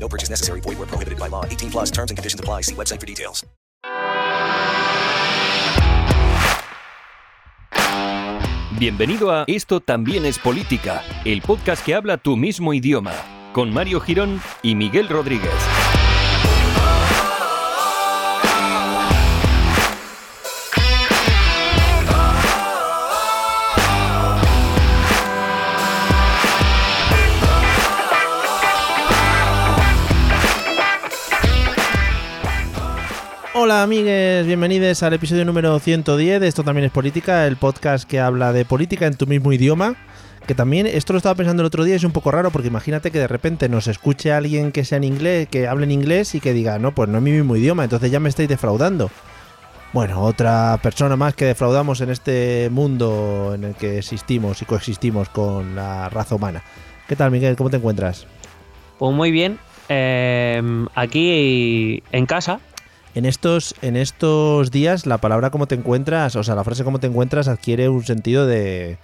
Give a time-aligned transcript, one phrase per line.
[0.00, 0.60] No purchase necessary.
[0.60, 1.44] Void where prohibited by law.
[1.44, 2.62] 18 plus terms and conditions apply.
[2.62, 3.44] See website for details.
[8.78, 13.12] Bienvenido a Esto también es política, el podcast que habla tu mismo idioma,
[13.52, 15.97] con Mario Girón y Miguel Rodríguez.
[33.68, 38.18] Hola amigues, bienvenidos al episodio número 110 de Esto también es política, el podcast que
[38.18, 39.94] habla de política en tu mismo idioma.
[40.46, 43.10] Que también, esto lo estaba pensando el otro día, es un poco raro porque imagínate
[43.10, 46.40] que de repente nos escuche alguien que sea en inglés, que hable en inglés y
[46.40, 49.10] que diga, no, pues no es mi mismo idioma, entonces ya me estáis defraudando.
[49.92, 55.28] Bueno, otra persona más que defraudamos en este mundo en el que existimos y coexistimos
[55.28, 56.62] con la raza humana.
[57.06, 57.54] ¿Qué tal, Miguel?
[57.54, 58.26] ¿Cómo te encuentras?
[58.98, 59.58] Pues muy bien.
[59.90, 62.60] eh, aquí en casa.
[63.18, 67.00] En estos, en estos días la palabra cómo te encuentras, o sea, la frase cómo
[67.00, 68.96] te encuentras adquiere un sentido de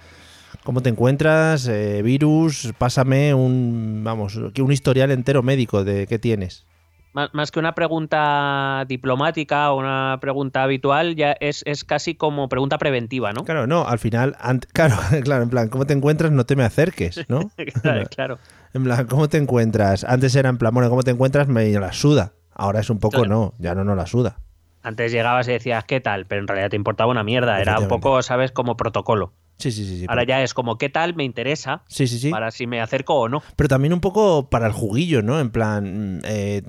[0.63, 6.65] cómo te encuentras, eh, virus, pásame un, vamos, un historial entero médico de qué tienes.
[7.11, 12.77] Más, que una pregunta diplomática o una pregunta habitual, ya es, es casi como pregunta
[12.77, 13.43] preventiva, ¿no?
[13.43, 14.37] Claro, no, al final,
[14.71, 16.31] claro, claro, en plan, ¿cómo te encuentras?
[16.31, 17.51] No te me acerques, ¿no?
[17.81, 18.39] claro, claro.
[18.73, 20.05] En plan, ¿cómo te encuentras?
[20.05, 21.49] Antes era en plan, bueno, ¿cómo te encuentras?
[21.49, 22.31] Me la suda.
[22.55, 23.29] Ahora es un poco, Claro.
[23.29, 24.39] no, ya no nos la suda.
[24.81, 26.25] Antes llegabas y decías, ¿qué tal?
[26.25, 27.59] Pero en realidad te importaba una mierda.
[27.61, 28.51] Era un poco, ¿sabes?
[28.51, 29.33] Como protocolo.
[29.57, 29.99] Sí, sí, sí.
[29.99, 31.15] sí Ahora pero- ya es como, ¿qué tal?
[31.15, 32.29] Me interesa Sí, sí, sí.
[32.29, 33.41] para si me acerco o no.
[33.55, 35.39] Pero también un poco para el juguillo, ¿no?
[35.39, 36.61] En plan, mm, eh,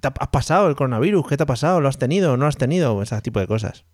[0.00, 1.26] ¿te ha- ¿has pasado el coronavirus?
[1.28, 1.80] ¿Qué te ha pasado?
[1.80, 2.36] ¿Lo has tenido?
[2.36, 3.02] ¿No has tenido?
[3.02, 3.84] Ese tipo de cosas.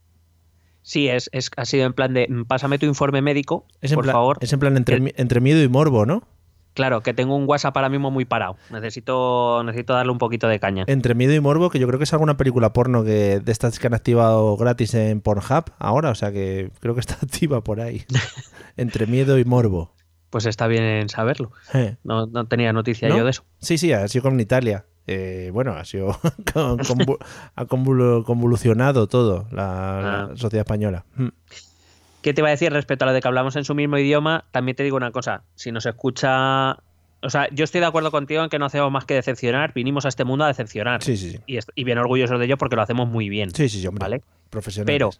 [0.83, 4.05] Sí, es, es, ha sido en plan de, "Mm, pásame tu informe médico, Es por
[4.05, 4.37] plan, favor.
[4.43, 6.29] Es en plan entre, Que- entre miedo y morbo, ¿no?
[6.75, 8.57] Claro, que tengo un WhatsApp ahora mismo muy parado.
[8.71, 10.85] Necesito, necesito darle un poquito de caña.
[10.89, 13.79] Entre miedo y morbo, que yo creo que es alguna película porno que de estas
[13.79, 17.81] que han activado gratis en Pornhub ahora, o sea que creo que está activa por
[17.81, 18.05] ahí.
[18.77, 19.93] entre miedo y morbo.
[20.31, 21.53] Pues está bien saberlo.
[21.75, 21.97] Eh.
[22.03, 23.19] No, no tenía noticia ¿No?
[23.19, 23.45] yo de eso.
[23.61, 24.85] Sí, sí, ha sido con Italia.
[25.07, 26.09] Eh, bueno, ha sido
[26.53, 26.81] con-
[27.55, 30.29] ha convulu- convolucionado todo la, la Ah.
[30.35, 31.05] sociedad española.
[32.25, 34.47] ¿Qué te iba a decir respecto a lo de que hablamos en su mismo idioma?
[34.51, 35.43] También te digo una cosa.
[35.57, 36.79] Si nos escucha.
[37.21, 39.75] O sea, yo estoy de acuerdo contigo en que no hacemos más que decepcionar.
[39.75, 41.03] Vinimos a este mundo a decepcionar.
[41.03, 41.41] Sí, sí, sí.
[41.47, 43.51] Y, y bien orgullosos de ello porque lo hacemos muy bien.
[43.55, 44.01] Sí, sí, sí, hombre.
[44.05, 44.23] ¿Vale?
[44.49, 44.95] Profesionales.
[44.95, 45.11] Pero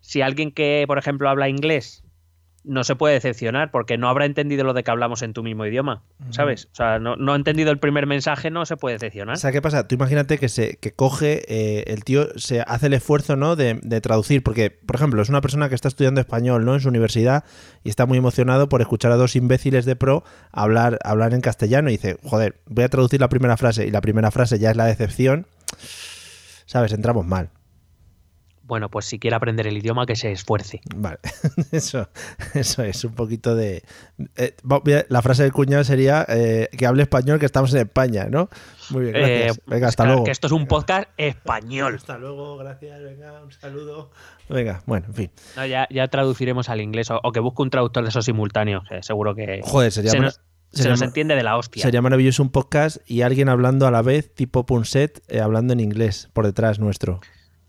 [0.00, 2.04] si alguien que, por ejemplo, habla inglés
[2.66, 5.64] no se puede decepcionar porque no habrá entendido lo de que hablamos en tu mismo
[5.64, 6.68] idioma, ¿sabes?
[6.72, 9.36] O sea, no, no ha entendido el primer mensaje, no se puede decepcionar.
[9.36, 9.86] O sea, ¿qué pasa?
[9.86, 13.56] Tú imagínate que se que coge, eh, el tío se hace el esfuerzo, ¿no?
[13.56, 16.74] De, de traducir, porque, por ejemplo, es una persona que está estudiando español, ¿no?
[16.74, 17.44] En su universidad
[17.84, 21.88] y está muy emocionado por escuchar a dos imbéciles de pro hablar, hablar en castellano
[21.88, 24.76] y dice, joder, voy a traducir la primera frase y la primera frase ya es
[24.76, 25.46] la decepción.
[26.66, 26.92] ¿Sabes?
[26.92, 27.50] Entramos mal.
[28.66, 30.80] Bueno, pues si quiere aprender el idioma, que se esfuerce.
[30.96, 31.18] Vale,
[31.72, 32.08] eso,
[32.54, 33.82] eso es un poquito de...
[34.36, 34.54] eh,
[35.08, 38.48] la frase del cuñado sería eh, que hable español, que estamos en España, ¿no?
[38.90, 39.58] Muy bien, gracias.
[39.58, 40.24] Eh, Venga, hasta claro, luego.
[40.24, 41.94] Que esto es un podcast español.
[41.94, 44.10] Hasta luego, gracias, venga, un saludo.
[44.48, 45.30] Venga, bueno, en fin.
[45.56, 48.84] No, ya, ya traduciremos al inglés o, o que busque un traductor de esos simultáneos,
[48.88, 50.34] que seguro que Joder, sería, se, nos,
[50.70, 51.82] se sería nos entiende de la hostia.
[51.82, 55.80] sería maravilloso un podcast y alguien hablando a la vez, tipo Punset, eh, hablando en
[55.80, 57.20] inglés por detrás nuestro.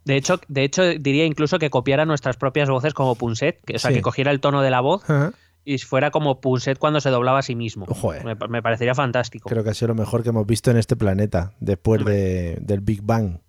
[0.07, 3.79] De hecho, de hecho, diría incluso que copiara nuestras propias voces como Punset, que, o
[3.79, 3.97] sea, Sí.
[3.97, 5.33] que cogiera el tono de la voz Ajá.
[5.65, 7.85] y fuera como Punset cuando se doblaba a sí mismo.
[8.23, 9.49] Me, me parecería fantástico.
[9.49, 12.79] Creo que ha sido lo mejor que hemos visto en este planeta después de, del
[12.81, 13.39] Big Bang.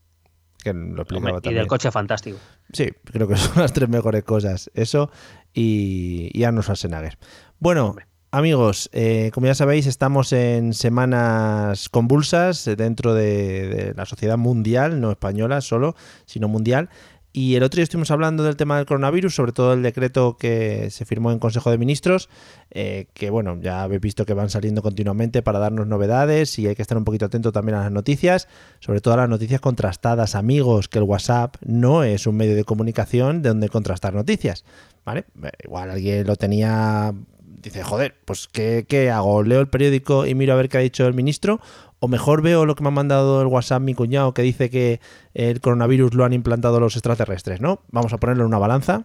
[0.62, 1.54] Que lo explicaba y también.
[1.60, 2.36] del coche fantástico.
[2.72, 4.68] Sí, creo que son las tres mejores cosas.
[4.74, 5.10] Eso
[5.54, 7.16] y, y Arnold Schwarzenegger.
[7.60, 7.94] Bueno,
[8.30, 15.10] amigos, eh, como ya sabéis, estamos en semanas convulsas dentro de, la sociedad mundial, no
[15.10, 15.94] española solo,
[16.26, 16.88] sino mundial.
[17.30, 20.90] Y el otro día estuvimos hablando del tema del coronavirus, sobre todo el decreto que
[20.90, 22.30] se firmó en Consejo de Ministros,
[22.70, 26.74] eh, que bueno, ya habéis visto que van saliendo continuamente para darnos novedades y hay
[26.74, 28.48] que estar un poquito atento también a las noticias,
[28.80, 32.64] sobre todo a las noticias contrastadas, amigos, que el WhatsApp no es un medio de
[32.64, 34.64] comunicación de donde contrastar noticias,
[35.04, 35.26] ¿vale?
[35.62, 37.14] Igual alguien lo tenía
[37.60, 39.42] dice, joder, pues ¿qué, ¿qué hago?
[39.42, 41.60] ¿Leo el periódico y miro a ver qué ha dicho el ministro?
[42.00, 45.00] O mejor veo lo que me ha mandado el WhatsApp mi cuñado que dice que
[45.34, 47.80] el coronavirus lo han implantado los extraterrestres, ¿no?
[47.90, 49.04] Vamos a ponerlo en una balanza.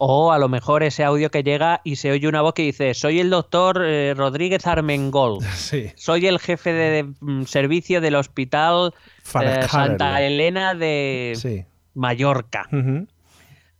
[0.00, 2.94] O a lo mejor ese audio que llega y se oye una voz que dice,
[2.94, 5.90] soy el doctor eh, Rodríguez Armengol, Sí.
[5.96, 8.94] soy el jefe de, de, mm, servicio del hospital
[9.42, 9.66] eh.
[9.68, 11.64] Santa Elena de Sí.
[11.94, 12.68] Mallorca.
[12.72, 13.08] Ujú.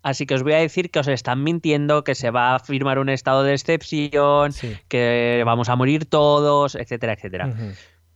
[0.03, 2.99] Así que os voy a decir que os están mintiendo, que se va a firmar
[2.99, 4.77] un estado de excepción, Sí.
[4.89, 7.53] que vamos a morir todos, etcétera, etcétera.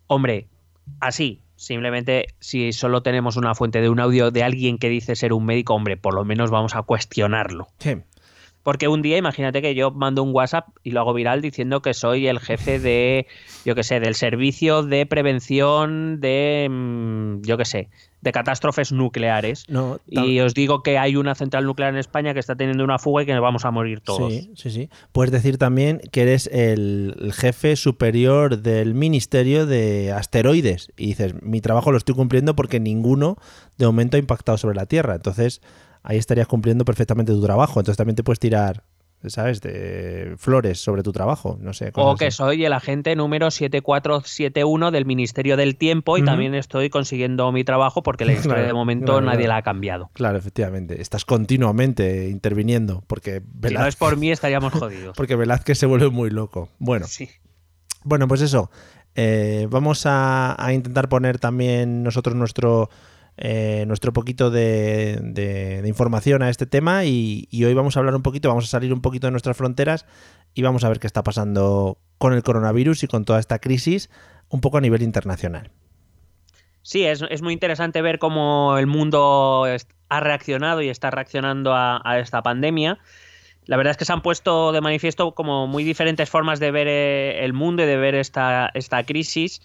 [0.06, 0.46] Hombre,
[1.00, 5.32] así, simplemente si solo tenemos una fuente de un audio de alguien que dice ser
[5.32, 7.66] un médico, hombre, por lo menos vamos a cuestionarlo.
[7.78, 7.96] Sí.
[8.62, 11.94] Porque un día, imagínate que yo mando un WhatsApp y lo hago viral diciendo que
[11.94, 13.26] soy el jefe de,
[13.64, 17.88] yo qué sé, del servicio de prevención de, mm, yo qué sé,
[18.22, 19.64] de catástrofes nucleares.
[19.68, 22.98] No, Y os digo que hay una central nuclear en España que está teniendo una
[22.98, 24.32] fuga y que nos vamos a morir todos.
[24.32, 24.88] Sí, sí, sí.
[25.10, 30.92] Puedes decir también que eres el, el jefe superior del Ministerio de Asteroides.
[30.96, 33.36] Y dices, mi trabajo lo estoy cumpliendo porque ninguno
[33.76, 35.16] de momento ha impactado sobre la Tierra.
[35.16, 35.60] Entonces,
[36.04, 37.80] ahí estarías cumpliendo perfectamente tu trabajo.
[37.80, 38.84] Entonces también te puedes tirar,
[39.26, 41.58] ¿sabes?, de flores sobre tu trabajo.
[41.60, 41.90] No sé.
[41.94, 42.36] O que así.
[42.36, 48.02] soy el agente número 7471 del Ministerio del Tiempo y también estoy consiguiendo mi trabajo
[48.02, 49.48] porque la historia Claro, de momento claro, nadie claro.
[49.50, 50.10] la ha cambiado.
[50.12, 51.00] Claro, efectivamente.
[51.00, 55.14] Estás continuamente interviniendo porque Si no Velázquez, es por mí estaríamos jodidos.
[55.16, 56.68] porque Velázquez se vuelve muy loco.
[56.78, 57.28] Bueno, Sí.
[58.04, 58.70] Bueno, pues eso.
[59.14, 62.90] eh, vamos a, a intentar poner también nosotros nuestro,
[63.36, 68.48] eh, nuestro poquito de, información a este tema y, hoy vamos a hablar un poquito,
[68.48, 70.06] vamos a salir un poquito de nuestras fronteras
[70.54, 74.10] y vamos a ver qué está pasando con el coronavirus y con toda esta crisis
[74.48, 75.70] un poco a nivel internacional.
[76.82, 79.66] Sí, es, es muy interesante ver cómo el mundo
[80.08, 82.98] ha reaccionado y está reaccionando a, a esta pandemia.
[83.66, 86.88] La verdad es que se han puesto de manifiesto como muy diferentes formas de ver
[86.88, 89.62] eh, el mundo y de ver esta, esta crisis,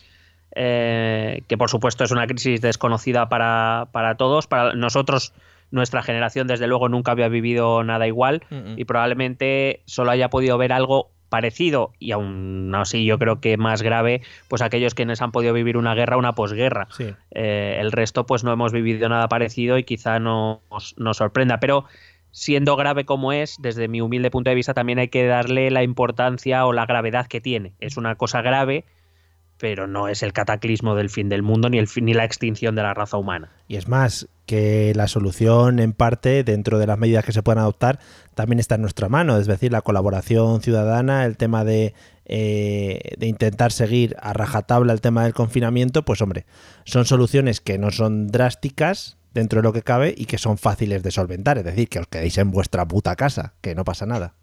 [0.56, 4.48] eh, que por supuesto es una crisis desconocida para, para todos.
[4.48, 5.34] Para nosotros,
[5.72, 8.44] nuestra generación, desde luego, nunca había vivido nada igual
[8.76, 13.82] y probablemente solo haya podido ver algo parecido y aún así yo creo que más
[13.82, 17.14] grave pues aquellos quienes han podido vivir una guerra una posguerra Sí.
[17.32, 21.60] Eh, el resto pues no hemos vivido nada parecido y quizá no nos, nos sorprenda
[21.60, 21.84] pero
[22.32, 25.84] siendo grave como es desde mi humilde punto de vista también hay que darle la
[25.84, 28.86] importancia o la gravedad que tiene es una cosa grave
[29.60, 32.76] pero no es el cataclismo del fin del mundo ni el fin- ni la extinción
[32.76, 36.98] de la raza humana Y es más, que la solución en parte, dentro de las
[36.98, 38.00] medidas que se puedan adoptar,
[38.36, 39.38] también está en nuestra mano.
[39.38, 41.94] Es decir, la colaboración ciudadana, el tema de,
[42.26, 46.46] eh, de intentar seguir a rajatabla el tema del confinamiento, pues hombre,
[46.86, 51.04] son soluciones que no son drásticas dentro de lo que cabe y que son fáciles
[51.04, 51.58] de solventar.
[51.58, 54.36] Es decir, que os quedéis en vuestra puta casa, que no pasa nada.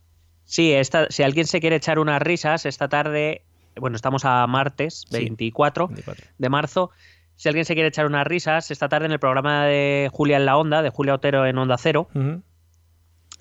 [0.44, 3.43] Sí, esta, si alguien se quiere echar unas risas esta tarde,
[3.81, 5.19] bueno, estamos a martes Sí.
[5.19, 6.25] 24 24.
[6.38, 6.91] de marzo.
[7.37, 10.47] Si alguien se quiere echar unas risas, esta tarde en el programa de Julia en
[10.47, 12.09] la Onda, de Julia Otero en Onda Cero,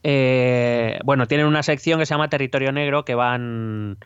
[0.04, 3.98] eh, bueno, tienen una sección que se llama Territorio Negro, que van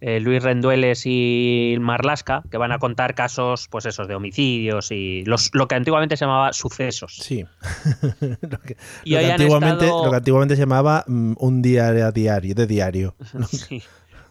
[0.00, 5.24] eh, Luis Rendueles y Marlasca, que van a contar casos, pues esos, de homicidios y
[5.26, 7.16] los, lo que antiguamente se llamaba sucesos.
[7.20, 7.44] Sí.
[8.40, 11.88] lo, que, Y lo que antiguamente, estado- lo que antiguamente se llamaba mm, un día
[11.88, 13.14] a diario, de diario.
[13.50, 13.82] Sí,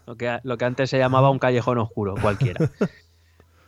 [0.06, 2.60] lo que, lo que antes se llamaba un callejón oscuro, cualquiera.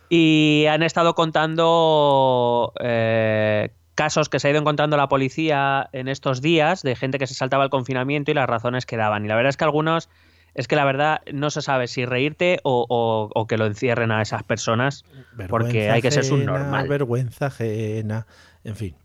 [0.07, 6.41] Y han estado contando eh, casos que se ha ido encontrando la policía en estos
[6.41, 9.25] días de gente que se saltaba el confinamiento y las razones que daban.
[9.25, 10.09] Y la verdad es que algunos,
[10.53, 14.11] es que la verdad no se sabe si reírte o, o- o que lo encierren
[14.11, 15.05] a esas personas,
[15.49, 16.87] porque hay que ser ajena, subnormal.
[16.87, 18.27] Vergüenza ajena.
[18.63, 18.95] En fin.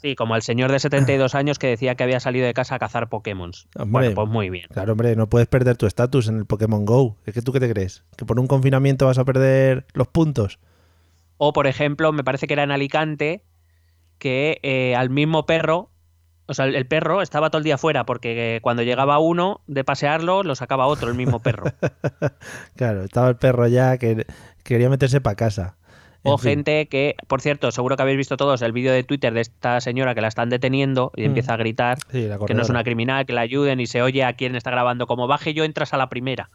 [0.00, 2.78] Sí, como el señor de 72 años que decía que había salido de casa a
[2.78, 3.50] cazar Pokémon.
[3.76, 3.86] Hombre.
[3.90, 4.66] Bueno, pues muy bien.
[4.72, 7.18] Claro, hombre, no puedes perder tu estatus en el Pokémon Go.
[7.26, 8.02] ¿Es que tú qué te crees?
[8.16, 10.58] ¿Que por un confinamiento vas a perder los puntos?
[11.36, 13.44] O, por ejemplo, me parece que era en Alicante,
[14.18, 15.90] que eh, al mismo perro,
[16.46, 19.60] o sea, el, el perro estaba todo el día fuera, porque eh, cuando llegaba uno
[19.66, 21.64] de pasearlo, lo sacaba otro, el mismo perro.
[22.76, 24.26] Claro, estaba el perro ya que
[24.62, 25.76] quería meterse para casa.
[26.22, 29.40] O gente que, por cierto, seguro que habéis visto todos el vídeo de Twitter de
[29.40, 31.26] esta señora que la están deteniendo y Mm.
[31.26, 34.22] empieza a gritar Sí, que no es una criminal, que la ayuden y se oye
[34.24, 36.50] a quien está grabando como baje yo, entras a la primera.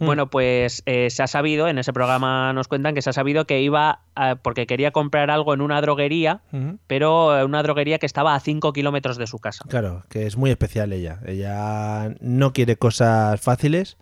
[0.00, 0.06] Mm.
[0.06, 3.46] Bueno, pues eh, se ha sabido, en ese programa nos cuentan que se ha sabido
[3.46, 6.78] que iba a- porque quería comprar algo en una droguería, Ujú.
[6.86, 9.64] pero eh, una droguería que estaba a 5 kilómetros de su casa.
[9.68, 11.18] Claro, que es muy especial ella.
[11.26, 13.96] Ella no quiere cosas fáciles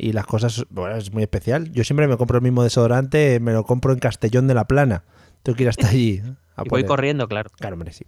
[0.00, 1.70] y las cosas, bueno, es muy especial.
[1.72, 5.04] Yo siempre me compro el mismo desodorante, me lo compro en Castellón de la Plana.
[5.42, 6.22] Tengo que ir hasta allí.
[6.56, 7.50] a Y voy corriendo, claro.
[7.58, 8.06] Claro, hombre, sí.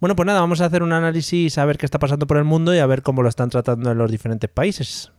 [0.00, 2.44] Bueno, pues nada, vamos a hacer un análisis, a ver qué está pasando por el
[2.44, 5.12] mundo y a ver cómo lo están tratando en los diferentes países.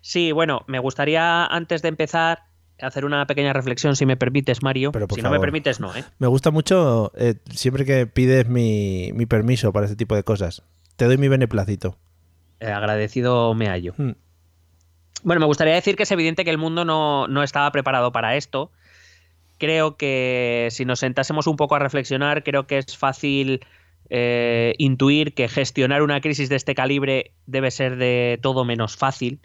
[0.00, 2.44] Sí, bueno, me gustaría antes de empezar
[2.80, 4.92] hacer una pequeña reflexión, si me permites, Mario.
[4.92, 6.04] Pero por si no me permites, no, ¿eh?
[6.18, 10.62] Me gusta mucho eh, siempre que pides mi, mi permiso para este tipo de cosas.
[10.96, 11.98] Te doy mi beneplácito.
[12.60, 13.92] Eh, agradecido me hallo.
[13.98, 14.12] Mm.
[15.22, 18.36] Bueno, me gustaría decir que es evidente que el mundo no, no estaba preparado para
[18.36, 18.70] esto.
[19.58, 23.60] Creo que si nos sentásemos un poco a reflexionar, creo que es fácil
[24.08, 29.40] eh, intuir que gestionar una crisis de este calibre debe ser de todo menos fácil.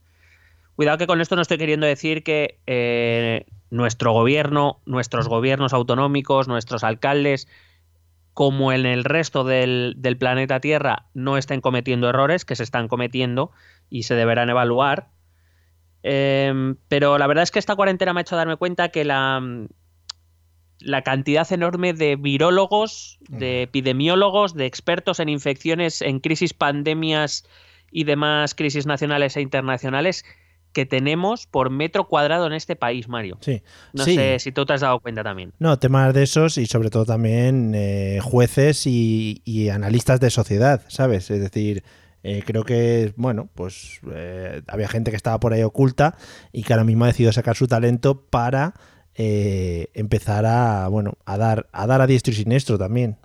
[0.75, 6.47] Cuidado que con esto no estoy queriendo decir que eh, nuestro gobierno, nuestros gobiernos autonómicos,
[6.47, 7.47] nuestros alcaldes,
[8.33, 12.87] como en el resto del, del planeta Tierra, no estén cometiendo errores que se están
[12.87, 13.51] cometiendo
[13.89, 15.09] y se deberán evaluar.
[16.07, 19.41] Eh, pero la verdad es que esta cuarentena me ha hecho darme cuenta que la,
[20.79, 27.43] la cantidad enorme de virólogos, de epidemiólogos, de expertos en infecciones, en crisis, pandemias
[27.91, 30.25] y demás crisis nacionales e internacionales
[30.73, 33.37] que tenemos por metro cuadrado en este país, Mario.
[33.41, 33.63] Sí.
[33.93, 34.13] No Sí.
[34.15, 35.53] sé si tú te has dado cuenta también.
[35.57, 40.83] No, temas de esos y sobre todo también eh, jueces y, y analistas de sociedad,
[40.89, 41.31] ¿sabes?
[41.31, 41.83] Es decir,
[42.27, 46.17] eh, creo que, bueno, pues eh, había gente que estaba por ahí oculta
[46.51, 48.73] y que ahora mismo ha decidido sacar su talento para
[49.13, 53.19] eh, empezar a, bueno, a dar, a dar a diestro y siniestro también.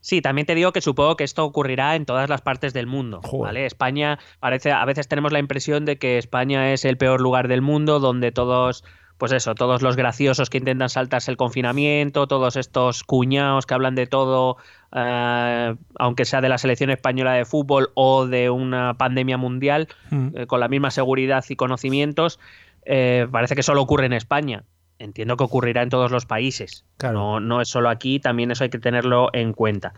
[0.00, 3.22] Sí, también te digo que supongo que esto ocurrirá en todas las partes del mundo.
[3.24, 3.46] Joder.
[3.46, 3.64] ¿vale?
[3.64, 7.62] España parece, a veces tenemos la impresión de que España es el peor lugar del
[7.62, 8.84] mundo, donde todos,
[9.18, 13.96] pues eso, todos los graciosos que intentan saltarse el confinamiento, todos estos cuñados que hablan
[13.96, 14.56] de todo,
[14.94, 19.88] eh, aunque sea de la selección española de fútbol o de una pandemia mundial,
[20.34, 22.38] eh, con la misma seguridad y conocimientos,
[22.86, 24.62] eh, parece que solo ocurre en España.
[25.00, 26.84] Entiendo que ocurrirá en todos los países.
[26.96, 27.18] Claro.
[27.18, 29.94] No, no es solo aquí, también eso hay que tenerlo en cuenta.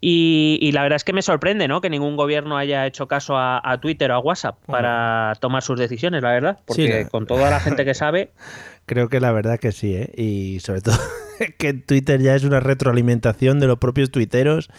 [0.00, 1.80] Y, y la verdad es que me sorprende, ¿no?
[1.80, 5.78] Que ningún gobierno haya hecho caso a, a Twitter o a WhatsApp para tomar sus
[5.78, 6.58] decisiones, la verdad.
[6.66, 8.30] Porque Sí, la- con toda la gente que sabe,
[8.86, 10.12] Creo que la verdad que sí, ¿eh?
[10.16, 10.96] Y sobre todo
[11.58, 14.70] que Twitter ya es una retroalimentación de los propios tuiteros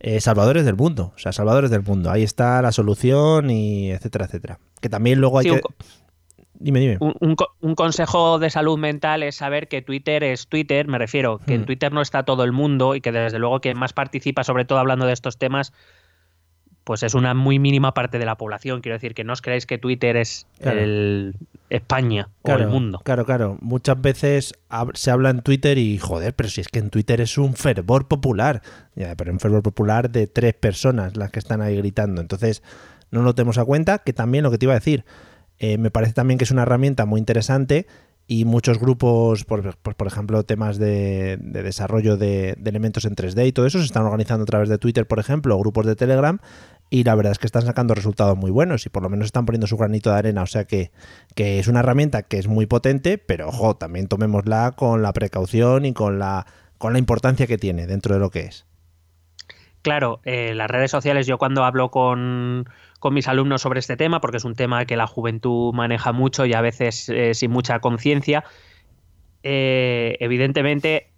[0.00, 1.12] eh, salvadores del mundo.
[1.14, 2.10] O sea, salvadores del mundo.
[2.10, 4.58] Ahí está la solución y etcétera, etcétera.
[4.80, 5.60] Que también luego hay Sí, que...
[6.62, 6.96] Dime, dime.
[7.00, 10.98] un, un co- un consejo de salud mental es saber que Twitter es Twitter, me
[10.98, 11.64] refiero, que en Hmm.
[11.64, 14.78] Twitter no está todo el mundo y que desde luego quien más participa, sobre todo
[14.78, 15.72] hablando de estos temas,
[16.84, 18.80] pues es una muy mínima parte de la población.
[18.80, 20.80] Quiero decir que no os creáis que Twitter es Claro.
[20.80, 21.34] el
[21.68, 23.00] España Claro, o el mundo.
[23.04, 23.58] Claro, claro.
[23.60, 24.54] Muchas veces
[24.94, 28.08] se habla en Twitter y, joder, pero si es que en Twitter es un fervor
[28.08, 28.60] popular.
[28.96, 32.20] Ya, pero un fervor popular de tres personas las que están ahí gritando.
[32.20, 32.62] Entonces,
[33.12, 33.98] no lo tenemos a cuenta.
[33.98, 35.04] Que también lo que te iba a decir,
[35.60, 37.86] eh, me parece también que es una herramienta muy interesante
[38.26, 43.46] y muchos grupos, por, por- ejemplo, temas de, de desarrollo de, de elementos en 3D
[43.46, 45.96] y todo eso se están organizando a través de Twitter, por ejemplo, o grupos de
[45.96, 46.38] Telegram
[46.90, 49.46] y la verdad es que están sacando resultados muy buenos y por lo menos están
[49.46, 50.42] poniendo su granito de arena.
[50.42, 50.92] O sea que,
[51.34, 55.84] que es una herramienta que es muy potente, pero ojo, también tomémosla con la precaución
[55.84, 56.46] y con la,
[56.78, 58.64] con la importancia que tiene dentro de lo que es.
[59.82, 62.68] Claro, eh, las redes sociales, yo cuando hablo con,
[63.00, 66.46] con mis alumnos sobre este tema, porque es un tema que la juventud maneja mucho
[66.46, 68.44] y a veces eh, sin mucha conciencia,
[69.42, 71.10] eh, evidentemente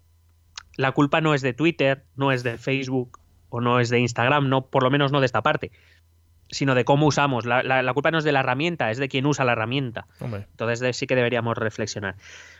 [0.77, 4.49] la culpa no es de Twitter, no es de Facebook o no es de Instagram,
[4.49, 5.71] no, por lo menos no de esta parte,
[6.49, 7.45] sino de cómo usamos.
[7.45, 10.07] La, la- la culpa no es de la herramienta, es de quien usa la herramienta.
[10.49, 12.15] Entonces de- sí que deberíamos reflexionar.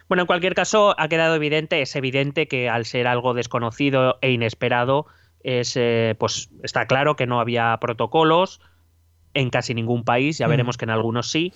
[0.08, 4.32] Bueno, en cualquier caso, ha quedado evidente, es evidente que al ser algo desconocido e
[4.32, 5.08] inesperado,
[5.44, 8.62] es, eh, pues está claro que no había protocolos
[9.33, 10.49] en casi ningún país, ya Mm.
[10.51, 11.53] veremos que en algunos sí,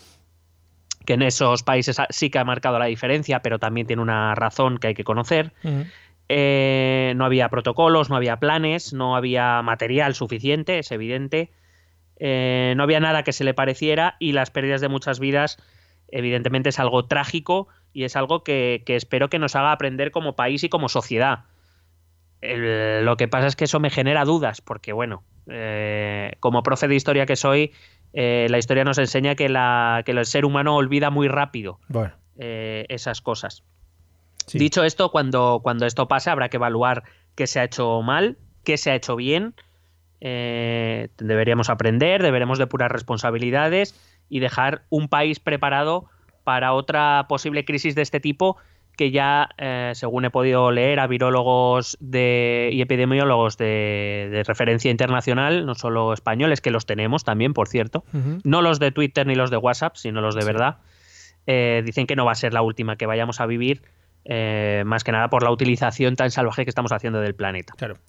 [1.06, 4.78] que en esos países sí que ha marcado la diferencia, pero también tiene una razón
[4.78, 5.54] que hay que conocer.
[6.30, 11.52] Eh, no había protocolos, no había planes, no había material suficiente, es evidente.
[12.20, 15.58] Eh, no había nada que se le pareciera y las pérdidas de muchas vidas,
[16.10, 20.36] evidentemente, es algo trágico y es algo que, que espero que nos haga aprender como
[20.36, 21.46] país y como sociedad.
[22.42, 26.88] El- lo que pasa es que eso me genera dudas, porque bueno, eh, como profe
[26.88, 27.74] de historia que soy,
[28.14, 32.14] eh, la historia nos enseña que, la, que el ser humano olvida muy rápido Bueno,
[32.38, 33.64] eh, esas cosas.
[34.46, 34.60] sí.
[34.60, 37.04] Dicho esto, cuando, cuando esto pase habrá que evaluar
[37.36, 39.54] qué se ha hecho mal, qué se ha hecho bien.
[40.20, 43.94] Deberíamos aprender, deberemos depurar responsabilidades
[44.30, 46.06] y dejar un país preparado
[46.44, 48.58] para otra posible crisis de este tipo
[48.98, 54.92] que ya, eh, según he podido leer, a virólogos de, y epidemiólogos de, de referencia
[54.92, 58.04] internacional, no solo españoles, que los tenemos también, por cierto,
[58.44, 60.78] no los de Twitter ni los de WhatsApp, sino los de verdad,
[61.46, 63.84] eh, dicen que no va a ser la última que vayamos a vivir,
[64.26, 67.74] eh, más que nada por la utilización tan salvaje que estamos haciendo del planeta.
[67.78, 68.00] Claro.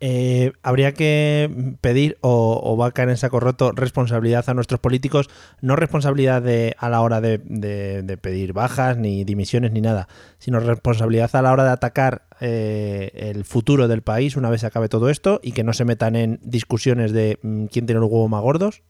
[0.00, 5.28] Eh, habría que pedir o, va a caer en saco roto responsabilidad a nuestros políticos,
[5.60, 10.06] no responsabilidad de, a la hora de, pedir bajas, ni dimisiones, ni nada,
[10.38, 14.68] sino responsabilidad a la hora de atacar eh, el futuro del país una vez se
[14.68, 18.10] acabe todo esto y que no se metan en discusiones de mm, quién tiene los
[18.10, 18.82] huevos más gordos.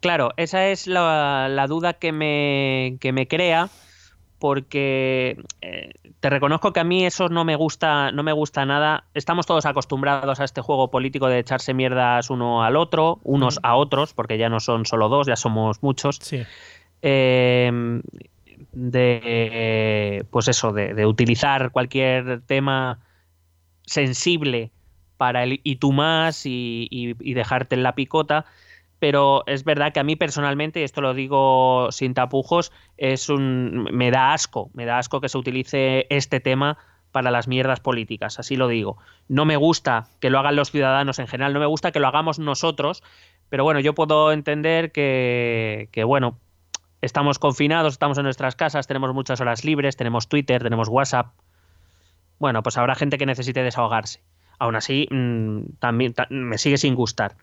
[0.00, 3.68] Claro, esa es la, duda que me, que me crea
[4.42, 9.04] porque eh, te reconozco que a mí eso no me gusta, no me gusta nada.
[9.14, 13.76] Estamos todos acostumbrados a este juego político de echarse mierdas uno al otro, unos a
[13.76, 16.18] otros, porque ya no son solo dos, ya somos muchos.
[16.20, 16.42] Sí.
[17.02, 18.02] Em,
[18.72, 22.98] de pues eso, de, utilizar cualquier tema
[23.86, 24.72] sensible
[25.18, 28.46] para el y tú más y, y dejarte en la picota
[29.02, 33.88] pero es verdad que a mí personalmente, y esto lo digo sin tapujos, es un
[33.90, 36.78] me da asco, me da asco que se utilice este tema
[37.10, 38.98] para las mierdas políticas, así lo digo.
[39.26, 42.06] No me gusta que lo hagan los ciudadanos en general, no me gusta que lo
[42.06, 43.02] hagamos nosotros,
[43.48, 46.38] pero bueno, yo puedo entender que, que bueno,
[47.00, 51.32] estamos confinados, estamos en nuestras casas, tenemos muchas horas libres, tenemos Twitter, tenemos WhatsApp.
[52.38, 54.22] Bueno, pues habrá gente que necesite desahogarse.
[54.60, 57.34] Aún así, mm, también me sigue sin gustar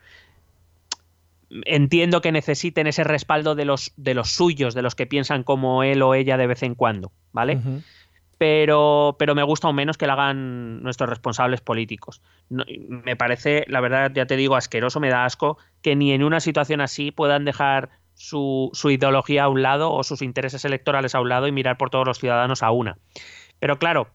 [1.66, 5.84] entiendo que necesiten ese respaldo de los, de los suyos, de los que piensan como
[5.84, 7.60] él o ella de vez en cuando, ¿vale?
[8.40, 12.22] pero, pero me gusta aún menos que lo hagan nuestros responsables políticos.
[12.50, 16.40] me parece, la verdad, ya te digo, asqueroso, me da asco que ni en una
[16.40, 21.22] situación así puedan dejar su, su ideología a un lado o sus intereses electorales a
[21.22, 22.98] un lado y mirar por todos los ciudadanos a una.
[23.60, 24.08] Pero claro,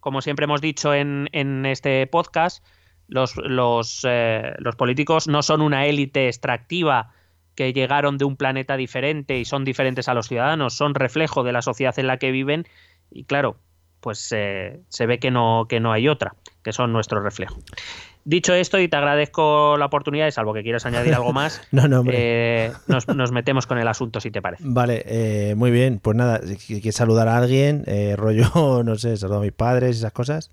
[0.00, 2.64] como siempre hemos dicho en, en este podcast,
[3.08, 7.12] los, los, eh, los políticos no son una élite extractiva
[7.54, 11.52] que llegaron de un planeta diferente y son diferentes a los ciudadanos, son reflejo de
[11.52, 12.66] la sociedad en la que viven
[13.10, 13.56] y claro,
[14.00, 17.56] pues eh, se ve que no, que no hay otra, que son nuestro reflejo.
[18.26, 22.02] Dicho esto, y te agradezco la oportunidad, salvo que quieras añadir algo más, no, no,
[22.10, 24.64] eh, nos, metemos con el asunto, si te parece.
[24.66, 26.00] Vale, muy bien.
[26.00, 27.84] Pues nada, ¿quieres saludar a alguien?
[28.16, 30.50] rollo, no sé, saludar a mis padres, esas cosas.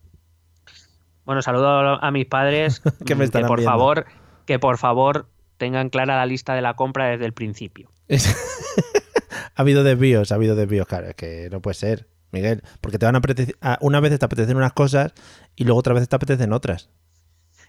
[1.32, 4.06] Bueno, saludo a mis padres que, me están por favor,
[4.46, 7.90] que por favor tengan clara la lista de la compra desde el principio.
[8.10, 13.06] ha habido desvíos, ha habido desvíos, claro, es que no puede ser, Miguel, porque te
[13.06, 15.14] van a apetecer, una vez te apetecen unas cosas
[15.56, 16.90] y luego otra vez te apetecen otras.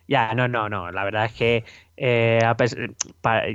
[0.09, 0.91] Ya, no, no, no.
[0.91, 1.65] La verdad es que
[1.97, 2.41] eh,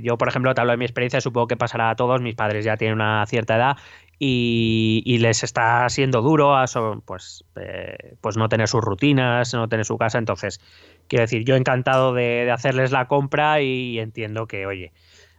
[0.01, 2.21] yo, por ejemplo, te hablo de mi experiencia, supongo que pasará a todos.
[2.21, 3.75] Mis padres ya tienen una cierta edad
[4.19, 6.65] y, les está siendo duro a
[7.05, 10.17] pues, eh, pues no tener sus rutinas, no tener su casa.
[10.17, 10.59] Entonces,
[11.07, 14.91] quiero decir, yo encantado de, hacerles la compra y entiendo que, oye,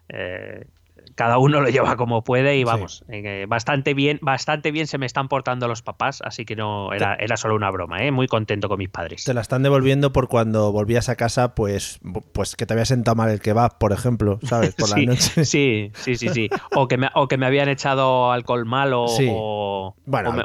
[0.09, 0.65] eh,
[1.19, 5.07] cada uno lo lleva como puede y vamos, eh, bastante bien, bastante bien se me
[5.07, 8.13] están portando los papás, así que no era, era solo una broma, ¿eh?
[8.13, 9.25] muy contento con mis padres.
[9.25, 11.99] Te la están devolviendo por cuando volvías a casa, pues,
[12.33, 14.77] pues que te había sentado mal el kebab, por ejemplo, ¿sabes?
[14.77, 15.45] Por sí, la noche.
[15.49, 16.51] Sí, sí, sí, sí.
[16.77, 19.97] O que me, o que me habían echado alcohol malo o,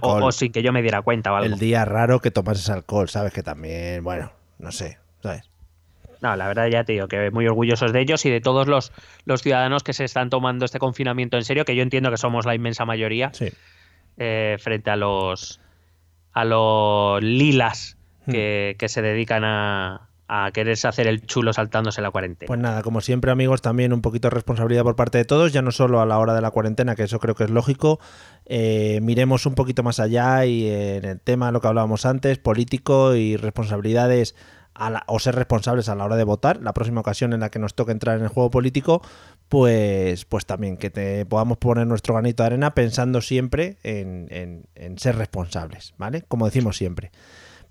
[0.02, 1.54] o, sin que yo me diera cuenta o algo.
[1.54, 3.32] El día raro que tomases alcohol, ¿sabes?
[3.32, 5.53] Que también, bueno, no sé, ¿sabes?
[6.24, 8.94] No, la verdad ya te digo que muy orgullosos de ellos y de todos los,
[9.26, 12.46] los ciudadanos que se están tomando este confinamiento en serio, que yo entiendo que somos
[12.46, 13.34] la inmensa mayoría
[14.18, 15.60] eh, frente a los
[16.32, 18.32] a los lilas hmm.
[18.32, 22.48] que, se dedican a, a quererse hacer el chulo saltándose la cuarentena.
[22.48, 25.62] Pues nada, como siempre amigos, también un poquito de responsabilidad por parte de todos, ya
[25.62, 28.00] no solo a la hora de la cuarentena, que eso creo que es lógico,
[28.46, 33.14] eh, miremos un poquito más allá y en el tema, lo que hablábamos antes, político
[33.14, 34.36] y responsabilidades
[35.08, 37.76] o ser responsables a la hora de votar, la próxima ocasión en la que nos
[37.76, 39.02] toque entrar en el juego político,
[39.50, 44.66] pues, pues también que te podamos poner nuestro granito de arena pensando siempre en,
[44.98, 46.24] ser responsables, ¿vale?
[46.24, 47.12] Como decimos siempre.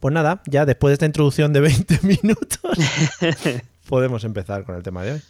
[0.00, 2.78] Pues nada, ya después de esta introducción de 20 minutos,
[3.88, 5.22] podemos empezar con el tema de hoy.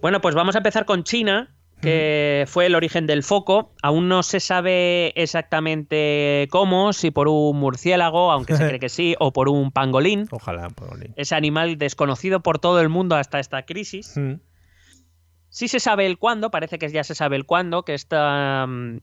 [0.00, 3.72] Bueno, pues vamos a empezar con China, que fue el origen del foco.
[3.82, 9.14] Aún no se sabe exactamente cómo, si por un murciélago, aunque se cree que sí,
[9.18, 10.26] o por un pangolín.
[10.30, 11.12] Ojalá, pangolín.
[11.16, 14.18] Ese animal desconocido por todo el mundo hasta esta crisis.
[15.48, 18.98] Sí se sabe el cuándo, parece que ya se sabe el cuándo, que está, mm,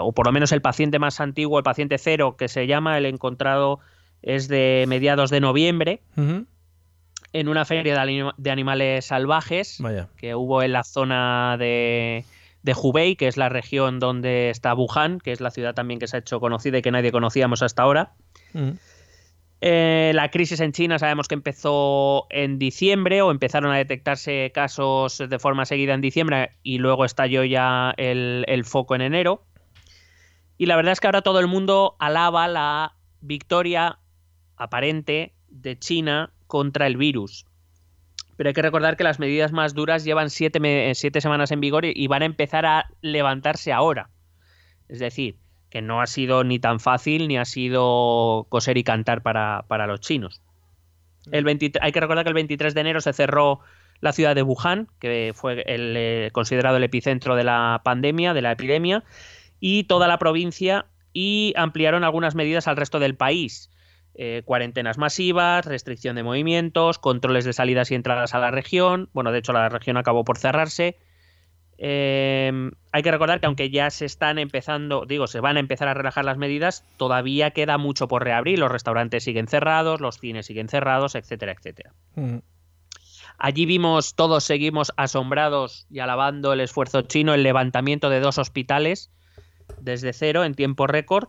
[0.00, 3.04] o por lo menos el paciente más antiguo, el paciente cero, que se llama, el
[3.04, 3.80] encontrado
[4.22, 6.02] es de mediados de noviembre
[7.32, 9.82] en una feria de, animales salvajes
[10.16, 12.24] que hubo en la zona de,
[12.62, 16.06] de Hubei, que es la región donde está Wuhan, que es la ciudad también que
[16.06, 18.12] se ha hecho conocida y que nadie conocíamos hasta ahora.
[18.52, 18.70] Mm.
[19.60, 25.18] Eh, la crisis en China sabemos que empezó en diciembre o empezaron a detectarse casos
[25.18, 29.44] de forma seguida en diciembre y luego estalló ya el, el foco en enero.
[30.56, 33.98] Y la verdad es que ahora todo el mundo alaba la victoria
[34.56, 37.46] aparente de China contra el virus.
[38.36, 41.84] Pero hay que recordar que las medidas más duras llevan siete, siete semanas en vigor
[41.84, 44.10] y van a empezar a levantarse ahora.
[44.88, 45.36] Es decir,
[45.70, 50.00] que no ha sido ni tan fácil ni ha sido coser y cantar para, los
[50.00, 50.40] chinos.
[51.30, 53.60] El hay que recordar que el 23 de enero se cerró
[54.00, 58.42] la ciudad de Wuhan, que fue el, eh, considerado el epicentro de la pandemia, de
[58.42, 59.04] la epidemia,
[59.60, 63.70] y toda la provincia, y ampliaron algunas medidas al resto del país.
[64.20, 69.08] Eh, cuarentenas masivas, restricción de movimientos, controles de salidas y entradas a la región.
[69.12, 70.98] Bueno, de hecho la región acabó por cerrarse.
[71.78, 72.50] Eh,
[72.90, 75.94] hay que recordar que aunque ya se están empezando, digo, se van a empezar a
[75.94, 78.58] relajar las medidas, todavía queda mucho por reabrir.
[78.58, 81.92] Los restaurantes siguen cerrados, los cines siguen cerrados, etcétera, etcétera.
[82.16, 82.38] Mm.
[83.38, 89.12] Allí vimos, todos seguimos asombrados y alabando el esfuerzo chino, el levantamiento de dos hospitales
[89.80, 91.28] desde cero en tiempo récord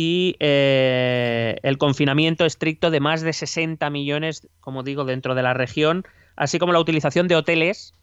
[0.00, 5.54] y eh, el confinamiento estricto de más de 60 millones, como digo, dentro de la
[5.54, 6.04] región,
[6.36, 7.94] así como la utilización de hoteles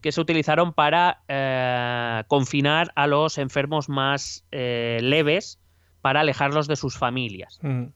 [0.00, 5.58] que se utilizaron para eh, confinar a los enfermos más eh, leves
[6.02, 7.58] para alejarlos de sus familias.
[7.62, 7.86] Mm.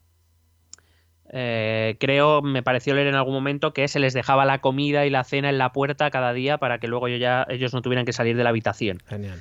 [1.30, 5.10] Eh, creo, me pareció leer en algún momento que se les dejaba la comida y
[5.10, 8.12] la cena en la puerta cada día para que luego ya, ellos no tuvieran que
[8.12, 8.98] salir de la habitación.
[9.06, 9.40] Genial.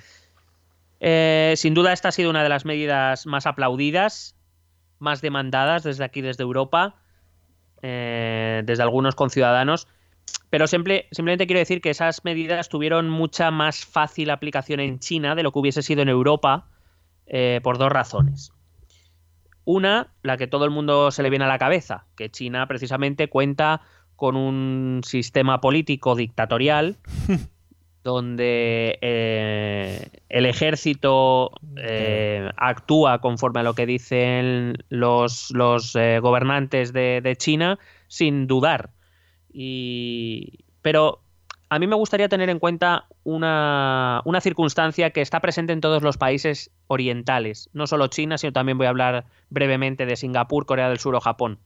[1.03, 4.35] Sin duda esta ha sido una de las medidas más aplaudidas,
[4.99, 6.95] más demandadas desde aquí, desde Europa,
[7.81, 9.87] desde algunos conciudadanos
[10.49, 15.41] pero simplemente quiero decir que esas medidas tuvieron mucha más fácil aplicación en China de
[15.41, 16.67] lo que hubiese sido en Europa
[17.25, 18.53] eh, por dos razones.
[19.65, 23.29] Una, la que todo el mundo se le viene a la cabeza, que China precisamente
[23.29, 23.81] cuenta
[24.15, 26.97] con un sistema político dictatorial
[28.03, 35.53] donde eh, el ejército eh, actúa conforme a lo que dicen los,
[36.21, 38.91] gobernantes de China sin dudar
[39.53, 40.65] y...
[40.81, 41.21] Pero
[41.69, 46.03] a mí me gustaría tener en cuenta una, una, circunstancia que está presente en todos
[46.03, 50.89] los países orientales, no solo China, sino también voy a hablar brevemente de Singapur, Corea
[50.89, 51.59] del Sur o Japón.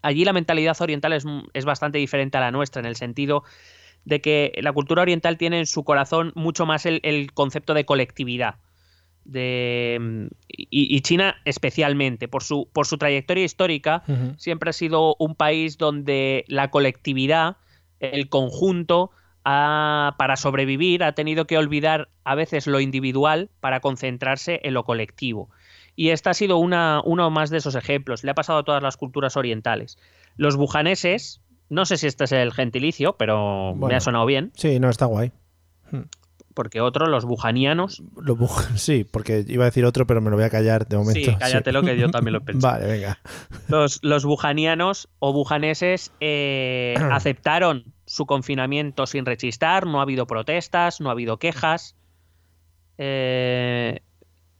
[0.00, 3.42] Allí la mentalidad oriental es, es bastante diferente a la nuestra, en el sentido
[4.04, 7.84] de que la cultura oriental tiene en su corazón mucho más el, el concepto de
[7.84, 8.56] colectividad
[9.24, 14.02] de y, China especialmente por su por su trayectoria histórica
[14.36, 17.56] siempre ha sido un país donde la colectividad
[18.00, 19.10] el conjunto
[19.44, 25.50] para sobrevivir ha tenido que olvidar a veces lo individual para concentrarse en lo colectivo.
[25.96, 28.24] Y este ha sido una, uno más de esos ejemplos.
[28.24, 29.98] Le ha pasado a todas las culturas orientales.
[30.36, 34.80] Los bujaneses no sé si este es el gentilicio pero me ha sonado bien sí
[34.80, 35.32] no está guay
[36.54, 38.02] porque otro, los bujanianos.
[38.76, 41.32] sí, porque iba a decir otro, pero me lo voy a callar de momento.
[41.32, 42.64] Sí, cállatelo que yo también lo pensé.
[42.64, 43.18] vale, venga.
[43.68, 51.00] Los, los bujanianos o bujaneses eh, aceptaron su confinamiento sin rechistar, no ha habido protestas,
[51.00, 51.96] no ha habido quejas.
[52.98, 54.00] Eh,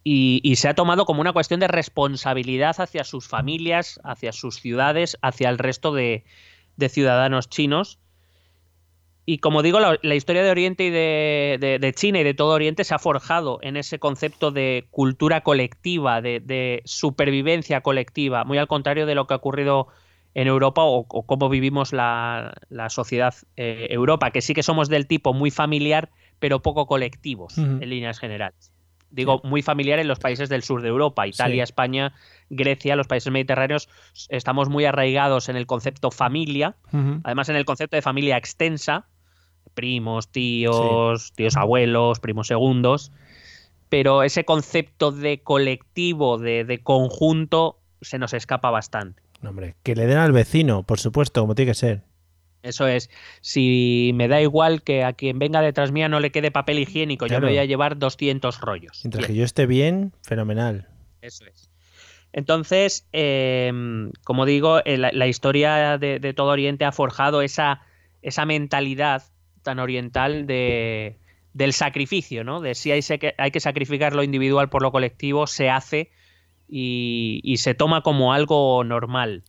[0.06, 5.16] y, se ha tomado como una cuestión de responsabilidad hacia sus familias, hacia sus ciudades,
[5.22, 6.24] hacia el resto de
[6.88, 7.98] ciudadanos chinos
[9.26, 12.94] y como digo, la, historia de Oriente y de, China y de todo Oriente se
[12.94, 19.14] ha forjado en ese concepto de cultura colectiva, de, supervivencia colectiva, muy al contrario de
[19.14, 19.88] lo que ha ocurrido
[20.34, 22.54] en Europa o, cómo vivimos la,
[22.90, 27.88] sociedad eh, Europa, que sí que somos del tipo muy familiar, pero poco colectivos en
[27.88, 28.73] líneas generales.
[29.14, 32.12] Digo, muy familiar en los países del sur de Europa, Italia, España,
[32.50, 33.88] Grecia, los países mediterráneos,
[34.29, 36.74] estamos muy arraigados en el concepto familia,
[37.22, 39.07] además en el concepto de familia extensa,
[39.74, 43.12] primos, tíos, tíos abuelos, primos segundos,
[43.88, 49.22] pero ese concepto de colectivo, de, conjunto, se nos escapa bastante.
[49.46, 52.03] hombre, que le den al vecino, por supuesto, como tiene que ser.
[52.64, 53.11] Eso es,
[53.42, 57.27] si me da igual que a quien venga detrás mía no le quede papel higiénico,
[57.27, 59.00] yo me voy a llevar 200 rollos.
[59.05, 60.88] Mientras que yo esté bien, fenomenal.
[61.20, 61.70] Eso es.
[62.33, 67.83] Entonces, em, como digo, eh, la, historia de, de, todo Oriente ha forjado esa,
[68.22, 69.22] esa mentalidad
[69.62, 71.18] tan oriental de,
[71.55, 72.61] del sacrificio, ¿no?
[72.61, 73.00] De si hay,
[73.38, 76.11] hay, que sacrificar lo individual por lo colectivo, se hace
[76.68, 79.44] y, se toma como algo normal.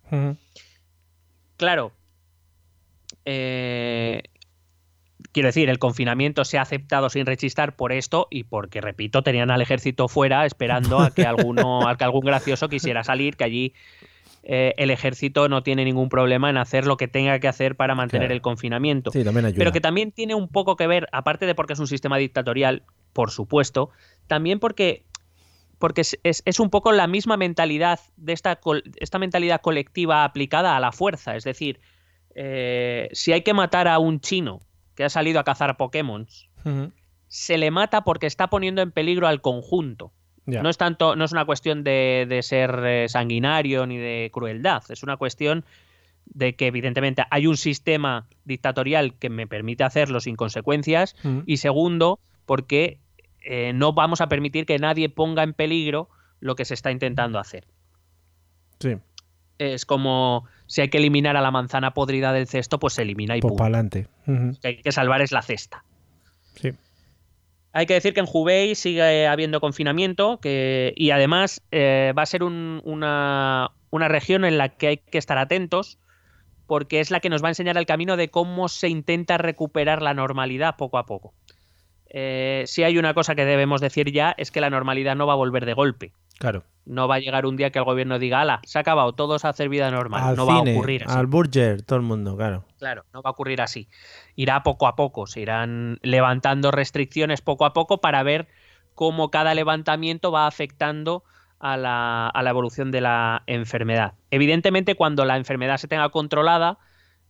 [1.58, 1.91] Claro,
[3.25, 4.23] eh,
[5.31, 9.51] quiero decir, el confinamiento se ha aceptado sin rechistar por esto y porque, repito, tenían
[9.51, 13.73] al ejército fuera esperando a que alguno, a que algún gracioso quisiera salir, que allí
[14.43, 17.95] eh, el ejército no tiene ningún problema en hacer lo que tenga que hacer para
[17.95, 19.11] mantener el confinamiento.
[19.11, 22.83] Pero que también tiene un poco que ver, aparte de porque es un sistema dictatorial,
[23.11, 23.89] por supuesto,
[24.27, 25.03] también porque
[25.79, 28.61] porque es, es, es, un poco la misma mentalidad de esta,
[28.95, 31.35] esta mentalidad colectiva aplicada a la fuerza.
[31.35, 31.81] Es decir,
[32.36, 34.60] eh, si hay que matar a un chino
[34.93, 36.28] que ha salido a cazar Pokémon,
[36.65, 36.91] uh -huh.
[37.28, 40.12] se le mata porque está poniendo en peligro al conjunto.
[40.45, 40.62] Yeah.
[40.62, 44.84] No es tanto, no es una cuestión de, de ser eh, sanguinario ni de crueldad,
[44.89, 45.65] es una cuestión
[46.26, 51.43] de que evidentemente hay un sistema dictatorial que me permite hacerlo sin consecuencias uh -huh.
[51.45, 53.00] y segundo, porque
[53.41, 57.39] eh, no vamos a permitir que nadie ponga en peligro lo que se está intentando
[57.39, 57.65] hacer.
[58.80, 58.98] Sí.
[59.58, 63.38] Es como si hay que eliminar a la manzana podrida del cesto, pues se elimina
[63.38, 63.58] y Pues punto.
[63.63, 64.08] para adelante.
[64.28, 64.54] Uh -huh.
[64.54, 65.84] Lo que hay que salvar es la cesta.
[66.56, 66.71] Sí.
[67.73, 72.25] Hay que decir que en Hubei sigue habiendo confinamiento que, y además eh, va a
[72.25, 75.99] ser un, una, una región en la que hay que estar atentos
[76.67, 80.01] porque es la que nos va a enseñar el camino de cómo se intenta recuperar
[80.01, 81.34] la normalidad poco a poco.
[82.10, 85.34] Eh, si hay una cosa que debemos decir ya es que la normalidad no va
[85.34, 86.13] a volver de golpe.
[86.38, 86.63] Claro.
[86.86, 89.43] No va a llegar un día que el gobierno diga, ala, se ha acabado, todos
[89.43, 90.21] a hacer vida normal.
[90.24, 91.17] Al no cine, va a ocurrir así.
[91.17, 92.65] Al burger, todo el mundo, claro.
[92.78, 93.89] Claro, no va a ocurrir así.
[94.36, 98.48] Irá poco a poco, se irán levantando restricciones poco a poco para ver
[98.93, 101.24] cómo cada levantamiento va afectando
[101.60, 104.13] a la, a la evolución de la enfermedad.
[104.30, 106.78] Evidentemente, cuando la enfermedad se tenga controlada,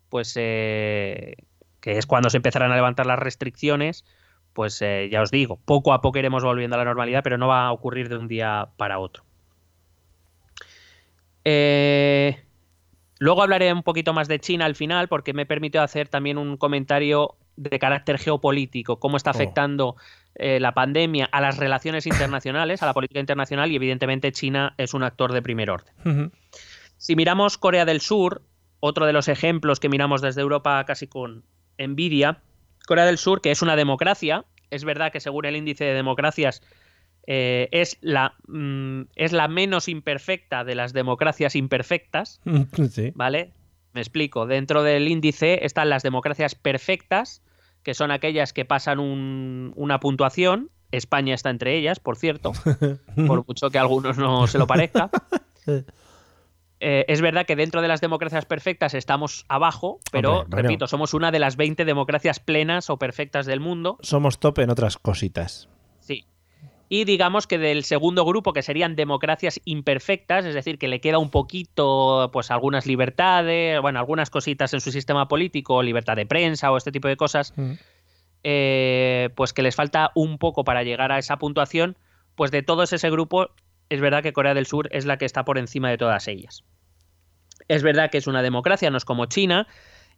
[0.09, 1.35] pues eh,
[1.79, 4.05] que es cuando se empezarán a levantar las restricciones,
[4.55, 7.49] pues eh, ya os digo, poco a poco iremos volviendo a la normalidad, pero no
[7.49, 9.25] va a ocurrir de un día para otro.
[11.43, 12.41] Eh,
[13.19, 16.55] luego hablaré un poquito más de China al final, porque me permitió hacer también un
[16.55, 19.97] comentario de carácter geopolítico, cómo está afectando oh.
[20.35, 24.93] eh, la pandemia a las relaciones internacionales, a la política internacional, y evidentemente China es
[24.93, 25.93] un actor de primer orden.
[26.05, 26.31] Uh -huh.
[26.95, 28.41] Si miramos Corea del Sur,
[28.79, 31.43] otro de los ejemplos que miramos desde Europa casi con
[31.77, 32.41] envidia,
[32.85, 36.61] Corea del Sur, que es una democracia, es verdad que según el índice de democracias
[37.27, 42.41] eh, es, la, mm, es la menos imperfecta de las democracias imperfectas,
[42.91, 43.11] sí.
[43.15, 43.53] ¿vale?
[43.93, 44.45] Me explico.
[44.45, 47.41] Dentro del índice están las democracias perfectas,
[47.81, 50.69] que son aquellas que pasan un, una puntuación.
[50.91, 52.51] España está entre ellas, por cierto,
[53.27, 55.09] por mucho que a algunos no se lo parezca.
[56.87, 60.67] Eh, es verdad que dentro de las democracias perfectas estamos abajo, pero Hombre, bueno.
[60.67, 63.97] repito, somos una de las 20 democracias plenas o perfectas del mundo.
[64.01, 65.67] Somos top en otras cositas.
[65.99, 66.25] Sí.
[66.87, 71.17] Y digamos que del segundo grupo, que serían democracias imperfectas, es decir, que le queda
[71.17, 76.71] un poquito, pues algunas libertades, bueno, algunas cositas en su sistema político, libertad de prensa
[76.71, 77.71] o este tipo de cosas, mm.
[78.43, 81.97] eh, pues que les falta un poco para llegar a esa puntuación,
[82.35, 83.49] pues de todo ese grupo
[83.89, 86.63] es verdad que Corea del Sur es la que está por encima de todas ellas.
[87.67, 89.67] Es verdad que es una democracia, no es como China,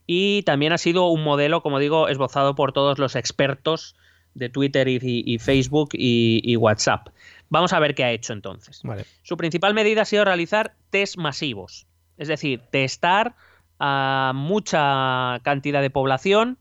[0.06, 3.96] y también ha sido un modelo, como digo, esbozado por todos los expertos
[4.34, 7.10] de Twitter y, Facebook y, y, WhatsApp.
[7.50, 8.82] Vamos a ver qué ha hecho entonces.
[8.84, 9.06] Vale.
[9.24, 13.36] Su principal medida ha sido realizar test masivos, es decir, testar
[13.80, 16.58] a mucha cantidad de población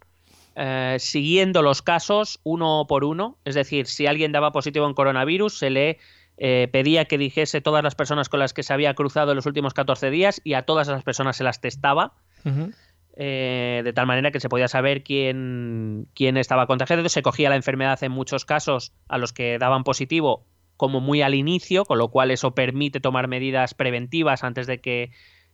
[0.59, 5.59] eh, siguiendo los casos uno por uno, es decir, si alguien daba positivo en coronavirus,
[5.59, 5.99] se le
[6.39, 9.47] eh, pedía que dijese todas las personas con las que se había cruzado en los
[9.47, 12.13] últimos 14 días y a todas esas personas se las testaba.
[12.45, 12.75] Uh -huh.
[13.17, 17.09] eh, de tal manera que se podía saber quién, quién estaba contagiado.
[17.09, 20.45] Se cogía la enfermedad en muchos casos a los que daban positivo
[20.77, 25.11] como muy al inicio, con lo cual eso permite tomar medidas preventivas antes de que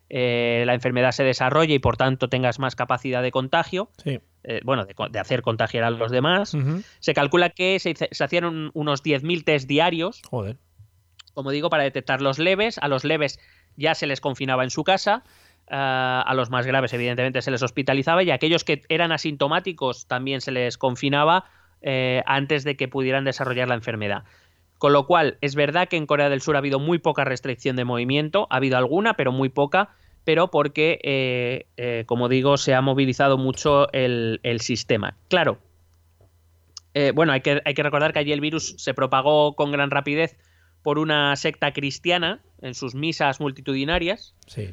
[0.09, 3.90] eh, la enfermedad se desarrolle y por tanto tengas más capacidad de contagio.
[4.03, 4.18] Sí.
[4.42, 6.55] Eh, bueno, de, de, hacer contagiar a los demás.
[6.55, 6.85] Uh -huh.
[6.99, 10.21] Se calcula que se, se hacían un, unos 10.000 test diarios.
[10.29, 10.57] Joder
[11.35, 12.79] como digo, para detectar los leves.
[12.79, 13.38] A los leves
[13.77, 15.23] ya se les confinaba en su casa.
[15.71, 18.23] Uh, a los más graves, evidentemente, se les hospitalizaba.
[18.23, 21.45] Y a aquellos que eran asintomáticos también se les confinaba
[21.81, 24.25] eh, antes de que pudieran desarrollar la enfermedad.
[24.79, 27.77] Con lo cual, es verdad que en Corea del Sur ha habido muy poca restricción
[27.77, 28.49] de movimiento.
[28.51, 29.90] Ha habido alguna, pero muy poca.
[30.25, 35.16] Pero porque, eh, eh, como digo, se ha movilizado mucho el, el sistema.
[35.29, 35.59] Claro.
[36.95, 39.90] eh, bueno, hay que, hay que recordar que allí el virus se propagó con gran
[39.90, 40.37] rapidez
[40.83, 44.35] por una secta cristiana en sus misas multitudinarias.
[44.47, 44.71] Sí.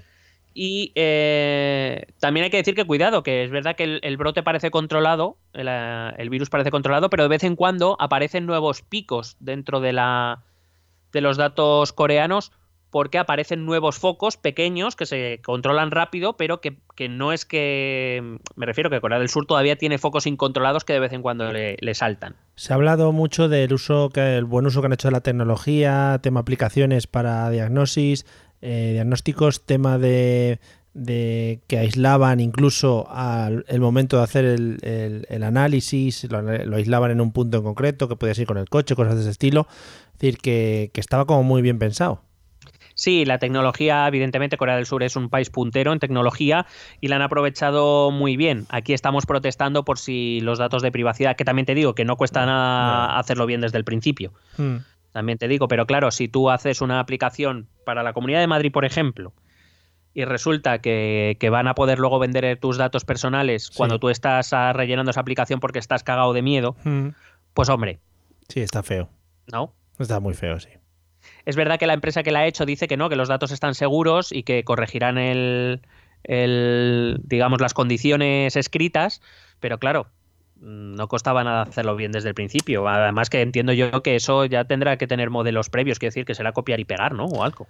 [0.53, 4.43] Y eh, también hay que decir que cuidado, que es verdad que el, el brote
[4.43, 9.37] parece controlado, el, el, virus parece controlado, pero de vez en cuando aparecen nuevos picos
[9.39, 10.43] dentro de, la,
[11.11, 12.51] de los datos coreanos
[12.91, 18.37] porque aparecen nuevos focos pequeños que se controlan rápido, pero que, que, no es que.
[18.55, 21.51] Me refiero que Corea del Sur todavía tiene focos incontrolados que de vez en cuando
[21.51, 22.35] le, saltan.
[22.55, 25.21] Se ha hablado mucho del uso, que, el buen uso que han hecho de la
[25.21, 28.25] tecnología, tema aplicaciones para diagnosis,
[28.61, 30.59] eh, diagnósticos, tema de,
[31.67, 37.63] que aislaban incluso al momento de hacer el, análisis, lo, aislaban en un punto en
[37.63, 39.67] concreto, que podía ir con el coche, cosas de ese estilo.
[40.13, 42.23] Es decir, que, que estaba como muy bien pensado.
[42.99, 46.65] Sí, la tecnología, evidentemente, Corea del Sur es un país puntero en tecnología
[46.99, 48.65] y la han aprovechado muy bien.
[48.67, 52.17] Aquí estamos protestando por si los datos de privacidad, que también te digo que no
[52.17, 54.33] cuesta nada hacerlo bien desde el principio.
[54.57, 54.79] Hmm.
[55.13, 58.69] También te digo, pero claro, si tú haces una aplicación para la Comunidad de Madrid,
[58.73, 59.31] por ejemplo,
[60.13, 64.51] y resulta que, que van a poder luego vender tus datos personales cuando tú estás
[64.51, 67.11] ah, rellenando esa aplicación porque estás cagado de miedo, Hmm.
[67.53, 67.99] pues hombre,
[68.49, 69.07] Sí, está feo.
[69.53, 69.73] ¿no?
[69.99, 70.69] Está muy feo, sí.
[71.45, 73.51] Es verdad que la empresa que la ha hecho dice que no, que los datos
[73.51, 75.81] están seguros y que corregirán el,
[77.23, 79.21] digamos, las condiciones escritas,
[79.59, 80.07] pero claro,
[80.61, 82.87] mm, no costaba nada hacerlo bien desde el principio.
[82.87, 86.35] Además que entiendo yo que eso ya tendrá que tener modelos previos, quiero decir que
[86.35, 87.25] será copiar y pegar, ¿no?
[87.25, 87.67] O algo.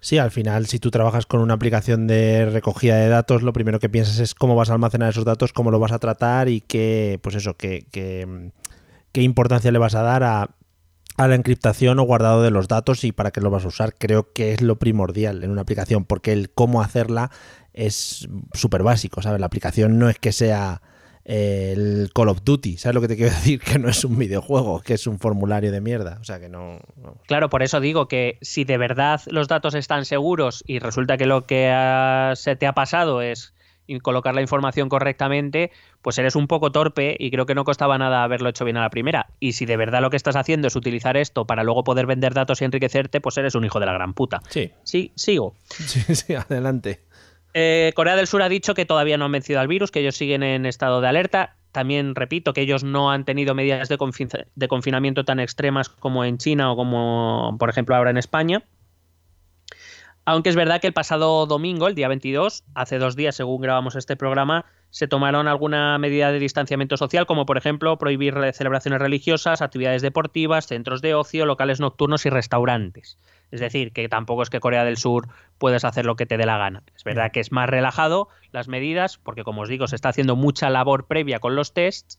[0.00, 3.78] Sí, al final, si tú trabajas con una aplicación de recogida de datos, lo primero
[3.78, 6.60] que piensas es cómo vas a almacenar esos datos, cómo lo vas a tratar y
[6.60, 8.50] qué, pues eso, qué, qué,
[9.12, 10.50] qué importancia le vas a dar a,
[11.16, 13.94] a la encriptación o guardado de los datos y para qué lo vas a usar.
[13.94, 17.30] Creo que es lo primordial en una aplicación, porque el cómo hacerla
[17.74, 19.40] es súper básico, ¿sabes?
[19.40, 20.82] La aplicación no es que sea
[21.24, 23.60] eh, el Call of Duty, ¿sabes lo que te quiero decir?
[23.60, 26.18] Que no es un videojuego, que es un formulario de mierda.
[26.20, 26.80] O sea, que no...
[27.26, 31.26] Claro, por eso digo que si de verdad los datos están seguros y resulta que
[31.26, 33.54] lo que se te ha pasado es
[34.00, 35.70] colocar la información correctamente,
[36.02, 38.80] pues eres un poco torpe y creo que no costaba nada haberlo hecho bien a
[38.82, 39.26] la primera.
[39.40, 42.34] Y si de verdad lo que estás haciendo es utilizar esto para luego poder vender
[42.34, 44.40] datos y enriquecerte, pues eres un hijo de la gran puta.
[44.48, 45.54] Sí, Sí, sigo.
[45.68, 47.00] sí, sí, adelante.
[47.54, 50.16] Eh, Corea del Sur ha dicho que todavía no han vencido al virus, que ellos
[50.16, 51.56] siguen en estado de alerta.
[51.70, 56.24] También repito que ellos no han tenido medidas de, confin- de confinamiento tan extremas como
[56.24, 58.62] en China o como, por ejemplo, ahora en España.
[60.24, 63.96] Aunque es verdad que el pasado domingo, el día 22, hace dos días según grabamos
[63.96, 69.62] este programa, se tomaron alguna medida de distanciamiento social, como por ejemplo prohibir celebraciones religiosas,
[69.62, 73.18] actividades deportivas, centros de ocio, locales nocturnos y restaurantes.
[73.50, 76.46] Es decir, que tampoco es que Corea del Sur puedes hacer lo que te dé
[76.46, 76.82] la gana.
[76.94, 80.36] Es verdad que es más relajado las medidas, porque como os digo, se está haciendo
[80.36, 82.18] mucha labor previa con los tests,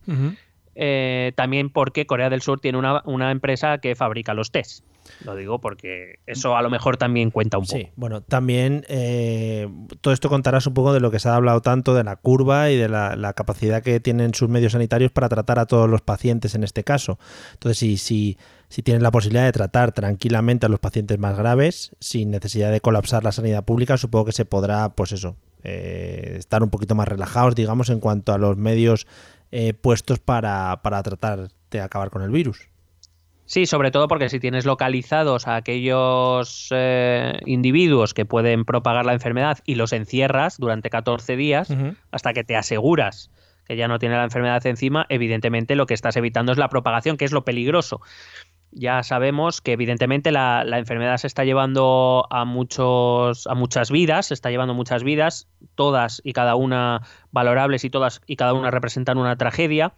[0.75, 4.83] eh, también porque Corea del Sur tiene una, una empresa que fabrica los tests.
[5.25, 7.77] Lo digo porque eso a lo mejor también cuenta un poco.
[7.77, 9.67] Sí, bueno, también eh,
[10.01, 12.71] todo esto contarás un poco de lo que se ha hablado tanto de la curva
[12.71, 16.01] y de la, la capacidad que tienen sus medios sanitarios para tratar a todos los
[16.01, 17.19] pacientes en este caso.
[17.53, 18.37] Entonces, si, si,
[18.69, 22.79] si tienes la posibilidad de tratar tranquilamente a los pacientes más graves, sin necesidad de
[22.79, 27.07] colapsar la sanidad pública, supongo que se podrá, pues eso, eh, estar un poquito más
[27.07, 29.05] relajados, digamos, en cuanto a los medios
[29.55, 32.69] eh, puestos para, para tratar de acabar con el virus.
[33.45, 39.13] Sí, sobre todo porque si tienes localizados a aquellos eh, individuos que pueden propagar la
[39.13, 41.69] enfermedad y los encierras durante 14 días
[42.09, 43.29] hasta que te aseguras
[43.67, 47.17] que ya no tiene la enfermedad encima, evidentemente lo que estás evitando es la propagación,
[47.17, 48.01] que es lo peligroso.
[48.75, 54.27] Ya sabemos que evidentemente la, la enfermedad se está llevando a muchos a muchas vidas,
[54.27, 58.71] se está llevando muchas vidas, todas y cada una valorables y todas y cada una
[58.71, 59.93] representan una tragedia.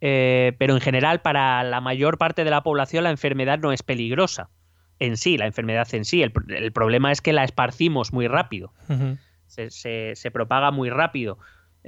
[0.00, 3.82] Eh, pero en general para la mayor parte de la población la enfermedad no es
[3.82, 4.50] peligrosa
[4.98, 6.22] en sí, la enfermedad en sí.
[6.22, 9.16] El, pr- el problema es que la esparcimos muy rápido, Ujú.
[9.46, 11.38] se, se- se propaga muy rápido.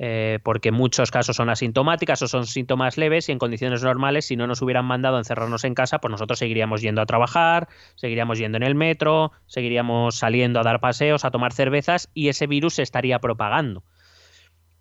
[0.01, 4.27] Eh, porque en muchos casos son asintomáticas o son síntomas leves y en condiciones normales,
[4.27, 7.69] si no nos hubieran mandado a encerrarnos en casa, pues nosotros seguiríamos yendo a trabajar,
[7.97, 12.47] seguiríamos yendo en el metro, seguiríamos saliendo a dar paseos, a tomar cervezas y ese
[12.47, 13.83] virus se estaría propagando.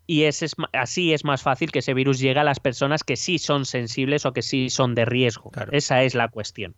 [0.06, 3.16] Y ese es, así es más fácil que ese virus llegue a las personas que
[3.16, 5.50] sí son sensibles o que sí son de riesgo.
[5.50, 5.72] Claro.
[5.74, 6.76] Esa es la cuestión.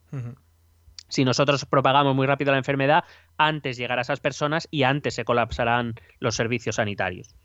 [1.10, 3.04] Si nosotros propagamos muy rápido la enfermedad,
[3.38, 7.36] antes llegará a esas personas y antes se colapsarán los servicios sanitarios.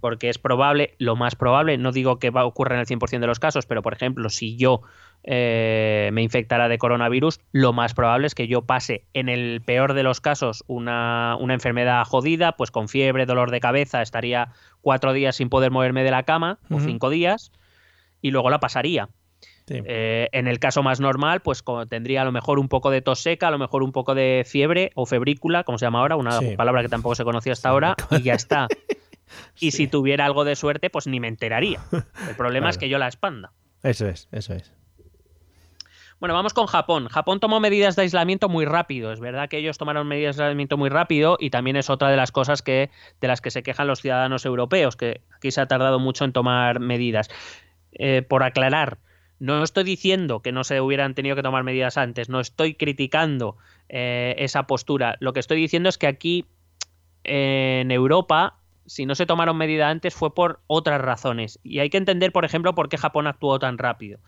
[0.00, 3.20] Porque es probable, lo más probable, no digo que va a ocurrir en el 100%
[3.20, 4.82] de los casos, pero por ejemplo, si yo
[5.24, 9.94] eh, me infectara de coronavirus, lo más probable es que yo pase, en el peor
[9.94, 14.50] de los casos, una, una enfermedad jodida, pues con fiebre, dolor de cabeza, estaría
[14.82, 17.50] cuatro días sin poder moverme de la cama, o cinco días,
[18.22, 19.08] y luego la pasaría.
[19.66, 19.82] Sí.
[19.84, 23.18] Eh, en el caso más normal, pues tendría a lo mejor un poco de tos
[23.20, 26.38] seca, a lo mejor un poco de fiebre o febrícula, como se llama ahora, una
[26.38, 26.54] Sí.
[26.56, 28.68] palabra que tampoco se conocía hasta ahora, y ya está.
[29.58, 31.80] Y si tuviera algo de suerte, pues ni me enteraría.
[32.28, 33.52] El problema es que yo la expanda.
[33.82, 34.72] Eso es, eso es.
[36.18, 37.08] Bueno, vamos con Japón.
[37.08, 39.12] Japón tomó medidas de aislamiento muy rápido.
[39.12, 42.16] Es verdad que ellos tomaron medidas de aislamiento muy rápido y también es otra de
[42.16, 45.66] las cosas que de las que se quejan los ciudadanos europeos, que aquí se ha
[45.66, 47.28] tardado mucho en tomar medidas.
[47.92, 48.98] Eh, por aclarar,
[49.38, 53.56] no estoy diciendo que no se hubieran tenido que tomar medidas antes, no estoy criticando
[53.88, 55.16] eh, esa postura.
[55.20, 56.46] Lo que estoy diciendo es que aquí
[57.24, 61.58] eh, en Europa, si no se tomaron medidas antes, fue por otras razones.
[61.62, 64.18] Y hay que entender, por ejemplo, por qué Japón actuó tan rápido.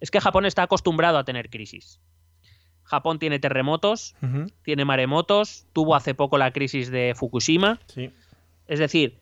[0.00, 2.00] es que Japón está acostumbrado a tener crisis.
[2.82, 4.16] Japón tiene terremotos,
[4.64, 7.78] tiene maremotos, tuvo hace poco la crisis de Fukushima.
[8.66, 9.20] Es decir,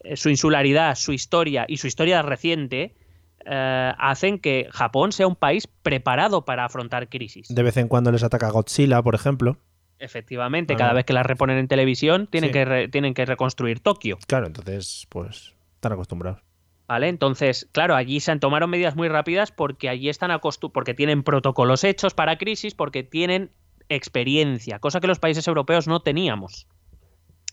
[0.00, 2.94] eh, su insularidad, su historia y su historia reciente
[3.44, 7.48] eh, hacen que Japón sea un país preparado para afrontar crisis.
[7.48, 9.56] De vez en cuando les ataca Godzilla, por ejemplo.
[9.98, 14.18] Efectivamente, cada vez que las reponen en televisión tienen, que tienen que reconstruir Tokio.
[14.26, 16.40] Claro, entonces, pues, están acostumbrados.
[16.86, 17.08] ¿Vale?
[17.08, 21.22] Entonces, claro, allí se han tomaron medidas muy rápidas porque allí están acostumbrados, porque tienen
[21.22, 23.50] protocolos hechos para crisis, porque tienen
[23.88, 26.66] experiencia, cosa que los países europeos no teníamos.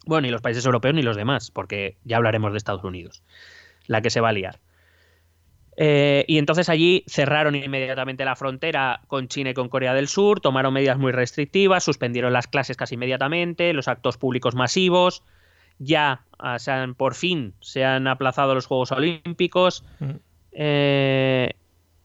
[0.06, 3.24] Bueno, ni los países europeos ni los demás, porque ya hablaremos de Estados Unidos,
[3.88, 4.60] la que se va a liar.
[5.78, 10.39] Eh, y entonces allí cerraron inmediatamente la frontera con China y con Corea del Sur,
[10.39, 15.23] tomaron medidas muy restrictivas, suspendieron las clases casi inmediatamente, los actos públicos masivos,
[15.78, 20.11] ya ah, se han, por fin se han aplazado los Juegos Olímpicos mm.
[20.53, 21.53] eh,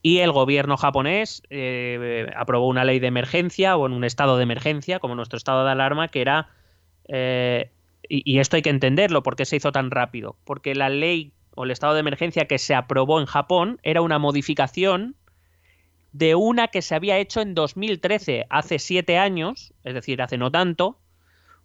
[0.02, 4.42] y el gobierno japonés eh, aprobó una ley de emergencia o en un estado de
[4.42, 6.48] emergencia, como nuestro estado de alarma, que era...
[7.06, 7.68] y,
[8.08, 10.36] y esto hay que entenderlo, ¿por qué se hizo tan rápido?
[10.44, 14.18] Porque la ley o el estado de emergencia que se aprobó en Japón era una
[14.18, 15.16] modificación
[16.12, 20.50] de una que se había hecho en 2013, hace siete años, es decir, hace no
[20.50, 20.98] tanto,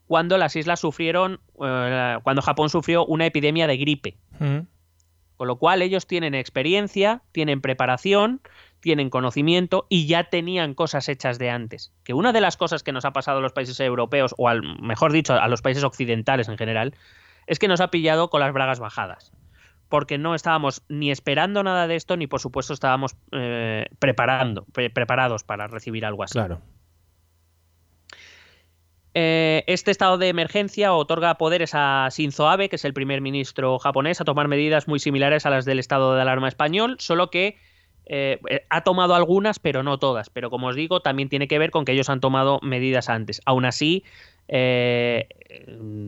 [0.08, 4.18] cuando las islas sufrieron, eh, cuando Japón sufrió una epidemia de gripe.
[4.40, 4.60] Mm.
[5.38, 8.40] Con lo cual ellos tienen experiencia, tienen preparación,
[8.80, 11.92] tienen conocimiento y ya tenían cosas hechas de antes.
[12.04, 14.62] Que una de las cosas que nos ha pasado a los países europeos, o al,
[14.80, 16.94] mejor dicho, a los países occidentales en general,
[17.48, 19.34] es que nos ha pillado con las bragas bajadas
[19.96, 25.46] porque no estábamos ni esperando nada de esto, ni por supuesto estábamos eh, preparando, preparados
[25.46, 26.34] para recibir algo así.
[26.34, 26.60] Claro.
[29.14, 33.80] Eh, este estado de emergencia otorga poderes a Shinzo Abe, que es el primer ministro
[33.80, 37.58] japonés, a tomar medidas muy similares a las del estado de alarma español, solo que
[38.06, 38.40] eh,
[38.70, 40.30] ha tomado algunas, pero no todas.
[40.30, 43.42] Pero como os digo, también tiene que ver con que ellos han tomado medidas antes.
[43.46, 44.04] Aún así,
[44.48, 45.28] eh,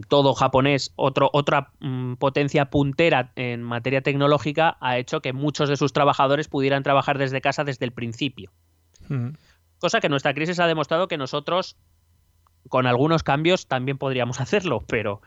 [0.07, 5.77] todo japonés, otro, otra mm, potencia puntera en materia tecnológica, ha hecho que muchos de
[5.77, 8.51] sus trabajadores pudieran trabajar desde casa desde el principio.
[9.79, 11.77] Cosa que nuestra crisis ha demostrado que nosotros,
[12.67, 15.21] con algunos cambios, también podríamos hacerlo, pero,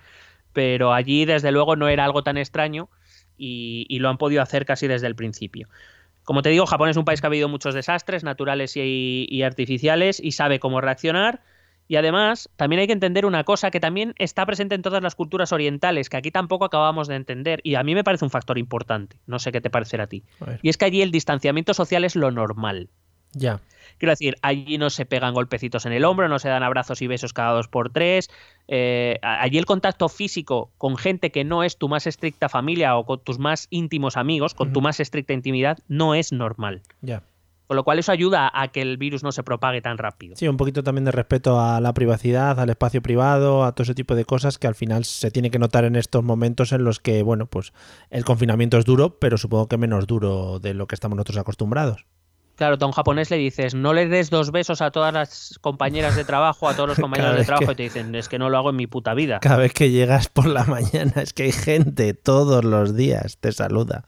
[0.53, 2.89] pero allí desde luego no era algo tan extraño
[3.37, 5.69] y, lo han podido hacer casi desde el principio.
[6.31, 10.21] Como te digo, Japón es un país que ha habido muchos desastres naturales y artificiales
[10.23, 11.41] y sabe cómo reaccionar
[11.91, 15.17] y además, también hay que entender una cosa que también está presente en todas las
[15.17, 18.59] culturas orientales, que aquí tampoco acabamos de entender, y a mí me parece un factor
[18.59, 20.23] importante, no sé qué te parecerá a ti.
[20.63, 22.91] y es que allí el distanciamiento social es lo normal.
[23.33, 23.61] Ya.
[23.99, 27.07] Quiero decir, allí no se pegan golpecitos en el hombro, no se dan abrazos y
[27.07, 28.31] besos cada dos por tres.
[28.67, 33.05] Eh, allí el contacto físico con gente que no es tu más estricta familia o
[33.05, 36.81] con tus más íntimos amigos, con tu más estricta intimidad, no es normal.
[37.03, 37.23] Ya.
[37.67, 40.35] Con lo cual eso ayuda a que el virus no se propague tan rápido.
[40.35, 43.95] Sí, un poquito también de respeto a la privacidad, al espacio privado, a todo ese
[43.95, 46.99] tipo de cosas que al final se tiene que notar en estos momentos en los
[46.99, 47.73] que, bueno, pues
[48.09, 52.07] el confinamiento es duro, pero supongo que menos duro de lo que estamos nosotros acostumbrados.
[52.61, 56.15] Claro, a un japonés le dices, no le des dos besos a todas las compañeras
[56.15, 58.59] de trabajo, a todos los compañeros de trabajo, y te dicen, es que no lo
[58.59, 59.41] hago en mi puta vida.
[59.41, 63.53] Cada vez que llegas por la mañana, es que hay gente todos los días, te
[63.53, 64.05] saluda.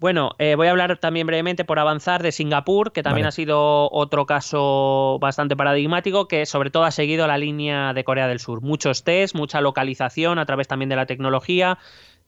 [0.00, 3.90] Bueno, eh, voy a hablar también brevemente por avanzar de Singapur, que también ha sido
[3.90, 8.60] otro caso bastante paradigmático, que sobre todo ha seguido la línea de Corea del Sur.
[8.60, 11.78] Muchos test, mucha localización a través también de la tecnología,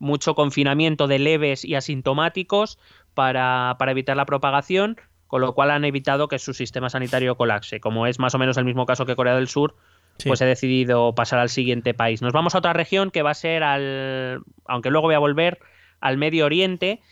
[0.00, 2.76] mucho confinamiento de leves y asintomáticos
[3.20, 4.96] para, evitar la propagación,
[5.26, 7.78] con lo cual han evitado que su sistema sanitario colapse.
[7.78, 9.76] Como es más o menos el mismo caso que Corea del Sur,
[10.24, 12.22] pues he decidido pasar al siguiente país.
[12.22, 15.58] Nos vamos a otra región que va a ser al, aunque luego voy a volver,
[16.00, 17.02] al Medio Oriente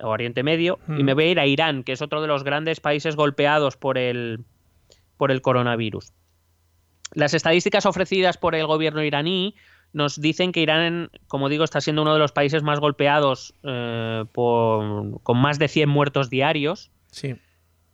[0.00, 1.14] Oriente Medio, y me hmm.
[1.14, 4.44] voy a ir a Irán, que es otro de los grandes países golpeados por el,
[5.16, 6.12] por el coronavirus.
[7.12, 9.54] Las estadísticas ofrecidas por el gobierno iraní
[9.94, 14.24] nos dicen que Irán, como digo, está siendo uno de los países más golpeados eh,
[14.32, 16.90] con más de 100 muertos diarios.
[17.10, 17.36] Sí.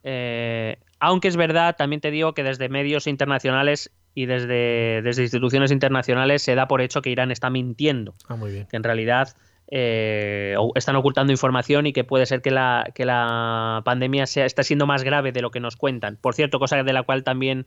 [0.02, 5.70] Eh, aunque es verdad, también te digo que desde medios internacionales y desde, desde instituciones
[5.70, 8.14] internacionales se da por hecho que Irán está mintiendo.
[8.28, 8.66] Ah, muy bien.
[8.66, 9.36] Que en realidad
[9.70, 14.62] eh, están ocultando información y que puede ser que la, que la pandemia sea, está
[14.62, 16.16] siendo más grave de lo que nos cuentan.
[16.16, 17.66] Por cierto, cosa de la cual también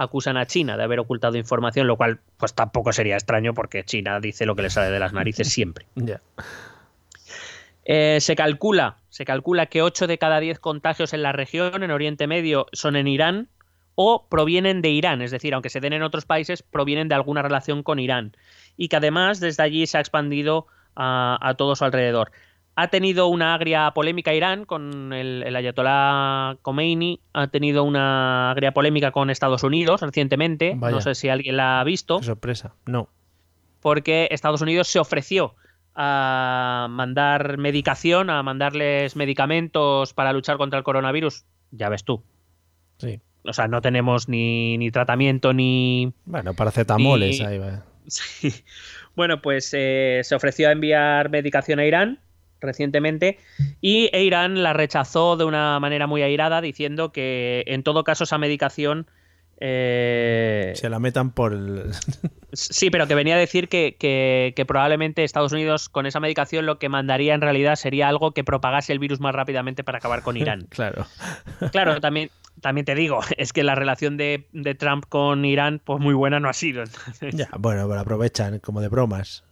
[0.00, 4.18] acusan a China de haber ocultado información, lo cual pues tampoco sería extraño porque China
[4.18, 5.86] dice lo que le sale de las narices siempre.
[7.84, 11.90] Eh, se calcula, se calcula que 8 de cada 10 contagios en la región, en
[11.90, 13.48] Oriente Medio, son en Irán
[13.94, 17.42] o provienen de Irán, es decir, aunque se den en otros países, provienen de alguna
[17.42, 18.34] relación con Irán.
[18.78, 22.32] Y que además desde allí se ha expandido a, todo su alrededor.
[22.82, 28.72] Ha tenido una agria polémica Irán con el, el Ayatollah Khomeini, ha tenido una agria
[28.72, 30.94] polémica con Estados Unidos recientemente, Vaya.
[30.94, 32.74] no sé si alguien la ha visto, Qué sorpresa.
[32.86, 33.08] No.
[33.80, 35.54] porque Estados Unidos se ofreció
[35.94, 42.22] a mandar medicación, a mandarles medicamentos para luchar contra el coronavirus, ya ves tú.
[42.98, 43.20] Sí.
[43.44, 47.84] O sea, no tenemos ni, ni tratamiento ni, Bueno, paracetamoles Y- ahí va.
[48.06, 48.52] Sí.
[49.14, 52.18] Bueno, pues eh, se ofreció a enviar medicación a Irán
[52.60, 53.38] recientemente
[53.80, 58.38] y Irán la rechazó de una manera muy airada diciendo que en todo caso esa
[58.38, 59.06] medicación
[59.62, 61.92] eh, Se la metan por el...
[62.52, 66.64] sí, pero que venía a decir que, que- que probablemente Estados Unidos con esa medicación
[66.66, 70.22] lo que mandaría en realidad sería algo que propagase el virus más rápidamente para acabar
[70.22, 70.66] con Irán.
[70.70, 71.06] claro.
[71.72, 72.30] Claro, también,
[72.62, 76.40] también te digo, es que la relación de, de Trump con Irán pues muy buena
[76.40, 76.84] no ha sido.
[77.32, 79.44] Ya, bueno, pero aprovechan como de bromas.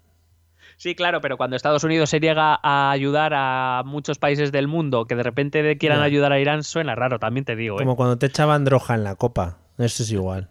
[0.79, 5.07] Sí, claro, pero cuando Estados Unidos se niega a ayudar a muchos países del mundo
[5.07, 7.81] que de repente quieran ayudar a Irán, suena raro, también te digo.
[7.81, 7.83] ¿eh?
[7.83, 9.59] Como cuando te echaban droga en la copa.
[9.77, 10.49] Eso es igual.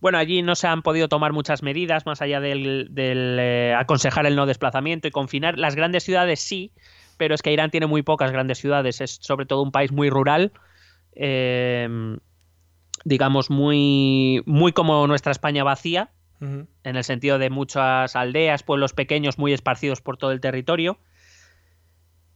[0.00, 4.26] Bueno, allí no se han podido tomar muchas medidas más allá del, del, eh, aconsejar
[4.26, 5.56] el no desplazamiento y confinar.
[5.56, 6.72] Las grandes ciudades sí,
[7.16, 9.00] pero es que Irán tiene muy pocas grandes ciudades.
[9.00, 10.50] Es sobre todo un país muy rural,
[11.14, 11.88] eh,
[13.04, 16.10] digamos muy, muy como nuestra España vacía,
[16.40, 20.98] en el sentido de muchas aldeas, pueblos pequeños muy esparcidos por todo el territorio.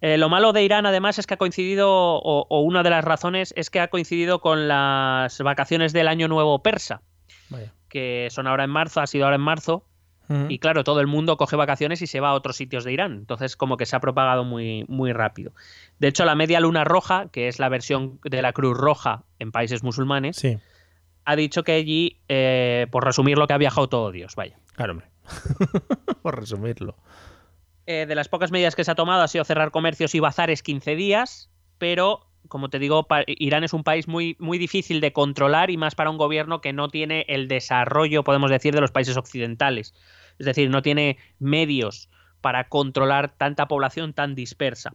[0.01, 3.05] Eh, lo malo de Irán, además, es que ha coincidido, o, o una de las
[3.05, 7.03] razones es que ha coincidido con las vacaciones del Año Nuevo persa,
[7.51, 7.73] Vaya.
[7.89, 9.87] que son ahora en marzo, ha sido ahora en marzo,
[10.49, 13.13] y claro, todo el mundo coge vacaciones y se va a otros sitios de Irán.
[13.13, 15.53] Entonces, como que se ha propagado muy, muy rápido.
[15.99, 19.53] De hecho, la media luna roja, que es la versión de la Cruz Roja en
[19.53, 20.57] países musulmanes, Sí,
[21.25, 24.59] ha dicho que allí, eh, por resumir lo que ha viajado todo Dios, vaya.
[24.75, 25.07] claro, hombre.
[26.23, 26.97] por resumirlo.
[27.87, 30.63] Eh, de las pocas medidas que se ha tomado ha sido cerrar comercios y bazares
[30.63, 35.71] 15 días, pero como te digo, Irán es un país muy, muy difícil de controlar
[35.71, 39.17] y más para un gobierno que no tiene el desarrollo, podemos decir, de los países
[39.17, 39.95] occidentales.
[40.39, 42.11] Es decir, no tiene medios
[42.41, 44.95] para controlar tanta población tan dispersa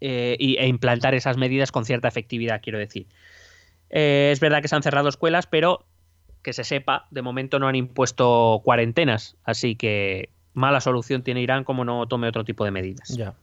[0.00, 3.06] eh, y- e implantar esas medidas con cierta efectividad, quiero decir.
[3.90, 5.86] Eh, es verdad que se han cerrado escuelas, pero
[6.42, 11.64] que se sepa, de momento no han impuesto cuarentenas, así que mala solución tiene Irán
[11.64, 13.08] como no tome otro tipo de medidas.
[13.08, 13.34] Ya.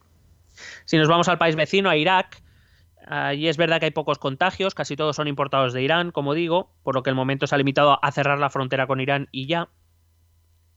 [0.86, 2.42] Si nos vamos al país vecino, a Irak,
[3.08, 6.72] allí es verdad que hay pocos contagios, casi todos son importados de Irán, como digo,
[6.84, 9.48] por lo que el momento se ha limitado a cerrar la frontera con Irán y
[9.48, 9.70] ya.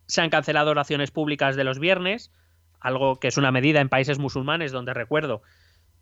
[0.06, 2.32] Se han cancelado oraciones públicas de los viernes,
[2.80, 5.42] algo que es una medida en países musulmanes donde recuerdo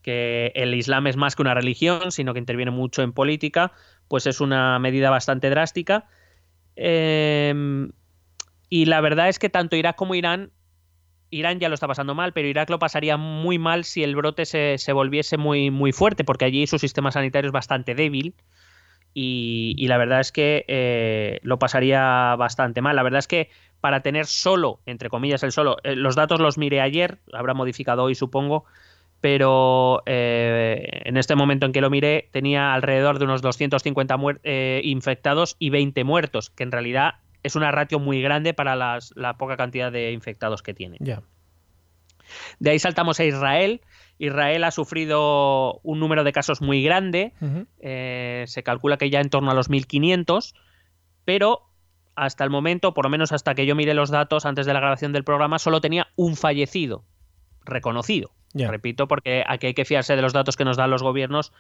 [0.05, 3.73] que el Islam es más que una religión, sino que interviene mucho en política,
[4.07, 6.07] pues es una medida bastante drástica.
[6.77, 7.89] Eh,
[8.69, 10.51] y la verdad es que tanto Irak como Irán,
[11.31, 14.45] Irán ya lo está pasando mal, pero Irak lo pasaría muy mal si el brote
[14.47, 18.35] se, se volviese muy, muy fuerte, porque allí su sistema sanitario es bastante débil.
[19.17, 22.97] Y, y la verdad es que eh, lo pasaría bastante mal.
[22.97, 23.49] La verdad es que
[23.81, 28.03] para tener solo, entre comillas, el solo, eh, los datos los miré ayer, habrá modificado
[28.03, 28.65] hoy, supongo,
[29.25, 34.39] pero eh, en este momento en que lo miré tenía alrededor de unos 250 muer-
[34.45, 39.15] eh, infectados y 20 muertos, que en realidad es una ratio muy grande para las-
[39.17, 40.99] la poca cantidad de infectados que tiene.
[41.01, 41.23] Ya.
[42.59, 43.81] De ahí saltamos a Israel.
[44.19, 47.33] Israel ha sufrido un número de casos muy grande,
[47.81, 50.55] eh, se calcula que ya en torno a los 1500,
[51.25, 51.61] pero
[52.15, 54.81] hasta el momento, por lo menos hasta que yo miré los datos antes de la
[54.81, 57.07] grabación del programa, solo tenía un fallecido
[57.65, 58.33] reconocido.
[58.55, 61.53] Repito, porque aquí hay que fiarse de los datos que nos dan los gobiernos,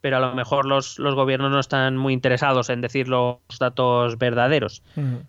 [0.00, 4.18] pero a lo mejor los, los gobiernos no están muy interesados en decir los datos
[4.18, 4.82] verdaderos,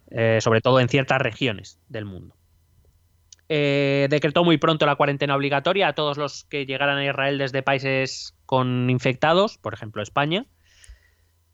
[0.10, 2.36] eh, sobre todo en ciertas regiones del mundo.
[3.50, 7.62] Eh, decretó muy pronto la cuarentena obligatoria a todos los que llegaran a Israel desde
[7.62, 10.48] países con infectados, por ejemplo España.